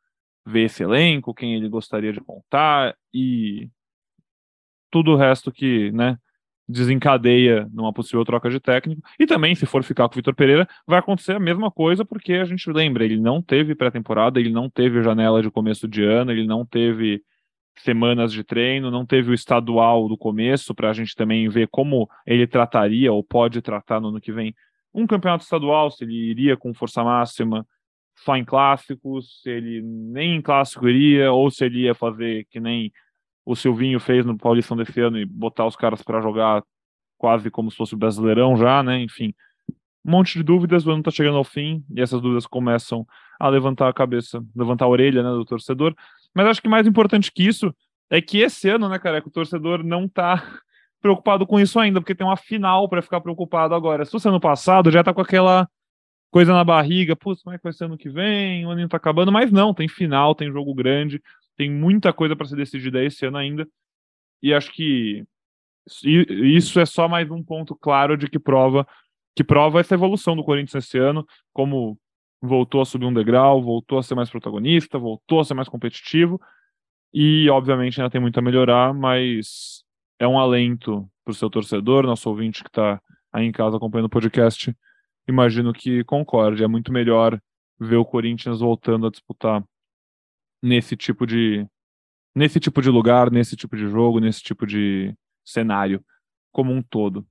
vê 0.47 0.65
esse 0.65 0.83
elenco, 0.85 1.35
quem 1.35 1.55
ele 1.55 1.69
gostaria 1.69 2.13
de 2.13 2.21
montar 2.27 2.97
e 3.13 3.69
tudo 4.91 5.13
o 5.13 5.17
resto 5.17 5.53
que, 5.53 5.91
né, 5.93 6.19
desencadeia 6.69 7.67
numa 7.73 7.93
possível 7.93 8.25
troca 8.25 8.51
de 8.51 8.61
técnico. 8.61 9.01
E 9.19 9.27
também, 9.27 9.55
se 9.55 9.65
for 9.65 9.83
ficar 9.83 10.07
com 10.09 10.15
o 10.15 10.17
Vitor 10.17 10.35
Pereira, 10.35 10.69
vai 10.87 10.99
acontecer 10.99 11.33
a 11.33 11.41
mesma 11.41 11.71
coisa, 11.71 12.05
porque 12.05 12.35
a 12.35 12.45
gente 12.45 12.71
lembra, 12.71 13.05
ele 13.05 13.19
não 13.19 13.41
teve 13.41 13.75
pré-temporada, 13.75 14.39
ele 14.39 14.51
não 14.51 14.69
teve 14.69 15.03
janela 15.03 15.43
de 15.43 15.51
começo 15.51 15.89
de 15.89 16.05
ano, 16.05 16.31
ele 16.31 16.47
não 16.47 16.67
teve 16.67 17.23
semanas 17.79 18.33
de 18.33 18.45
treino, 18.45 18.91
não 18.91 19.07
teve 19.07 19.31
o 19.31 19.35
estadual 19.35 20.09
do 20.09 20.19
começo, 20.19 20.75
para 20.75 20.91
a 20.91 20.93
gente 20.93 21.15
também 21.15 21.49
ver 21.49 21.69
como 21.69 22.09
ele 22.27 22.47
trataria 22.47 23.13
ou 23.13 23.23
pode 23.23 23.63
tratar 23.63 24.01
no 24.01 24.09
ano 24.09 24.21
que 24.21 24.33
vem 24.33 24.55
um 24.93 25.07
campeonato 25.07 25.45
estadual, 25.45 25.91
se 25.91 26.05
ele 26.05 26.15
iria 26.15 26.57
com 26.57 26.75
força 26.75 27.05
máxima 27.05 27.67
só 28.25 28.37
em 28.37 28.45
clássicos, 28.45 29.41
se 29.43 29.51
ele 29.51 29.81
nem 29.83 30.37
em 30.37 30.43
clássico 30.43 30.89
iria, 30.89 31.31
ou 31.31 31.51
se 31.51 31.65
ele 31.65 31.83
ia 31.83 31.95
fazer 31.95 32.47
que 32.51 32.59
nem 32.59 32.93
o 33.49 33.57
Silvinho 33.57 33.99
fez 33.99 34.27
no 34.27 34.37
Paulistão 34.37 34.77
desse 34.77 35.01
ano 35.01 35.19
e 35.19 35.25
botar 35.25 35.65
os 35.65 35.75
caras 35.75 36.03
para 36.03 36.21
jogar 36.21 36.63
quase 37.17 37.51
como 37.51 37.71
se 37.71 37.79
fosse 37.79 37.95
o 37.95 37.97
Brasileirão 37.97 38.59
já, 38.59 38.83
né? 38.83 39.01
Enfim, 39.01 39.33
um 40.05 40.11
monte 40.11 40.35
de 40.35 40.43
dúvidas, 40.43 40.87
o 40.87 40.91
ano 40.91 41.01
está 41.01 41.11
chegando 41.11 41.39
ao 41.39 41.45
fim 41.45 41.83
e 41.97 42.03
essas 42.03 42.21
dúvidas 42.21 42.47
começam 42.47 43.07
a 43.41 43.49
levantar 43.49 43.89
a 43.89 43.93
cabeça, 43.95 44.45
levantar 44.55 44.85
a 44.85 44.89
orelha, 44.89 45.23
né, 45.23 45.31
do 45.31 45.47
torcedor. 45.47 45.95
Mas 46.35 46.47
acho 46.47 46.61
que 46.61 46.69
mais 46.69 46.87
importante 46.87 47.33
que 47.33 47.43
isso 47.43 47.75
é 48.11 48.21
que 48.21 48.37
esse 48.39 48.69
ano, 48.69 48.87
né, 48.87 48.99
cara, 48.99 49.17
é 49.17 49.21
que 49.23 49.29
o 49.29 49.33
torcedor 49.33 49.83
não 49.83 50.05
está 50.05 50.45
preocupado 51.01 51.47
com 51.47 51.59
isso 51.59 51.81
ainda, 51.81 52.03
porque 52.03 52.15
tem 52.15 52.27
uma 52.27 52.37
final 52.37 52.87
para 52.87 53.01
ficar 53.01 53.23
preocupado 53.23 53.75
agora. 53.75 54.05
Se 54.05 54.11
fosse 54.11 54.29
ano 54.29 54.41
passado, 54.41 54.91
já 54.91 55.03
tá 55.03 55.15
com 55.15 55.23
aquela 55.23 55.67
coisa 56.31 56.53
na 56.53 56.65
barriga, 56.65 57.17
putz, 57.17 57.43
como 57.43 57.55
é 57.55 57.59
que 57.59 57.65
vai 57.65 57.73
ser 57.73 57.87
ano 57.87 57.97
que 57.97 58.11
vem? 58.11 58.67
O 58.67 58.71
ano 58.71 58.87
tá 58.89 58.99
acabando, 58.99 59.33
mas 59.33 59.51
não, 59.51 59.73
tem 59.73 59.89
final, 59.89 60.35
tem 60.35 60.53
jogo 60.53 60.75
grande, 60.75 61.23
tem 61.59 61.71
muita 61.71 62.13
coisa 62.13 62.37
para 62.37 62.47
ser 62.47 62.57
decidida 62.57 63.05
esse 63.05 63.27
ano 63.27 63.37
ainda. 63.37 63.69
E 64.41 64.55
acho 64.55 64.73
que 64.73 65.25
isso 66.03 66.79
é 66.79 66.87
só 66.87 67.09
mais 67.09 67.31
um 67.31 67.43
ponto 67.43 67.75
claro 67.75 68.17
de 68.17 68.29
que 68.29 68.39
prova 68.39 68.87
que 69.35 69.45
prova 69.45 69.81
essa 69.81 69.95
evolução 69.95 70.35
do 70.35 70.43
Corinthians 70.43 70.85
esse 70.85 70.99
ano, 70.99 71.25
como 71.53 71.97
voltou 72.43 72.81
a 72.81 72.85
subir 72.85 73.07
um 73.07 73.15
degrau, 73.15 73.63
voltou 73.63 73.99
a 73.99 74.03
ser 74.03 74.17
mais 74.17 74.29
protagonista, 74.29 74.99
voltou 74.99 75.39
a 75.41 75.45
ser 75.45 75.55
mais 75.55 75.69
competitivo. 75.69 76.41
E 77.13 77.49
obviamente 77.49 78.01
ainda 78.01 78.11
tem 78.11 78.21
muito 78.21 78.39
a 78.39 78.43
melhorar, 78.43 78.93
mas 78.93 79.85
é 80.19 80.27
um 80.27 80.39
alento 80.39 81.09
para 81.25 81.33
o 81.33 81.35
seu 81.35 81.49
torcedor, 81.49 82.05
nosso 82.05 82.29
ouvinte 82.29 82.65
que 82.65 82.69
está 82.69 83.01
aí 83.33 83.47
em 83.47 83.53
casa 83.53 83.77
acompanhando 83.77 84.07
o 84.07 84.11
podcast. 84.11 84.77
Imagino 85.29 85.73
que 85.73 86.03
concorde. 86.05 86.65
É 86.65 86.69
muito 86.69 86.93
melhor 86.93 87.41
ver 87.79 87.97
o 87.97 88.05
Corinthians 88.05 88.61
voltando 88.61 89.07
a 89.07 89.11
disputar 89.11 89.63
nesse 90.63 90.97
tipo 90.97 91.27
de 91.27 91.67
nesse 92.35 92.61
tipo 92.61 92.81
de 92.81 92.91
lugar, 92.91 93.31
nesse 93.31 93.57
tipo 93.57 93.77
de 93.77 93.89
jogo, 93.89 94.21
nesse 94.21 94.43
tipo 94.43 94.67
de 94.67 95.15
cenário 95.45 96.05
como 96.53 96.73
um 96.73 96.83
todo. 96.83 97.27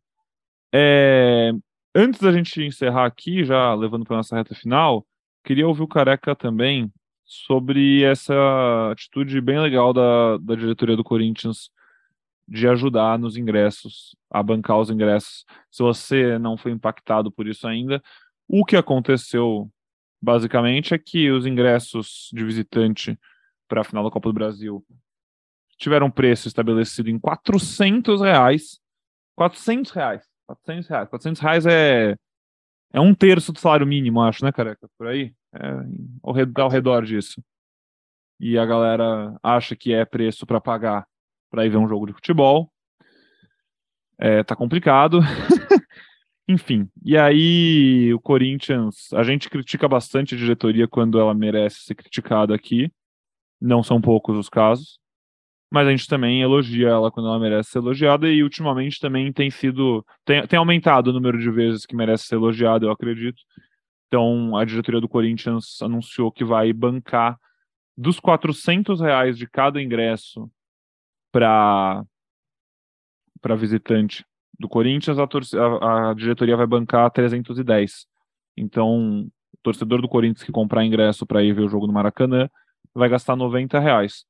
É, 0.74 1.52
antes 1.96 2.20
da 2.20 2.32
gente 2.32 2.62
encerrar 2.62 3.06
aqui, 3.06 3.44
já 3.46 3.74
levando 3.74 4.06
para 4.06 4.18
nossa 4.18 4.36
reta 4.36 4.54
final, 4.54 5.06
queria 5.44 5.68
ouvir 5.68 5.84
o 5.84 5.88
Careca 5.88 6.36
também 6.36 6.92
sobre 7.26 8.04
essa 8.04 8.34
atitude 8.92 9.40
bem 9.42 9.60
legal 9.60 9.94
da, 9.94 10.38
da 10.38 10.56
diretoria 10.56 10.96
do 10.96 11.04
Corinthians 11.04 11.70
de 12.48 12.68
ajudar 12.68 13.20
nos 13.20 13.36
ingressos, 13.36 14.16
a 14.30 14.42
bancar 14.42 14.80
os 14.80 14.90
ingressos. 14.90 15.46
Se 15.70 15.84
você 15.84 16.40
não 16.40 16.56
foi 16.58 16.72
impactado 16.72 17.30
por 17.32 17.48
isso 17.48 17.68
ainda, 17.68 18.02
o 18.48 18.64
que 18.64 18.78
aconteceu 18.78 19.70
basicamente 20.22 20.94
é 20.94 20.98
que 20.98 21.32
os 21.32 21.46
ingressos 21.46 22.30
de 22.34 22.44
visitante 22.44 23.18
para 23.68 23.82
a 23.82 23.84
final 23.84 24.04
da 24.04 24.12
Copa 24.12 24.30
do 24.30 24.34
Brasil 24.34 24.86
tiveram 25.78 26.10
preço 26.10 26.48
estabelecido 26.48 27.10
em 27.10 27.20
400 27.20 28.22
reais. 28.22 28.80
400 29.36 29.92
reais. 29.92 30.24
400 30.48 30.88
reais. 30.88 31.10
400 31.10 31.42
reais 31.42 31.66
é, 31.66 32.16
é 32.94 33.00
um 33.00 33.14
terço 33.14 33.52
do 33.52 33.60
salário 33.60 33.86
mínimo, 33.86 34.22
acho, 34.22 34.44
né, 34.44 34.52
careca? 34.52 34.90
Por 34.98 35.08
aí. 35.08 35.34
É 35.54 36.08
ao 36.24 36.34
redor, 36.34 36.62
ao 36.64 36.70
redor 36.70 37.06
disso. 37.06 37.42
E 38.40 38.58
a 38.58 38.66
galera 38.66 39.38
acha 39.42 39.76
que 39.76 39.94
é 39.94 40.06
preço 40.06 40.46
para 40.46 40.62
pagar 40.62 41.08
para 41.50 41.66
ir 41.66 41.70
ver 41.70 41.78
um 41.78 41.88
jogo 41.88 42.08
de 42.08 42.14
futebol. 42.14 42.72
É, 44.20 44.44
tá 44.44 44.56
complicado. 44.56 45.20
Enfim, 46.50 46.90
e 47.04 47.18
aí 47.18 48.14
o 48.14 48.20
Corinthians, 48.22 49.12
a 49.14 49.22
gente 49.24 49.50
critica 49.50 49.88
bastante 49.88 50.34
a 50.34 50.38
diretoria 50.38 50.88
quando 50.88 51.20
ela 51.20 51.34
merece 51.34 51.82
ser 51.82 51.96
criticada 51.96 52.56
aqui. 52.56 52.90
Não 53.60 53.84
são 53.84 54.00
poucos 54.00 54.38
os 54.38 54.48
casos. 54.50 54.98
Mas 55.70 55.88
a 55.88 55.92
gente 55.92 56.08
também 56.08 56.42
elogia 56.42 56.88
ela 56.90 57.12
quando 57.12 57.28
ela 57.28 57.40
merece 57.40 57.72
ser 57.72 57.80
elogiada 57.80 58.30
e 58.30 58.42
ultimamente 58.42 59.00
também 59.02 59.34
tem 59.34 59.52
sido 59.52 60.06
tem, 60.24 60.48
tem 60.48 60.58
aumentado 60.58 61.10
o 61.10 61.14
número 61.14 61.38
de 61.38 61.52
vezes 61.52 61.86
que 61.86 61.96
merece 61.96 62.26
ser 62.28 62.36
elogiada, 62.36 62.86
eu 62.86 62.92
acredito. 62.92 63.42
Então, 64.08 64.56
a 64.56 64.64
diretoria 64.64 65.02
do 65.02 65.10
Corinthians 65.10 65.82
anunciou 65.82 66.32
que 66.32 66.46
vai 66.46 66.72
bancar 66.72 67.38
dos 67.98 68.20
400 68.20 69.02
reais 69.02 69.38
de 69.38 69.48
cada 69.48 69.82
ingresso 69.82 70.50
para 71.32 72.06
para 73.42 73.56
visitante 73.56 74.26
do 74.60 74.68
Corinthians, 74.68 75.18
a, 75.20 75.24
a, 75.24 76.10
a, 76.10 76.14
diretoria 76.14 76.58
vai 76.58 76.66
bancar 76.66 77.12
310. 77.12 78.08
Então, 78.56 79.22
o 79.22 79.58
torcedor 79.62 80.02
do 80.02 80.10
Corinthians 80.10 80.44
que 80.44 80.52
comprar 80.52 80.86
ingresso 80.86 81.26
para 81.26 81.44
ir 81.44 81.54
ver 81.54 81.62
o 81.62 81.70
jogo 81.70 81.88
no 81.88 81.94
Maracanã 81.94 82.50
vai 82.94 83.08
gastar 83.08 83.36
90 83.36 83.80
reais. 83.80 84.26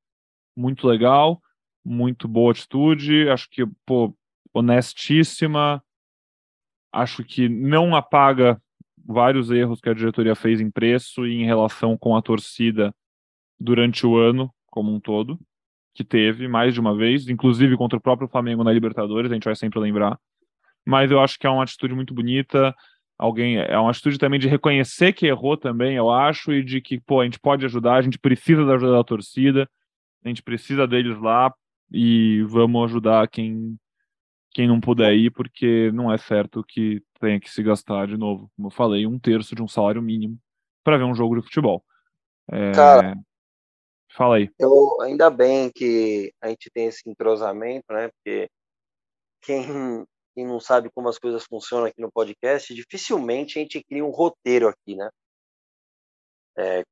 Muito 0.56 0.88
legal, 0.88 1.42
muito 1.84 2.28
boa 2.28 2.52
atitude, 2.52 3.30
acho 3.30 3.50
que, 3.50 3.66
pô, 3.86 4.14
honestíssima, 4.54 5.82
acho 6.92 7.24
que 7.24 7.48
não 7.48 7.96
apaga 7.96 8.62
vários 9.06 9.50
erros 9.52 9.80
que 9.80 9.90
a 9.90 9.94
diretoria 9.94 10.36
fez 10.36 10.60
em 10.60 10.70
preço 10.70 11.26
e 11.26 11.42
em 11.42 11.46
relação 11.46 11.98
com 11.98 12.16
a 12.16 12.22
torcida 12.22 12.94
durante 13.60 14.06
o 14.06 14.18
ano 14.18 14.54
como 14.70 14.94
um 14.94 15.00
todo 15.00 15.40
que 15.98 16.04
teve 16.04 16.48
mais 16.48 16.76
de 16.76 16.80
uma 16.80 16.96
vez, 16.96 17.28
inclusive 17.28 17.76
contra 17.76 17.98
o 17.98 18.02
próprio 18.02 18.28
Flamengo 18.28 18.64
na 18.64 18.72
Libertadores, 18.72 19.32
a 19.32 19.34
gente 19.34 19.46
vai 19.46 19.56
sempre 19.56 19.80
lembrar. 19.80 20.20
Mas 20.86 21.10
eu 21.10 21.20
acho 21.20 21.40
que 21.40 21.48
é 21.48 21.50
uma 21.50 21.64
atitude 21.64 21.96
muito 21.96 22.14
bonita. 22.14 22.74
Alguém 23.18 23.58
é 23.58 23.78
uma 23.80 23.90
atitude 23.90 24.20
também 24.20 24.40
de 24.40 24.48
reconhecer 24.48 25.12
que 25.12 25.26
errou 25.26 25.58
também, 25.58 25.96
eu 25.96 26.12
acho, 26.12 26.54
e 26.54 26.64
de 26.64 26.80
que 26.80 27.00
pô, 27.02 27.20
a 27.20 27.24
gente 27.26 27.40
pode 27.40 27.66
ajudar, 27.66 27.96
a 27.96 28.02
gente 28.04 28.20
precisa 28.20 28.64
da 28.64 28.76
ajuda 28.76 28.92
da 28.92 29.04
torcida, 29.04 29.68
a 30.24 30.28
gente 30.28 30.44
precisa 30.44 30.88
deles 30.88 31.20
lá 31.20 31.52
e 31.92 32.44
vamos 32.44 32.92
ajudar 32.92 33.28
quem 33.28 33.76
quem 34.52 34.68
não 34.68 34.80
puder 34.80 35.14
ir, 35.14 35.32
porque 35.32 35.92
não 35.94 36.12
é 36.12 36.18
certo 36.18 36.64
que 36.64 37.02
tenha 37.20 37.40
que 37.40 37.50
se 37.50 37.62
gastar 37.62 38.08
de 38.08 38.18
novo, 38.18 38.52
como 38.56 38.68
eu 38.68 38.72
falei, 38.72 39.06
um 39.06 39.20
terço 39.20 39.56
de 39.56 39.62
um 39.62 39.68
salário 39.68 40.02
mínimo 40.02 40.38
para 40.84 40.98
ver 40.98 41.04
um 41.04 41.14
jogo 41.14 41.36
de 41.36 41.44
futebol. 41.44 41.84
É... 42.52 42.72
Cara, 42.72 43.16
Fala 44.16 44.38
aí. 44.38 44.50
Eu, 44.60 45.02
ainda 45.02 45.30
bem 45.30 45.72
que 45.72 46.34
a 46.42 46.50
gente 46.50 46.70
tem 46.72 46.88
esse 46.88 47.08
entrosamento, 47.10 47.86
né? 47.92 48.10
Porque 48.10 48.50
quem, 49.42 50.06
quem 50.34 50.48
não 50.48 50.60
sabe 50.60 50.90
como 50.94 51.10
as 51.10 51.18
coisas 51.20 51.44
funcionam 51.46 51.86
aqui 51.86 52.02
no 52.02 52.12
podcast, 52.12 52.74
dificilmente 52.74 53.60
a 53.60 53.62
gente 53.62 53.84
cria 53.84 54.06
um 54.06 54.12
roteiro 54.12 54.68
aqui, 54.68 54.96
né? 54.96 55.10
É, 56.58 56.84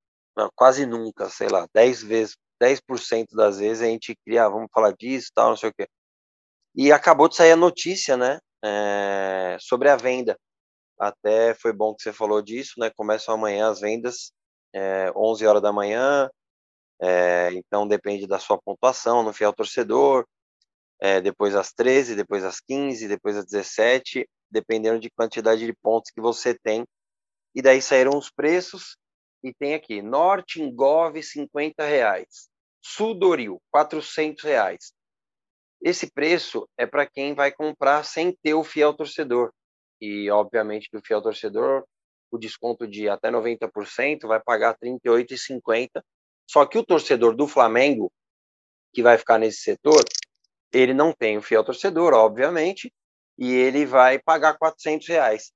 quase 0.55 0.85
nunca, 0.85 1.29
sei 1.29 1.47
lá, 1.47 1.67
10 1.73 2.03
vezes, 2.03 2.35
10% 2.61 3.35
das 3.35 3.59
vezes 3.59 3.81
a 3.81 3.87
gente 3.87 4.15
cria, 4.25 4.45
ah, 4.45 4.49
vamos 4.49 4.69
falar 4.73 4.93
disso, 4.93 5.31
tal, 5.33 5.49
não 5.49 5.57
sei 5.57 5.69
o 5.69 5.73
quê. 5.73 5.87
E 6.75 6.91
acabou 6.91 7.29
de 7.29 7.35
sair 7.35 7.51
a 7.53 7.55
notícia, 7.55 8.17
né? 8.17 8.39
É, 8.63 9.57
sobre 9.59 9.89
a 9.89 9.95
venda. 9.95 10.37
Até 10.99 11.53
foi 11.55 11.73
bom 11.73 11.95
que 11.95 12.03
você 12.03 12.13
falou 12.13 12.41
disso, 12.41 12.73
né? 12.79 12.91
Começam 12.95 13.33
amanhã 13.35 13.69
as 13.69 13.79
vendas, 13.79 14.31
é, 14.73 15.11
11 15.15 15.45
horas 15.45 15.61
da 15.61 15.73
manhã, 15.73 16.29
é, 17.01 17.51
então 17.53 17.87
depende 17.87 18.27
da 18.27 18.39
sua 18.39 18.57
pontuação 18.57 19.23
no 19.23 19.33
fiel 19.33 19.53
torcedor, 19.53 20.25
é, 20.99 21.19
depois 21.19 21.55
às 21.55 21.73
13, 21.73 22.15
depois 22.15 22.43
às 22.43 22.59
15, 22.59 23.07
depois 23.07 23.37
às 23.37 23.45
17, 23.45 24.27
dependendo 24.49 24.99
de 24.99 25.09
quantidade 25.09 25.65
de 25.65 25.73
pontos 25.73 26.11
que 26.11 26.21
você 26.21 26.57
tem. 26.57 26.85
E 27.53 27.61
daí 27.61 27.81
saíram 27.81 28.17
os 28.17 28.29
preços, 28.29 28.97
e 29.43 29.53
tem 29.53 29.75
aqui, 29.75 30.01
Norte 30.01 30.61
Engove, 30.61 31.21
50 31.21 31.83
reais, 31.85 32.49
Sudoril, 32.81 33.61
400 33.71 34.43
reais. 34.43 34.93
Esse 35.81 36.09
preço 36.11 36.67
é 36.77 36.85
para 36.87 37.05
quem 37.05 37.35
vai 37.35 37.51
comprar 37.51 38.03
sem 38.03 38.35
ter 38.41 38.55
o 38.55 38.63
fiel 38.63 38.93
torcedor. 38.93 39.51
E, 40.01 40.29
obviamente, 40.31 40.89
que 40.89 40.97
o 40.97 41.01
fiel 41.05 41.21
torcedor, 41.21 41.85
o 42.31 42.37
desconto 42.37 42.87
de 42.87 43.07
até 43.07 43.29
90%, 43.29 44.27
vai 44.27 44.41
pagar 44.41 44.75
R$ 44.81 44.89
38,50 45.03 46.01
só 46.47 46.65
que 46.65 46.77
o 46.77 46.85
torcedor 46.85 47.35
do 47.35 47.47
Flamengo, 47.47 48.11
que 48.93 49.01
vai 49.01 49.17
ficar 49.17 49.37
nesse 49.37 49.61
setor, 49.61 50.03
ele 50.71 50.93
não 50.93 51.13
tem 51.13 51.37
o 51.37 51.41
fiel 51.41 51.63
torcedor, 51.63 52.13
obviamente, 52.13 52.91
e 53.37 53.51
ele 53.51 53.85
vai 53.85 54.19
pagar 54.19 54.57
400 54.57 55.07
reais. 55.07 55.51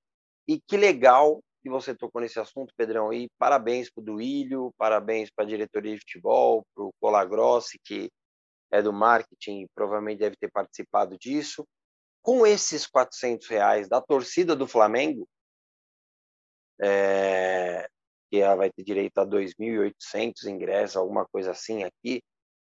E 0.47 0.59
que 0.59 0.77
legal 0.77 1.41
que 1.61 1.69
você 1.69 1.93
tocou 1.93 2.21
nesse 2.21 2.39
assunto, 2.39 2.73
Pedrão, 2.75 3.13
e 3.13 3.29
parabéns 3.37 3.89
para 3.89 4.01
o 4.01 4.05
Duílio, 4.05 4.73
parabéns 4.77 5.29
para 5.29 5.45
a 5.45 5.47
diretoria 5.47 5.93
de 5.93 5.99
futebol, 5.99 6.65
para 6.73 6.83
o 6.83 6.93
Colagrossi, 6.99 7.77
que 7.83 8.09
é 8.71 8.81
do 8.81 8.93
marketing 8.93 9.61
e 9.63 9.67
provavelmente 9.75 10.19
deve 10.19 10.35
ter 10.37 10.49
participado 10.51 11.17
disso. 11.17 11.67
Com 12.21 12.45
esses 12.45 12.85
400 12.85 13.47
reais 13.47 13.89
da 13.89 14.01
torcida 14.01 14.55
do 14.55 14.67
Flamengo, 14.67 15.27
é, 16.81 17.89
que 18.29 18.37
ela 18.39 18.55
vai 18.55 18.69
ter 18.71 18.83
direito 18.83 19.17
a 19.17 19.25
2.800 19.25 20.45
ingressos, 20.45 20.97
alguma 20.97 21.25
coisa 21.25 21.51
assim 21.51 21.83
aqui, 21.83 22.21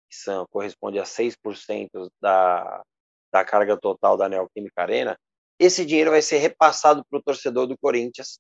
que 0.10 0.16
são, 0.16 0.46
corresponde 0.50 1.00
a 1.00 1.04
6% 1.04 2.10
da, 2.22 2.84
da 3.32 3.46
carga 3.46 3.78
total 3.78 4.16
da 4.18 4.30
Neoquímica 4.30 4.82
Arena, 4.82 5.18
esse 5.60 5.86
dinheiro 5.86 6.12
vai 6.12 6.22
ser 6.22 6.38
repassado 6.38 7.04
para 7.10 7.20
o 7.20 7.24
torcedor 7.24 7.66
do 7.66 7.78
Corinthians, 7.78 8.40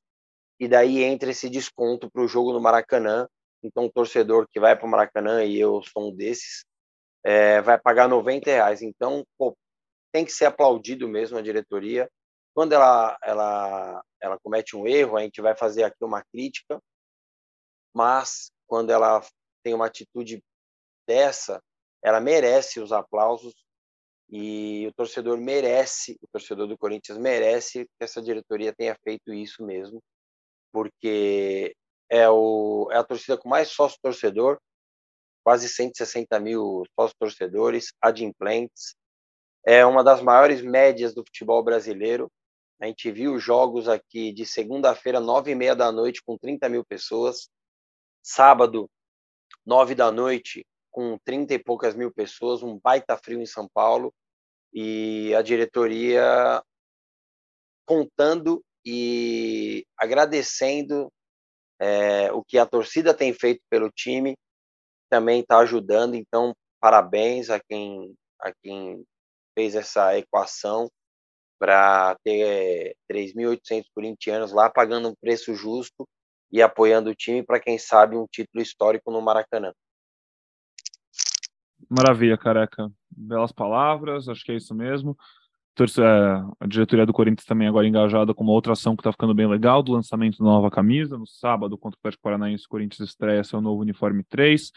e 0.59 0.67
daí 0.67 1.03
entra 1.03 1.31
esse 1.31 1.49
desconto 1.49 2.09
para 2.09 2.21
o 2.21 2.27
jogo 2.27 2.53
no 2.53 2.61
Maracanã. 2.61 3.27
Então, 3.63 3.85
o 3.85 3.91
torcedor 3.91 4.47
que 4.51 4.59
vai 4.59 4.75
para 4.75 4.85
o 4.85 4.89
Maracanã, 4.89 5.43
e 5.43 5.59
eu 5.59 5.81
sou 5.83 6.09
um 6.09 6.15
desses, 6.15 6.63
é, 7.23 7.61
vai 7.61 7.79
pagar 7.79 8.07
90 8.07 8.49
reais. 8.49 8.81
Então, 8.81 9.23
pô, 9.37 9.55
tem 10.11 10.25
que 10.25 10.31
ser 10.31 10.45
aplaudido 10.45 11.07
mesmo 11.07 11.37
a 11.37 11.41
diretoria. 11.41 12.09
Quando 12.55 12.73
ela, 12.73 13.17
ela, 13.21 14.03
ela 14.21 14.39
comete 14.39 14.75
um 14.75 14.87
erro, 14.87 15.17
a 15.17 15.21
gente 15.21 15.41
vai 15.41 15.55
fazer 15.55 15.83
aqui 15.83 16.03
uma 16.03 16.23
crítica, 16.31 16.79
mas 17.97 18.51
quando 18.67 18.91
ela 18.91 19.25
tem 19.63 19.73
uma 19.73 19.87
atitude 19.87 20.39
dessa, 21.07 21.59
ela 22.03 22.19
merece 22.19 22.79
os 22.79 22.91
aplausos 22.91 23.55
e 24.29 24.85
o 24.87 24.93
torcedor 24.93 25.35
merece, 25.39 26.15
o 26.21 26.27
torcedor 26.27 26.67
do 26.67 26.77
Corinthians 26.77 27.17
merece 27.17 27.85
que 27.85 28.03
essa 28.03 28.21
diretoria 28.21 28.71
tenha 28.71 28.95
feito 29.03 29.33
isso 29.33 29.65
mesmo, 29.65 29.99
porque 30.71 31.75
é, 32.07 32.29
o, 32.29 32.87
é 32.91 32.97
a 32.97 33.03
torcida 33.03 33.35
com 33.35 33.49
mais 33.49 33.69
sócio-torcedor, 33.69 34.59
quase 35.43 35.67
160 35.67 36.39
mil 36.39 36.83
sócio-torcedores, 36.93 37.93
adimplentes, 37.99 38.93
é 39.65 39.83
uma 39.83 40.03
das 40.03 40.21
maiores 40.21 40.61
médias 40.61 41.15
do 41.15 41.23
futebol 41.23 41.63
brasileiro. 41.63 42.29
A 42.79 42.85
gente 42.85 43.09
viu 43.11 43.39
jogos 43.39 43.89
aqui 43.89 44.31
de 44.31 44.45
segunda-feira, 44.45 45.19
nove 45.19 45.51
e 45.51 45.55
meia 45.55 45.75
da 45.75 45.91
noite, 45.91 46.21
com 46.23 46.37
30 46.37 46.69
mil 46.69 46.85
pessoas, 46.85 47.49
sábado, 48.27 48.89
nove 49.65 49.95
da 49.95 50.11
noite, 50.11 50.65
com 50.91 51.17
30 51.23 51.53
e 51.53 51.59
poucas 51.59 51.95
mil 51.95 52.11
pessoas, 52.11 52.61
um 52.61 52.77
baita 52.77 53.17
frio 53.17 53.41
em 53.41 53.45
São 53.45 53.69
Paulo, 53.73 54.13
e 54.73 55.33
a 55.33 55.41
diretoria 55.41 56.61
contando 57.85 58.61
e 58.85 59.85
agradecendo 59.97 61.09
é, 61.79 62.31
o 62.33 62.43
que 62.43 62.57
a 62.57 62.65
torcida 62.65 63.13
tem 63.13 63.33
feito 63.33 63.61
pelo 63.69 63.89
time, 63.89 64.35
também 65.09 65.39
está 65.39 65.59
ajudando. 65.59 66.15
Então, 66.15 66.53
parabéns 66.81 67.49
a 67.49 67.61
quem, 67.61 68.13
a 68.41 68.51
quem 68.61 69.05
fez 69.55 69.73
essa 69.73 70.17
equação 70.17 70.89
para 71.57 72.17
ter 72.23 72.93
3.800 73.09 73.85
corintianos 73.95 74.51
lá 74.51 74.69
pagando 74.69 75.09
um 75.09 75.15
preço 75.15 75.55
justo 75.55 76.05
e 76.51 76.61
apoiando 76.61 77.09
o 77.09 77.15
time 77.15 77.43
para 77.43 77.59
quem 77.59 77.77
sabe 77.77 78.15
um 78.15 78.25
título 78.25 78.61
histórico 78.61 79.11
no 79.11 79.21
Maracanã. 79.21 79.73
Maravilha, 81.89 82.37
careca. 82.37 82.91
Belas 83.09 83.51
palavras, 83.51 84.27
acho 84.27 84.43
que 84.43 84.51
é 84.51 84.55
isso 84.55 84.73
mesmo. 84.75 85.17
É, 85.79 86.43
a 86.59 86.67
diretoria 86.67 87.05
do 87.05 87.13
Corinthians 87.13 87.45
também 87.45 87.67
agora 87.67 87.87
engajada 87.87 88.33
com 88.33 88.43
uma 88.43 88.51
outra 88.51 88.73
ação 88.73 88.95
que 88.95 89.01
está 89.01 89.11
ficando 89.11 89.33
bem 89.33 89.47
legal, 89.47 89.83
do 89.83 89.91
lançamento 89.91 90.39
da 90.39 90.45
nova 90.45 90.71
camisa. 90.71 91.17
No 91.17 91.27
sábado, 91.27 91.77
contra 91.77 91.97
o 91.97 91.99
Atlético 91.99 92.23
Paranaense, 92.23 92.65
o 92.65 92.69
Corinthians 92.69 93.09
estreia 93.09 93.43
seu 93.43 93.61
novo 93.61 93.81
uniforme 93.81 94.23
3. 94.23 94.71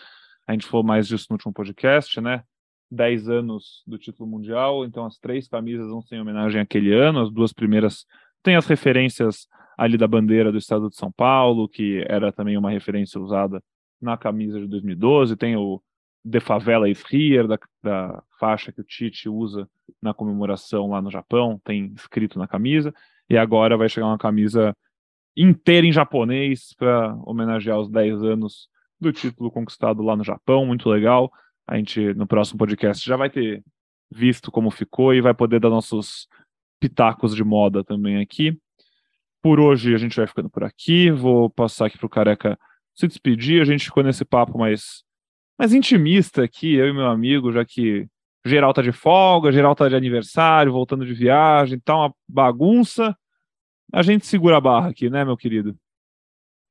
A 0.47 0.53
gente 0.53 0.67
falou 0.67 0.85
mais 0.85 1.09
disso 1.09 1.27
no 1.31 1.35
último 1.35 1.55
podcast, 1.55 2.21
né? 2.21 2.45
10 2.91 3.29
anos 3.29 3.83
do 3.87 3.97
título 3.97 4.29
mundial, 4.29 4.85
então 4.85 5.07
as 5.07 5.17
três 5.17 5.47
camisas 5.49 5.89
vão 5.89 6.03
ser 6.03 6.17
em 6.17 6.21
homenagem 6.21 6.61
àquele 6.61 6.93
ano. 6.93 7.21
As 7.21 7.31
duas 7.31 7.53
primeiras 7.53 8.05
têm 8.43 8.57
as 8.57 8.67
referências 8.67 9.47
ali 9.81 9.97
da 9.97 10.07
bandeira 10.07 10.53
do 10.53 10.59
estado 10.59 10.91
de 10.91 10.97
São 10.97 11.11
Paulo, 11.11 11.67
que 11.67 12.05
era 12.07 12.31
também 12.31 12.55
uma 12.59 12.71
referência 12.71 13.19
usada 13.19 13.63
na 13.99 14.15
camisa 14.15 14.61
de 14.61 14.67
2012. 14.67 15.35
Tem 15.37 15.57
o 15.57 15.83
de 16.23 16.39
Favela 16.39 16.87
is 16.87 17.03
da, 17.49 17.59
da 17.83 18.23
faixa 18.39 18.71
que 18.71 18.83
o 18.83 18.85
Tite 18.85 19.27
usa 19.27 19.67
na 20.03 20.13
comemoração 20.13 20.91
lá 20.91 21.01
no 21.01 21.11
Japão, 21.11 21.59
tem 21.65 21.95
escrito 21.97 22.39
na 22.39 22.47
camisa, 22.47 22.93
e 23.27 23.39
agora 23.39 23.75
vai 23.75 23.89
chegar 23.89 24.07
uma 24.09 24.19
camisa 24.19 24.77
inteira 25.35 25.87
em 25.87 25.93
japonês 25.93 26.75
para 26.77 27.15
homenagear 27.25 27.81
os 27.81 27.89
10 27.89 28.23
anos 28.23 28.69
do 29.01 29.11
título 29.11 29.51
conquistado 29.51 30.03
lá 30.03 30.15
no 30.15 30.23
Japão, 30.23 30.67
muito 30.67 30.91
legal. 30.91 31.33
A 31.67 31.79
gente 31.79 32.13
no 32.13 32.27
próximo 32.27 32.59
podcast 32.59 33.03
já 33.03 33.17
vai 33.17 33.31
ter 33.31 33.65
visto 34.11 34.51
como 34.51 34.71
ficou 34.71 35.15
e 35.15 35.23
vai 35.23 35.33
poder 35.33 35.59
dar 35.59 35.71
nossos 35.71 36.29
pitacos 36.79 37.35
de 37.35 37.43
moda 37.43 37.83
também 37.83 38.19
aqui. 38.19 38.61
Por 39.43 39.59
hoje 39.59 39.95
a 39.95 39.99
gente 39.99 40.17
vai 40.17 40.27
ficando 40.27 40.51
por 40.51 40.65
aqui. 40.65 41.11
Vou 41.11 41.49
passar 41.51 41.87
aqui 41.87 41.99
para 41.99 42.07
o 42.07 42.11
Careca 42.11 42.59
se 42.95 43.07
despedir. 43.07 43.63
A 43.63 43.65
gente 43.65 43.85
ficou 43.85 44.03
nesse 44.03 44.25
papo 44.25 44.59
mais 44.59 45.03
mais 45.59 45.75
intimista 45.75 46.43
aqui, 46.43 46.75
eu 46.75 46.89
e 46.89 46.93
meu 46.95 47.07
amigo, 47.07 47.53
já 47.53 47.63
que 47.67 48.09
geral 48.47 48.73
tá 48.73 48.81
de 48.81 48.93
folga, 48.93 49.53
geral 49.53 49.75
tá 49.75 49.87
de 49.91 49.95
aniversário, 49.95 50.73
voltando 50.73 51.05
de 51.05 51.13
viagem, 51.13 51.79
tá 51.79 51.95
uma 51.95 52.15
bagunça. 52.27 53.15
A 53.93 54.03
gente 54.03 54.27
segura 54.27 54.57
a 54.57 54.61
barra 54.61 54.89
aqui, 54.89 55.11
né, 55.11 55.23
meu 55.23 55.37
querido? 55.37 55.77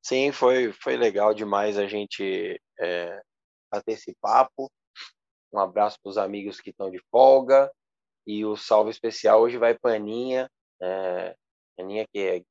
Sim, 0.01 0.31
foi, 0.31 0.71
foi 0.71 0.97
legal 0.97 1.35
demais 1.35 1.77
a 1.77 1.85
gente 1.85 2.59
é, 2.79 3.21
bater 3.71 3.91
esse 3.91 4.15
papo. 4.19 4.71
Um 5.53 5.59
abraço 5.59 5.99
para 6.01 6.09
os 6.09 6.17
amigos 6.17 6.59
que 6.59 6.71
estão 6.71 6.89
de 6.89 6.99
folga. 7.11 7.71
E 8.25 8.43
o 8.45 8.55
salve 8.55 8.89
especial 8.89 9.41
hoje 9.41 9.57
vai 9.57 9.77
para 9.77 9.95
Aninha. 9.95 10.49
É, 10.81 11.35
Aninha, 11.79 12.07
que 12.11 12.19
é 12.19 12.41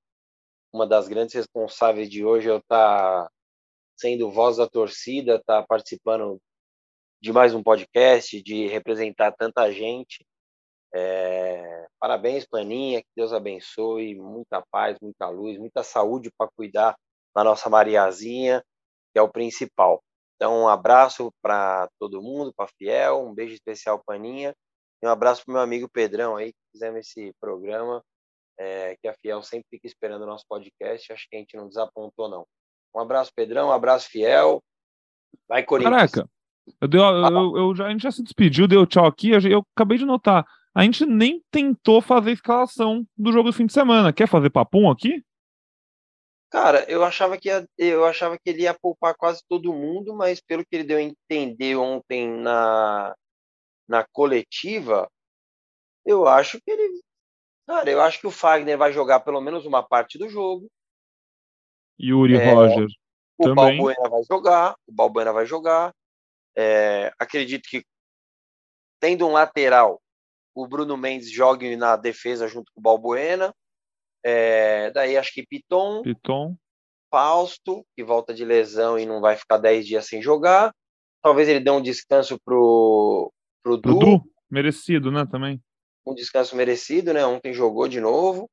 uma 0.73 0.87
das 0.87 1.09
grandes 1.09 1.35
responsáveis 1.35 2.09
de 2.09 2.25
hoje, 2.25 2.49
eu 2.49 2.62
tá 2.69 3.29
sendo 3.97 4.31
voz 4.31 4.59
da 4.59 4.69
torcida, 4.69 5.37
está 5.37 5.64
participando 5.66 6.41
de 7.21 7.33
mais 7.33 7.55
um 7.55 7.62
podcast, 7.62 8.41
de 8.43 8.69
representar 8.69 9.33
tanta 9.33 9.73
gente. 9.73 10.25
É, 10.95 11.87
parabéns, 11.99 12.47
Planinha, 12.47 13.03
que 13.03 13.09
Deus 13.16 13.33
abençoe, 13.33 14.14
muita 14.14 14.62
paz, 14.71 14.97
muita 15.03 15.29
luz, 15.29 15.59
muita 15.59 15.83
saúde 15.83 16.31
para 16.37 16.51
cuidar 16.57 16.97
da 17.35 17.43
nossa 17.43 17.69
Mariazinha, 17.69 18.62
que 19.12 19.19
é 19.19 19.23
o 19.23 19.31
principal. 19.31 20.03
Então, 20.37 20.62
um 20.62 20.69
abraço 20.69 21.33
para 21.43 21.89
todo 21.99 22.23
mundo, 22.23 22.53
para 22.57 22.71
Fiel, 22.79 23.21
um 23.21 23.35
beijo 23.35 23.55
especial, 23.55 24.01
Paninha, 24.07 24.55
e 25.03 25.07
um 25.07 25.11
abraço 25.11 25.45
para 25.45 25.55
meu 25.55 25.62
amigo 25.62 25.89
Pedrão 25.89 26.37
aí, 26.37 26.53
que 26.53 26.59
fizemos 26.73 27.01
esse 27.01 27.33
programa, 27.41 28.03
é, 28.59 28.96
que 29.00 29.09
a 29.09 29.14
Fiel 29.14 29.42
sempre 29.42 29.66
fica 29.70 29.86
esperando 29.86 30.22
o 30.22 30.26
nosso 30.26 30.44
podcast, 30.48 31.12
acho 31.12 31.28
que 31.30 31.36
a 31.36 31.38
gente 31.38 31.56
não 31.56 31.68
desapontou, 31.68 32.28
não. 32.28 32.46
Um 32.94 33.00
abraço, 33.00 33.30
Pedrão. 33.34 33.68
Um 33.68 33.72
abraço, 33.72 34.09
Fiel. 34.09 34.62
Vai, 35.46 35.62
Corinthians. 35.62 36.11
Caraca, 36.11 36.30
eu, 36.80 36.88
deu, 36.88 37.02
eu, 37.02 37.56
eu, 37.56 37.76
já, 37.76 37.86
a 37.86 37.90
gente 37.90 38.02
já 38.02 38.11
se 38.11 38.22
despediu, 38.22 38.66
deu 38.66 38.86
tchau 38.86 39.06
aqui. 39.06 39.30
Eu, 39.30 39.40
eu 39.40 39.66
acabei 39.74 39.98
de 39.98 40.04
notar. 40.04 40.46
A 40.74 40.82
gente 40.82 41.04
nem 41.06 41.42
tentou 41.50 42.00
fazer 42.00 42.30
a 42.30 42.34
escalação 42.34 43.06
do 43.16 43.32
jogo 43.32 43.50
do 43.50 43.52
fim 43.52 43.66
de 43.66 43.72
semana. 43.72 44.12
Quer 44.12 44.28
fazer 44.28 44.50
papum 44.50 44.90
aqui? 44.90 45.22
Cara, 46.50 46.84
eu 46.90 47.04
achava 47.04 47.36
que 47.36 47.48
ia, 47.48 47.66
eu 47.76 48.06
achava 48.06 48.38
que 48.38 48.48
ele 48.48 48.62
ia 48.62 48.72
poupar 48.72 49.14
quase 49.14 49.42
todo 49.48 49.72
mundo, 49.72 50.14
mas 50.14 50.40
pelo 50.40 50.64
que 50.64 50.76
ele 50.76 50.84
deu 50.84 50.96
a 50.96 51.02
entender 51.02 51.76
ontem 51.76 52.26
na, 52.26 53.14
na 53.86 54.06
coletiva, 54.12 55.11
eu 56.06 56.26
acho 56.26 56.59
que 56.61 56.70
ele. 56.70 57.00
Cara, 57.69 57.91
eu 57.91 58.01
acho 58.01 58.19
que 58.19 58.27
o 58.27 58.31
Fagner 58.31 58.79
vai 58.79 58.95
jogar 58.95 59.21
pelo 59.21 59.43
menos 59.43 59.66
uma 59.66 59.83
parte 59.83 60.16
do 60.16 60.27
jogo. 60.27 60.71
Yuri 62.01 62.37
é, 62.37 62.55
Roger. 62.55 62.87
O 63.37 63.45
também. 63.45 63.77
Balbuena 63.77 64.09
vai 64.09 64.23
jogar, 64.23 64.75
o 64.87 64.93
Balbuena 64.93 65.33
vai 65.35 65.45
jogar. 65.45 65.93
É, 66.57 67.12
acredito 67.19 67.69
que 67.69 67.85
tendo 68.99 69.27
um 69.27 69.33
lateral, 69.33 70.01
o 70.55 70.66
Bruno 70.66 70.97
Mendes 70.97 71.31
jogue 71.31 71.77
na 71.77 71.95
defesa 71.95 72.49
junto 72.49 72.73
com 72.73 72.81
o 72.81 72.83
Balbuena. 72.83 73.55
É, 74.25 74.91
daí 74.93 75.19
acho 75.19 75.35
que 75.35 75.47
Piton, 75.47 76.01
Piton, 76.01 76.57
Fausto, 77.11 77.85
que 77.95 78.03
volta 78.03 78.33
de 78.33 78.47
lesão 78.47 78.99
e 78.99 79.05
não 79.05 79.21
vai 79.21 79.37
ficar 79.37 79.59
10 79.59 79.87
dias 79.87 80.07
sem 80.07 80.23
jogar. 80.23 80.75
Talvez 81.23 81.47
ele 81.47 81.61
dê 81.61 81.71
um 81.71 81.83
descanso 81.83 82.39
pro, 82.43 83.31
pro, 83.62 83.79
pro 83.79 83.93
Du. 83.93 83.99
Du. 83.99 84.31
Merecido, 84.51 85.11
né, 85.12 85.27
também. 85.31 85.62
Um 86.09 86.14
descanso 86.14 86.56
merecido, 86.56 87.12
né? 87.12 87.24
Ontem 87.24 87.52
jogou 87.52 87.86
de 87.86 88.00
novo. 88.00 88.48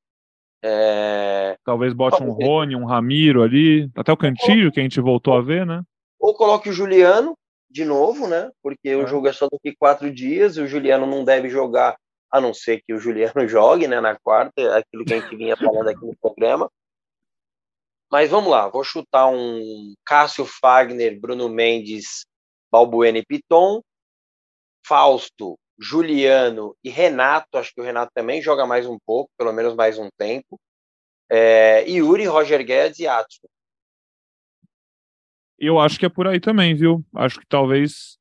É... 0.64 1.58
Talvez 1.64 1.94
bote 1.94 2.22
um 2.24 2.32
Rony, 2.32 2.76
um 2.76 2.86
Ramiro 2.86 3.44
ali, 3.44 3.90
até 3.96 4.12
o 4.12 4.18
Cantillo, 4.18 4.72
que 4.72 4.80
a 4.80 4.84
gente 4.84 5.00
voltou 5.00 5.36
a 5.36 5.42
ver, 5.42 5.66
né? 5.66 5.84
Ou 6.20 6.34
coloque 6.34 6.70
o 6.70 6.74
Juliano 6.74 7.38
de 7.70 7.86
novo, 7.86 8.28
né? 8.28 8.50
Porque 8.64 8.90
é. 8.90 8.96
o 8.96 9.06
jogo 9.06 9.28
é 9.28 9.34
só 9.34 9.48
daqui 9.50 9.76
quatro 9.76 10.12
dias, 10.12 10.58
o 10.58 10.68
Juliano 10.68 11.06
não 11.06 11.24
deve 11.24 11.50
jogar, 11.50 11.96
a 12.32 12.42
não 12.42 12.54
ser 12.54 12.82
que 12.82 12.94
o 12.94 13.00
Juliano 13.00 13.34
jogue, 13.48 13.88
né? 13.88 14.02
Na 14.02 14.18
quarta, 14.18 14.60
é 14.60 14.78
aquilo 14.80 15.06
que 15.06 15.14
a 15.14 15.20
gente 15.20 15.36
vinha 15.36 15.56
falando 15.56 15.90
aqui 15.90 16.06
no 16.06 16.16
programa. 16.18 16.70
Mas 18.12 18.30
vamos 18.30 18.50
lá, 18.50 18.68
vou 18.68 18.84
chutar 18.84 19.28
um 19.28 19.94
Cássio 20.06 20.46
Fagner, 20.46 21.20
Bruno 21.20 21.50
Mendes, 21.50 22.26
Balbuena 22.72 23.18
e 23.18 23.26
Piton, 23.26 23.82
Fausto, 24.88 25.58
Juliano 25.80 26.76
e 26.84 26.90
Renato, 26.90 27.58
acho 27.58 27.74
que 27.74 27.82
o 27.82 27.84
Renato 27.84 28.12
também 28.14 28.42
joga 28.42 28.66
mais 28.66 28.86
um 28.86 28.98
pouco, 29.06 29.32
pelo 29.38 29.52
menos 29.52 29.76
mais 29.76 29.98
um 29.98 30.10
tempo. 30.18 30.60
É, 31.30 31.90
Yuri, 31.90 32.26
Roger 32.26 32.64
Guedes 32.66 33.00
e 33.00 33.08
Atson. 33.08 33.48
Eu 35.58 35.80
acho 35.80 35.98
que 35.98 36.06
é 36.06 36.10
por 36.10 36.28
aí 36.28 36.40
também, 36.40 36.76
viu? 36.76 37.04
Acho 37.16 37.40
que 37.40 37.48
talvez 37.48 38.18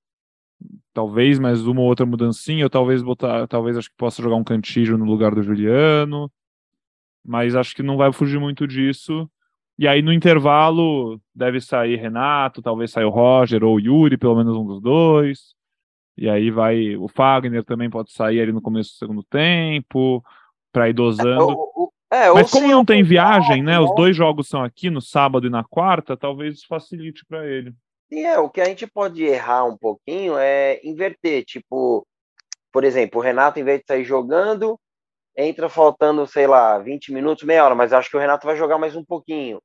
talvez 0.92 1.38
mais 1.38 1.66
uma 1.66 1.80
ou 1.80 1.88
outra 1.88 2.06
mudancinha, 2.06 2.64
ou 2.64 2.70
talvez 2.70 3.02
botar, 3.02 3.46
talvez 3.48 3.76
acho 3.76 3.90
que 3.90 3.96
possa 3.96 4.22
jogar 4.22 4.36
um 4.36 4.44
cantillo 4.44 4.96
no 4.96 5.04
lugar 5.04 5.34
do 5.34 5.42
Juliano, 5.42 6.30
mas 7.24 7.56
acho 7.56 7.74
que 7.74 7.82
não 7.82 7.96
vai 7.96 8.12
fugir 8.12 8.38
muito 8.38 8.66
disso. 8.66 9.28
E 9.76 9.88
aí 9.88 10.00
no 10.00 10.12
intervalo 10.12 11.20
deve 11.34 11.60
sair 11.60 11.96
Renato, 11.96 12.62
talvez 12.62 12.92
saia 12.92 13.08
o 13.08 13.10
Roger 13.10 13.64
ou 13.64 13.76
o 13.76 13.80
Yuri, 13.80 14.16
pelo 14.16 14.36
menos 14.36 14.56
um 14.56 14.64
dos 14.64 14.80
dois. 14.80 15.54
E 16.16 16.28
aí 16.28 16.50
vai 16.50 16.96
o 16.96 17.08
Fagner 17.08 17.64
também 17.64 17.90
pode 17.90 18.12
sair 18.12 18.40
ali 18.40 18.52
no 18.52 18.62
começo 18.62 18.92
do 18.92 18.98
segundo 18.98 19.22
tempo 19.24 20.22
para 20.72 20.88
ir 20.88 20.92
dosando. 20.92 21.56
É, 22.10 22.30
Mas 22.30 22.50
como 22.50 22.68
não 22.68 22.84
tem 22.84 23.02
viagem, 23.02 23.62
né? 23.62 23.80
Os 23.80 23.92
dois 23.94 24.16
jogos 24.16 24.48
são 24.48 24.62
aqui 24.62 24.88
no 24.88 25.00
sábado 25.00 25.46
e 25.46 25.50
na 25.50 25.64
quarta, 25.64 26.16
talvez 26.16 26.58
isso 26.58 26.66
facilite 26.68 27.24
para 27.26 27.44
ele. 27.44 27.74
Sim, 28.08 28.24
é, 28.24 28.38
o 28.38 28.48
que 28.48 28.60
a 28.60 28.66
gente 28.66 28.86
pode 28.86 29.24
errar 29.24 29.64
um 29.64 29.76
pouquinho 29.76 30.36
é 30.38 30.80
inverter, 30.84 31.44
tipo, 31.44 32.06
por 32.72 32.84
exemplo, 32.84 33.20
o 33.20 33.22
Renato, 33.22 33.58
em 33.58 33.64
vez 33.64 33.80
de 33.80 33.86
sair 33.86 34.04
jogando, 34.04 34.78
entra 35.36 35.68
faltando, 35.68 36.24
sei 36.26 36.46
lá, 36.46 36.78
20 36.78 37.12
minutos, 37.12 37.42
meia 37.42 37.64
hora, 37.64 37.74
mas 37.74 37.92
acho 37.92 38.08
que 38.08 38.16
o 38.16 38.20
Renato 38.20 38.46
vai 38.46 38.56
jogar 38.56 38.78
mais 38.78 38.94
um 38.94 39.04
pouquinho. 39.04 39.60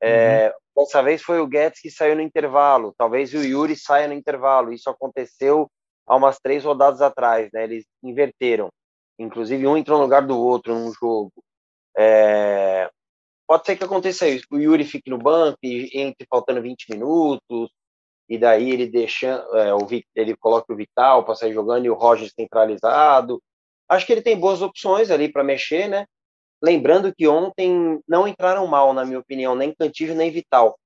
É, 0.00 0.46
uhum. 0.46 0.82
Dessa 0.82 1.02
vez 1.02 1.20
foi 1.20 1.40
o 1.40 1.46
Guedes 1.46 1.80
que 1.80 1.90
saiu 1.90 2.16
no 2.16 2.22
intervalo, 2.22 2.94
talvez 2.96 3.34
o 3.34 3.42
Yuri 3.42 3.76
saia 3.76 4.08
no 4.08 4.14
intervalo. 4.14 4.72
Isso 4.72 4.88
aconteceu 4.88 5.70
há 6.10 6.16
umas 6.16 6.40
três 6.40 6.64
rodadas 6.64 7.00
atrás, 7.00 7.48
né? 7.52 7.62
Eles 7.62 7.84
inverteram. 8.02 8.68
Inclusive, 9.16 9.64
um 9.66 9.76
entrou 9.76 9.98
no 9.98 10.04
lugar 10.04 10.26
do 10.26 10.36
outro 10.36 10.74
num 10.74 10.92
jogo. 10.92 11.32
É, 11.96 12.90
pode 13.46 13.64
ser 13.64 13.76
que 13.76 13.84
aconteça 13.84 14.28
isso. 14.28 14.44
O 14.50 14.58
Yuri 14.58 14.84
fique 14.84 15.08
no 15.08 15.18
banco 15.18 15.58
e 15.62 15.88
entre 15.94 16.26
faltando 16.28 16.60
20 16.60 16.90
minutos, 16.90 17.70
e 18.28 18.36
daí 18.36 18.70
ele 18.70 18.88
deixa, 18.88 19.28
é, 19.54 19.72
o, 19.72 19.86
ele 20.16 20.36
coloca 20.36 20.72
o 20.72 20.76
Vital 20.76 21.24
para 21.24 21.36
sair 21.36 21.52
jogando 21.52 21.84
e 21.84 21.90
o 21.90 21.94
Roger 21.94 22.28
centralizado. 22.28 23.40
Acho 23.88 24.04
que 24.04 24.12
ele 24.12 24.22
tem 24.22 24.38
boas 24.38 24.62
opções 24.62 25.12
ali 25.12 25.30
para 25.30 25.44
mexer, 25.44 25.88
né? 25.88 26.06
Lembrando 26.62 27.14
que 27.14 27.28
ontem 27.28 28.00
não 28.06 28.26
entraram 28.26 28.66
mal, 28.66 28.92
na 28.92 29.04
minha 29.04 29.18
opinião, 29.20 29.54
nem 29.54 29.74
Cantijo 29.74 30.14
nem 30.14 30.30
Vital. 30.30 30.76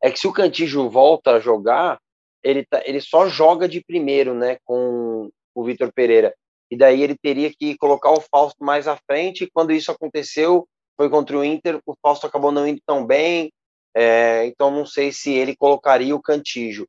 É 0.00 0.10
que 0.10 0.18
se 0.18 0.28
o 0.28 0.32
Cantijo 0.32 0.88
volta 0.88 1.32
a 1.32 1.40
jogar, 1.40 1.98
ele, 2.42 2.64
tá, 2.64 2.82
ele 2.84 3.00
só 3.00 3.28
joga 3.28 3.68
de 3.68 3.82
primeiro, 3.84 4.34
né, 4.34 4.58
com 4.64 5.30
o 5.54 5.64
Vitor 5.64 5.92
Pereira 5.92 6.34
e 6.72 6.76
daí 6.76 7.02
ele 7.02 7.14
teria 7.14 7.52
que 7.52 7.76
colocar 7.76 8.10
o 8.12 8.20
Fausto 8.22 8.64
mais 8.64 8.88
à 8.88 8.96
frente. 9.06 9.44
E 9.44 9.50
quando 9.50 9.72
isso 9.72 9.92
aconteceu, 9.92 10.66
foi 10.96 11.10
contra 11.10 11.36
o 11.36 11.44
Inter, 11.44 11.78
o 11.84 11.94
Fausto 12.00 12.26
acabou 12.26 12.50
não 12.50 12.66
indo 12.66 12.80
tão 12.86 13.06
bem, 13.06 13.52
é, 13.94 14.46
então 14.46 14.70
não 14.70 14.86
sei 14.86 15.12
se 15.12 15.34
ele 15.34 15.54
colocaria 15.54 16.16
o 16.16 16.22
Cantígio. 16.22 16.88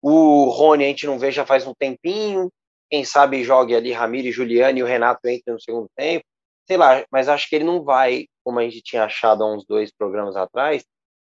O 0.00 0.44
Rony 0.50 0.84
a 0.84 0.86
gente 0.86 1.06
não 1.06 1.18
vê 1.18 1.32
já 1.32 1.44
faz 1.44 1.66
um 1.66 1.74
tempinho, 1.74 2.48
quem 2.88 3.04
sabe 3.04 3.42
jogue 3.42 3.74
ali 3.74 3.90
Ramiro 3.90 4.28
e 4.28 4.32
Juliano 4.32 4.78
e 4.78 4.84
o 4.84 4.86
Renato 4.86 5.26
entre 5.26 5.52
no 5.52 5.60
segundo 5.60 5.88
tempo, 5.96 6.24
sei 6.64 6.76
lá, 6.76 7.04
mas 7.10 7.28
acho 7.28 7.48
que 7.48 7.56
ele 7.56 7.64
não 7.64 7.82
vai, 7.82 8.26
como 8.44 8.60
a 8.60 8.62
gente 8.62 8.82
tinha 8.82 9.02
achado 9.02 9.42
há 9.42 9.52
uns 9.52 9.64
dois 9.66 9.90
programas 9.90 10.36
atrás, 10.36 10.84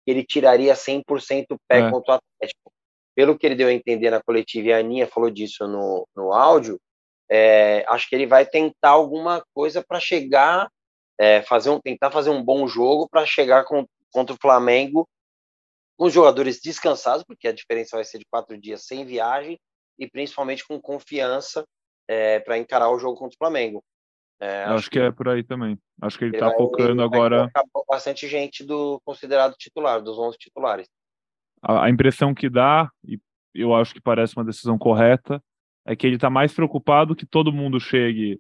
ele 0.08 0.26
tiraria 0.26 0.74
100% 0.74 1.46
o 1.52 1.58
pé 1.68 1.82
é. 1.82 1.92
contra 1.92 2.14
o 2.14 2.16
Atlético. 2.16 2.72
Pelo 3.22 3.38
que 3.38 3.46
ele 3.46 3.54
deu 3.54 3.68
a 3.68 3.74
entender 3.74 4.10
na 4.10 4.20
coletiva, 4.20 4.70
e 4.70 4.74
a 4.74 4.80
Aninha 4.80 5.06
falou 5.06 5.30
disso 5.30 5.68
no, 5.68 6.08
no 6.16 6.34
áudio, 6.34 6.82
é, 7.30 7.86
acho 7.88 8.10
que 8.10 8.16
ele 8.16 8.26
vai 8.26 8.48
tentar 8.48 8.90
alguma 8.90 9.46
coisa 9.54 9.84
para 9.88 10.00
chegar, 10.00 10.68
é, 11.20 11.44
fazer 11.44 11.70
um, 11.70 11.80
tentar 11.80 12.10
fazer 12.10 12.32
um 12.32 12.44
bom 12.44 12.68
jogo 12.68 13.08
para 13.08 13.24
chegar 13.28 13.64
com, 13.66 13.86
contra 14.12 14.34
o 14.34 14.40
Flamengo 14.42 15.08
com 15.98 16.06
os 16.06 16.14
jogadores 16.14 16.60
descansados, 16.60 17.24
porque 17.24 17.48
a 17.48 17.52
diferença 17.52 17.96
vai 17.96 18.04
ser 18.04 18.18
de 18.18 18.26
quatro 18.26 18.58
dias 18.58 18.86
sem 18.88 19.06
viagem 19.06 19.60
e 20.00 20.10
principalmente 20.10 20.66
com 20.66 20.82
confiança 20.82 21.64
é, 22.08 22.40
para 22.40 22.58
encarar 22.58 22.90
o 22.90 22.98
jogo 22.98 23.20
contra 23.20 23.36
o 23.36 23.38
Flamengo. 23.38 23.84
É, 24.40 24.64
acho, 24.64 24.74
acho 24.74 24.90
que, 24.90 24.98
é 24.98 25.12
por 25.12 25.30
aí 25.30 25.44
também. 25.44 25.78
Acho 26.02 26.18
que 26.18 26.26
ele 26.26 26.36
está 26.36 26.50
focando 26.52 27.04
agora. 27.04 27.52
Bastante 27.88 28.28
gente 28.28 28.64
do 28.64 29.00
considerado 29.06 29.54
titular, 29.54 30.02
dos 30.02 30.18
11 30.18 30.38
titulares. 30.40 30.88
A, 31.62 31.90
impressão 31.90 32.34
que 32.34 32.50
dá, 32.50 32.90
e 33.06 33.20
eu 33.54 33.76
acho 33.76 33.94
que 33.94 34.02
parece 34.02 34.36
uma 34.36 34.46
decisão 34.46 34.78
correta, 34.78 35.42
é 35.86 35.96
que 35.96 36.06
ele 36.08 36.16
está 36.16 36.30
mais 36.30 36.54
preocupado 36.54 37.16
que 37.16 37.26
todo 37.26 37.54
mundo 37.54 37.80
chegue 37.80 38.40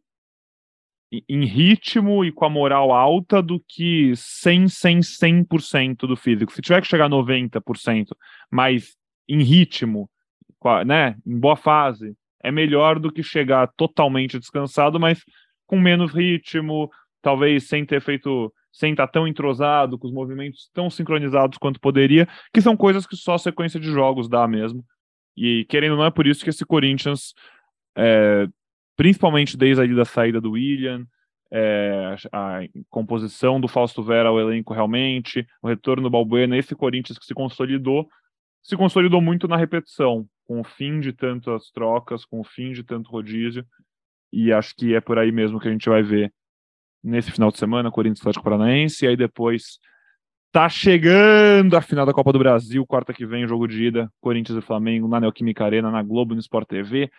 em 1.27 1.45
ritmo 1.45 2.23
e 2.23 2.31
com 2.31 2.45
a 2.45 2.49
moral 2.49 2.93
alta 2.93 3.41
do 3.41 3.61
que 3.67 4.13
100, 4.15 4.69
100, 4.69 4.99
100% 4.99 6.07
do 6.07 6.15
físico. 6.15 6.53
Se 6.53 6.61
tiver 6.61 6.81
que 6.81 6.87
chegar 6.87 7.05
a 7.05 7.09
90%, 7.09 8.07
mas 8.49 8.95
em 9.27 9.43
ritmo, 9.43 10.09
né, 10.85 11.17
em 11.25 11.37
boa 11.37 11.55
fase, 11.55 12.15
é 12.41 12.51
melhor 12.51 12.97
do 12.97 13.11
que 13.11 13.21
chegar 13.21 13.67
totalmente 13.75 14.39
descansado, 14.39 14.99
mas 14.99 15.23
com 15.67 15.79
menos 15.79 16.13
ritmo, 16.13 16.89
talvez 17.21 17.67
sem 17.67 17.85
ter 17.85 18.01
feito, 18.01 18.53
sem 18.71 18.91
estar 18.91 19.07
tão 19.07 19.27
entrosado, 19.27 19.97
com 19.97 20.07
os 20.07 20.13
movimentos 20.13 20.69
tão 20.73 20.89
sincronizados 20.89 21.57
quanto 21.57 21.79
poderia, 21.79 22.27
que 22.53 22.61
são 22.61 22.77
coisas 22.77 23.05
que 23.05 23.15
só 23.15 23.33
a 23.33 23.39
sequência 23.39 23.79
de 23.79 23.91
jogos 23.91 24.29
dá 24.29 24.47
mesmo. 24.47 24.83
E 25.35 25.65
querendo 25.69 25.93
ou 25.93 25.97
não, 25.97 26.05
é 26.05 26.11
por 26.11 26.25
isso 26.25 26.43
que 26.43 26.49
esse 26.49 26.65
Corinthians, 26.65 27.33
é, 27.95 28.47
principalmente 28.95 29.57
desde 29.57 29.81
ali 29.81 29.95
da 29.95 30.05
saída 30.05 30.39
do 30.39 30.51
William, 30.51 31.05
é, 31.51 32.15
a 32.31 32.61
composição 32.89 33.59
do 33.59 33.67
Fausto 33.67 34.01
Vera 34.01 34.29
ao 34.29 34.39
elenco 34.39 34.73
realmente, 34.73 35.45
o 35.61 35.67
retorno 35.67 36.03
do 36.03 36.09
Balbuena, 36.09 36.57
esse 36.57 36.73
Corinthians 36.73 37.19
que 37.19 37.25
se 37.25 37.33
consolidou, 37.33 38.07
se 38.63 38.77
consolidou 38.77 39.21
muito 39.21 39.47
na 39.47 39.57
repetição, 39.57 40.25
com 40.45 40.61
o 40.61 40.63
fim 40.63 40.99
de 40.99 41.11
tantas 41.11 41.69
trocas, 41.71 42.23
com 42.23 42.39
o 42.39 42.43
fim 42.43 42.71
de 42.71 42.83
tanto 42.83 43.09
rodízio, 43.09 43.65
e 44.31 44.53
acho 44.53 44.73
que 44.75 44.95
é 44.95 45.01
por 45.01 45.17
aí 45.17 45.31
mesmo 45.31 45.59
que 45.59 45.67
a 45.67 45.71
gente 45.71 45.89
vai 45.89 46.01
ver 46.01 46.33
nesse 47.03 47.31
final 47.31 47.51
de 47.51 47.57
semana, 47.57 47.91
Corinthians 47.91 48.21
Atlético 48.21 48.43
Paranaense, 48.43 49.05
e 49.05 49.07
aí 49.07 49.17
depois 49.17 49.79
Tá 50.51 50.67
chegando 50.67 51.77
a 51.77 51.81
final 51.81 52.05
da 52.05 52.11
Copa 52.11 52.33
do 52.33 52.39
Brasil, 52.39 52.85
quarta 52.85 53.13
que 53.13 53.25
vem, 53.25 53.47
jogo 53.47 53.65
de 53.69 53.85
ida, 53.85 54.11
Corinthians 54.19 54.57
e 54.57 54.61
Flamengo, 54.61 55.07
na 55.07 55.17
Neoquímica 55.17 55.63
Arena, 55.63 55.89
na 55.89 56.03
Globo, 56.03 56.33
no 56.33 56.41
Sport 56.41 56.67
TV. 56.67 57.09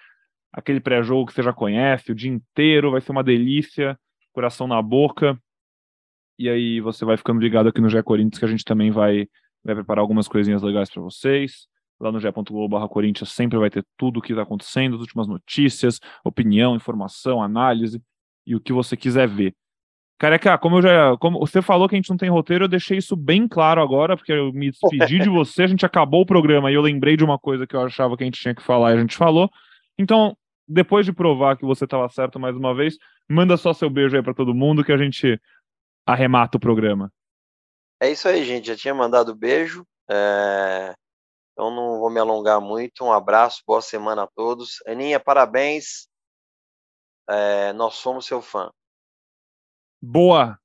Aquele 0.52 0.80
pré-jogo 0.80 1.24
que 1.24 1.32
você 1.32 1.42
já 1.42 1.50
conhece, 1.50 2.12
o 2.12 2.14
dia 2.14 2.30
inteiro, 2.30 2.90
vai 2.90 3.00
ser 3.00 3.10
uma 3.10 3.24
delícia, 3.24 3.98
coração 4.34 4.66
na 4.66 4.82
boca. 4.82 5.40
E 6.38 6.46
aí 6.46 6.78
você 6.82 7.06
vai 7.06 7.16
ficando 7.16 7.40
ligado 7.40 7.70
aqui 7.70 7.80
no 7.80 7.88
GE 7.88 8.02
Corinthians, 8.02 8.38
que 8.38 8.44
a 8.44 8.48
gente 8.48 8.66
também 8.66 8.90
vai, 8.90 9.26
vai 9.64 9.76
preparar 9.76 10.02
algumas 10.02 10.28
coisinhas 10.28 10.60
legais 10.60 10.90
para 10.90 11.00
vocês. 11.00 11.66
Lá 11.98 12.12
no 12.12 12.20
ge.globo 12.20 12.86
Corinthians 12.90 13.32
sempre 13.32 13.58
vai 13.58 13.70
ter 13.70 13.82
tudo 13.96 14.18
o 14.18 14.22
que 14.22 14.32
está 14.32 14.42
acontecendo, 14.42 14.96
as 14.96 15.00
últimas 15.00 15.26
notícias, 15.26 16.00
opinião, 16.22 16.76
informação, 16.76 17.42
análise 17.42 17.98
e 18.46 18.54
o 18.54 18.60
que 18.60 18.74
você 18.74 18.94
quiser 18.94 19.26
ver. 19.26 19.54
Careca, 20.22 20.56
como 20.56 20.78
eu 20.78 20.82
já. 20.82 21.16
Como 21.16 21.40
você 21.40 21.60
falou 21.60 21.88
que 21.88 21.96
a 21.96 21.98
gente 21.98 22.08
não 22.08 22.16
tem 22.16 22.30
roteiro, 22.30 22.66
eu 22.66 22.68
deixei 22.68 22.96
isso 22.96 23.16
bem 23.16 23.48
claro 23.48 23.82
agora, 23.82 24.16
porque 24.16 24.30
eu 24.30 24.52
me 24.52 24.70
despedi 24.70 25.18
de 25.18 25.28
você, 25.28 25.64
a 25.64 25.66
gente 25.66 25.84
acabou 25.84 26.20
o 26.20 26.26
programa 26.26 26.70
e 26.70 26.74
eu 26.74 26.80
lembrei 26.80 27.16
de 27.16 27.24
uma 27.24 27.36
coisa 27.36 27.66
que 27.66 27.74
eu 27.74 27.80
achava 27.80 28.16
que 28.16 28.22
a 28.22 28.26
gente 28.26 28.40
tinha 28.40 28.54
que 28.54 28.62
falar 28.62 28.92
e 28.92 28.98
a 28.98 29.00
gente 29.00 29.16
falou. 29.16 29.50
Então, 29.98 30.36
depois 30.68 31.04
de 31.04 31.12
provar 31.12 31.56
que 31.56 31.64
você 31.64 31.86
estava 31.86 32.08
certo 32.08 32.38
mais 32.38 32.54
uma 32.54 32.72
vez, 32.72 32.96
manda 33.28 33.56
só 33.56 33.72
seu 33.72 33.90
beijo 33.90 34.16
aí 34.16 34.22
para 34.22 34.32
todo 34.32 34.54
mundo 34.54 34.84
que 34.84 34.92
a 34.92 34.96
gente 34.96 35.40
arremata 36.06 36.56
o 36.56 36.60
programa. 36.60 37.12
É 38.00 38.08
isso 38.08 38.28
aí, 38.28 38.44
gente. 38.44 38.68
Já 38.68 38.76
tinha 38.76 38.94
mandado 38.94 39.34
beijo. 39.34 39.84
É... 40.08 40.94
Então 41.52 41.68
não 41.74 41.98
vou 41.98 42.10
me 42.10 42.20
alongar 42.20 42.60
muito. 42.60 43.04
Um 43.04 43.10
abraço, 43.10 43.60
boa 43.66 43.82
semana 43.82 44.22
a 44.22 44.28
todos. 44.28 44.76
Aninha, 44.86 45.18
parabéns. 45.18 46.06
É... 47.28 47.72
Nós 47.72 47.94
somos 47.94 48.24
seu 48.24 48.40
fã. 48.40 48.70
Boa! 50.02 50.58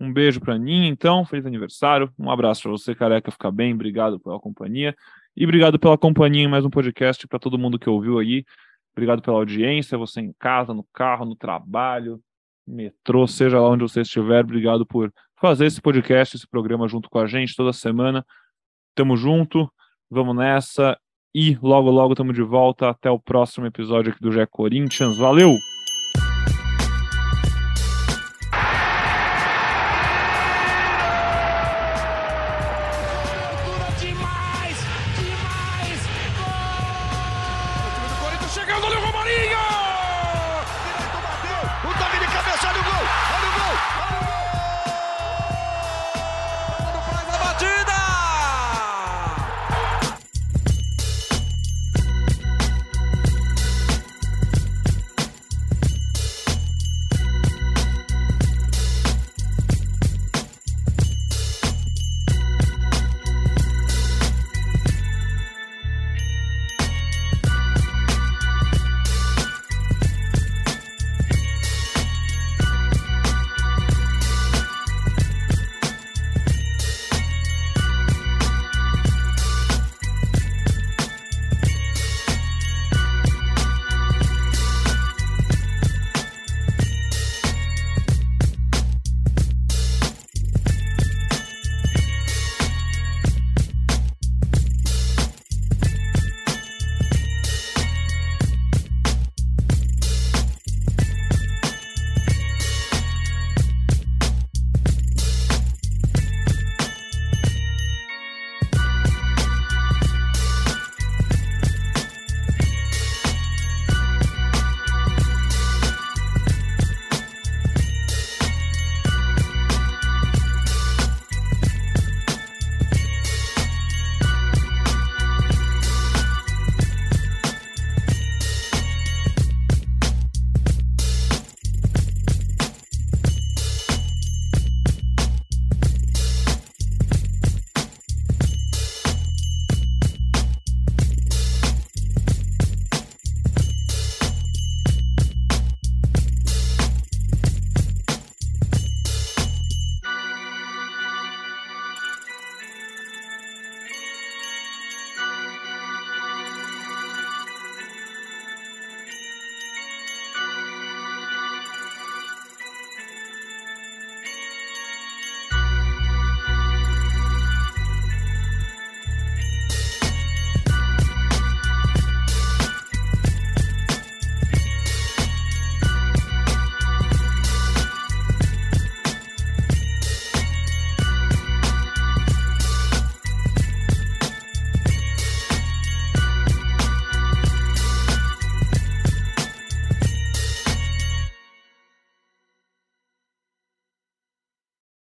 Um 0.00 0.12
beijo 0.12 0.40
para 0.40 0.54
Aninha, 0.54 0.88
então. 0.88 1.24
Feliz 1.24 1.46
aniversário. 1.46 2.12
Um 2.18 2.30
abraço 2.30 2.62
para 2.62 2.72
você, 2.72 2.94
careca. 2.94 3.30
Fica 3.30 3.52
bem. 3.52 3.72
Obrigado 3.72 4.18
pela 4.18 4.40
companhia. 4.40 4.96
E 5.36 5.44
obrigado 5.44 5.78
pela 5.78 5.96
companhia 5.96 6.42
em 6.42 6.48
mais 6.48 6.64
um 6.64 6.70
podcast 6.70 7.28
para 7.28 7.38
todo 7.38 7.58
mundo 7.58 7.78
que 7.78 7.88
ouviu 7.88 8.18
aí. 8.18 8.44
Obrigado 8.92 9.22
pela 9.22 9.36
audiência. 9.36 9.96
Você 9.96 10.20
em 10.20 10.34
casa, 10.38 10.74
no 10.74 10.84
carro, 10.92 11.24
no 11.24 11.36
trabalho, 11.36 12.20
metrô, 12.66 13.26
seja 13.28 13.60
lá 13.60 13.68
onde 13.68 13.82
você 13.82 14.00
estiver. 14.00 14.42
Obrigado 14.42 14.84
por 14.84 15.12
fazer 15.40 15.66
esse 15.66 15.80
podcast, 15.80 16.36
esse 16.36 16.48
programa 16.48 16.88
junto 16.88 17.08
com 17.08 17.18
a 17.18 17.26
gente 17.26 17.54
toda 17.54 17.72
semana. 17.72 18.26
Tamo 18.94 19.16
junto. 19.16 19.70
Vamos 20.10 20.34
nessa. 20.34 20.98
E 21.32 21.56
logo, 21.62 21.90
logo 21.90 22.14
estamos 22.14 22.34
de 22.34 22.42
volta. 22.42 22.88
Até 22.88 23.08
o 23.08 23.20
próximo 23.20 23.66
episódio 23.66 24.12
aqui 24.12 24.20
do 24.20 24.32
GE 24.32 24.46
Corinthians. 24.46 25.16
Valeu! 25.16 25.69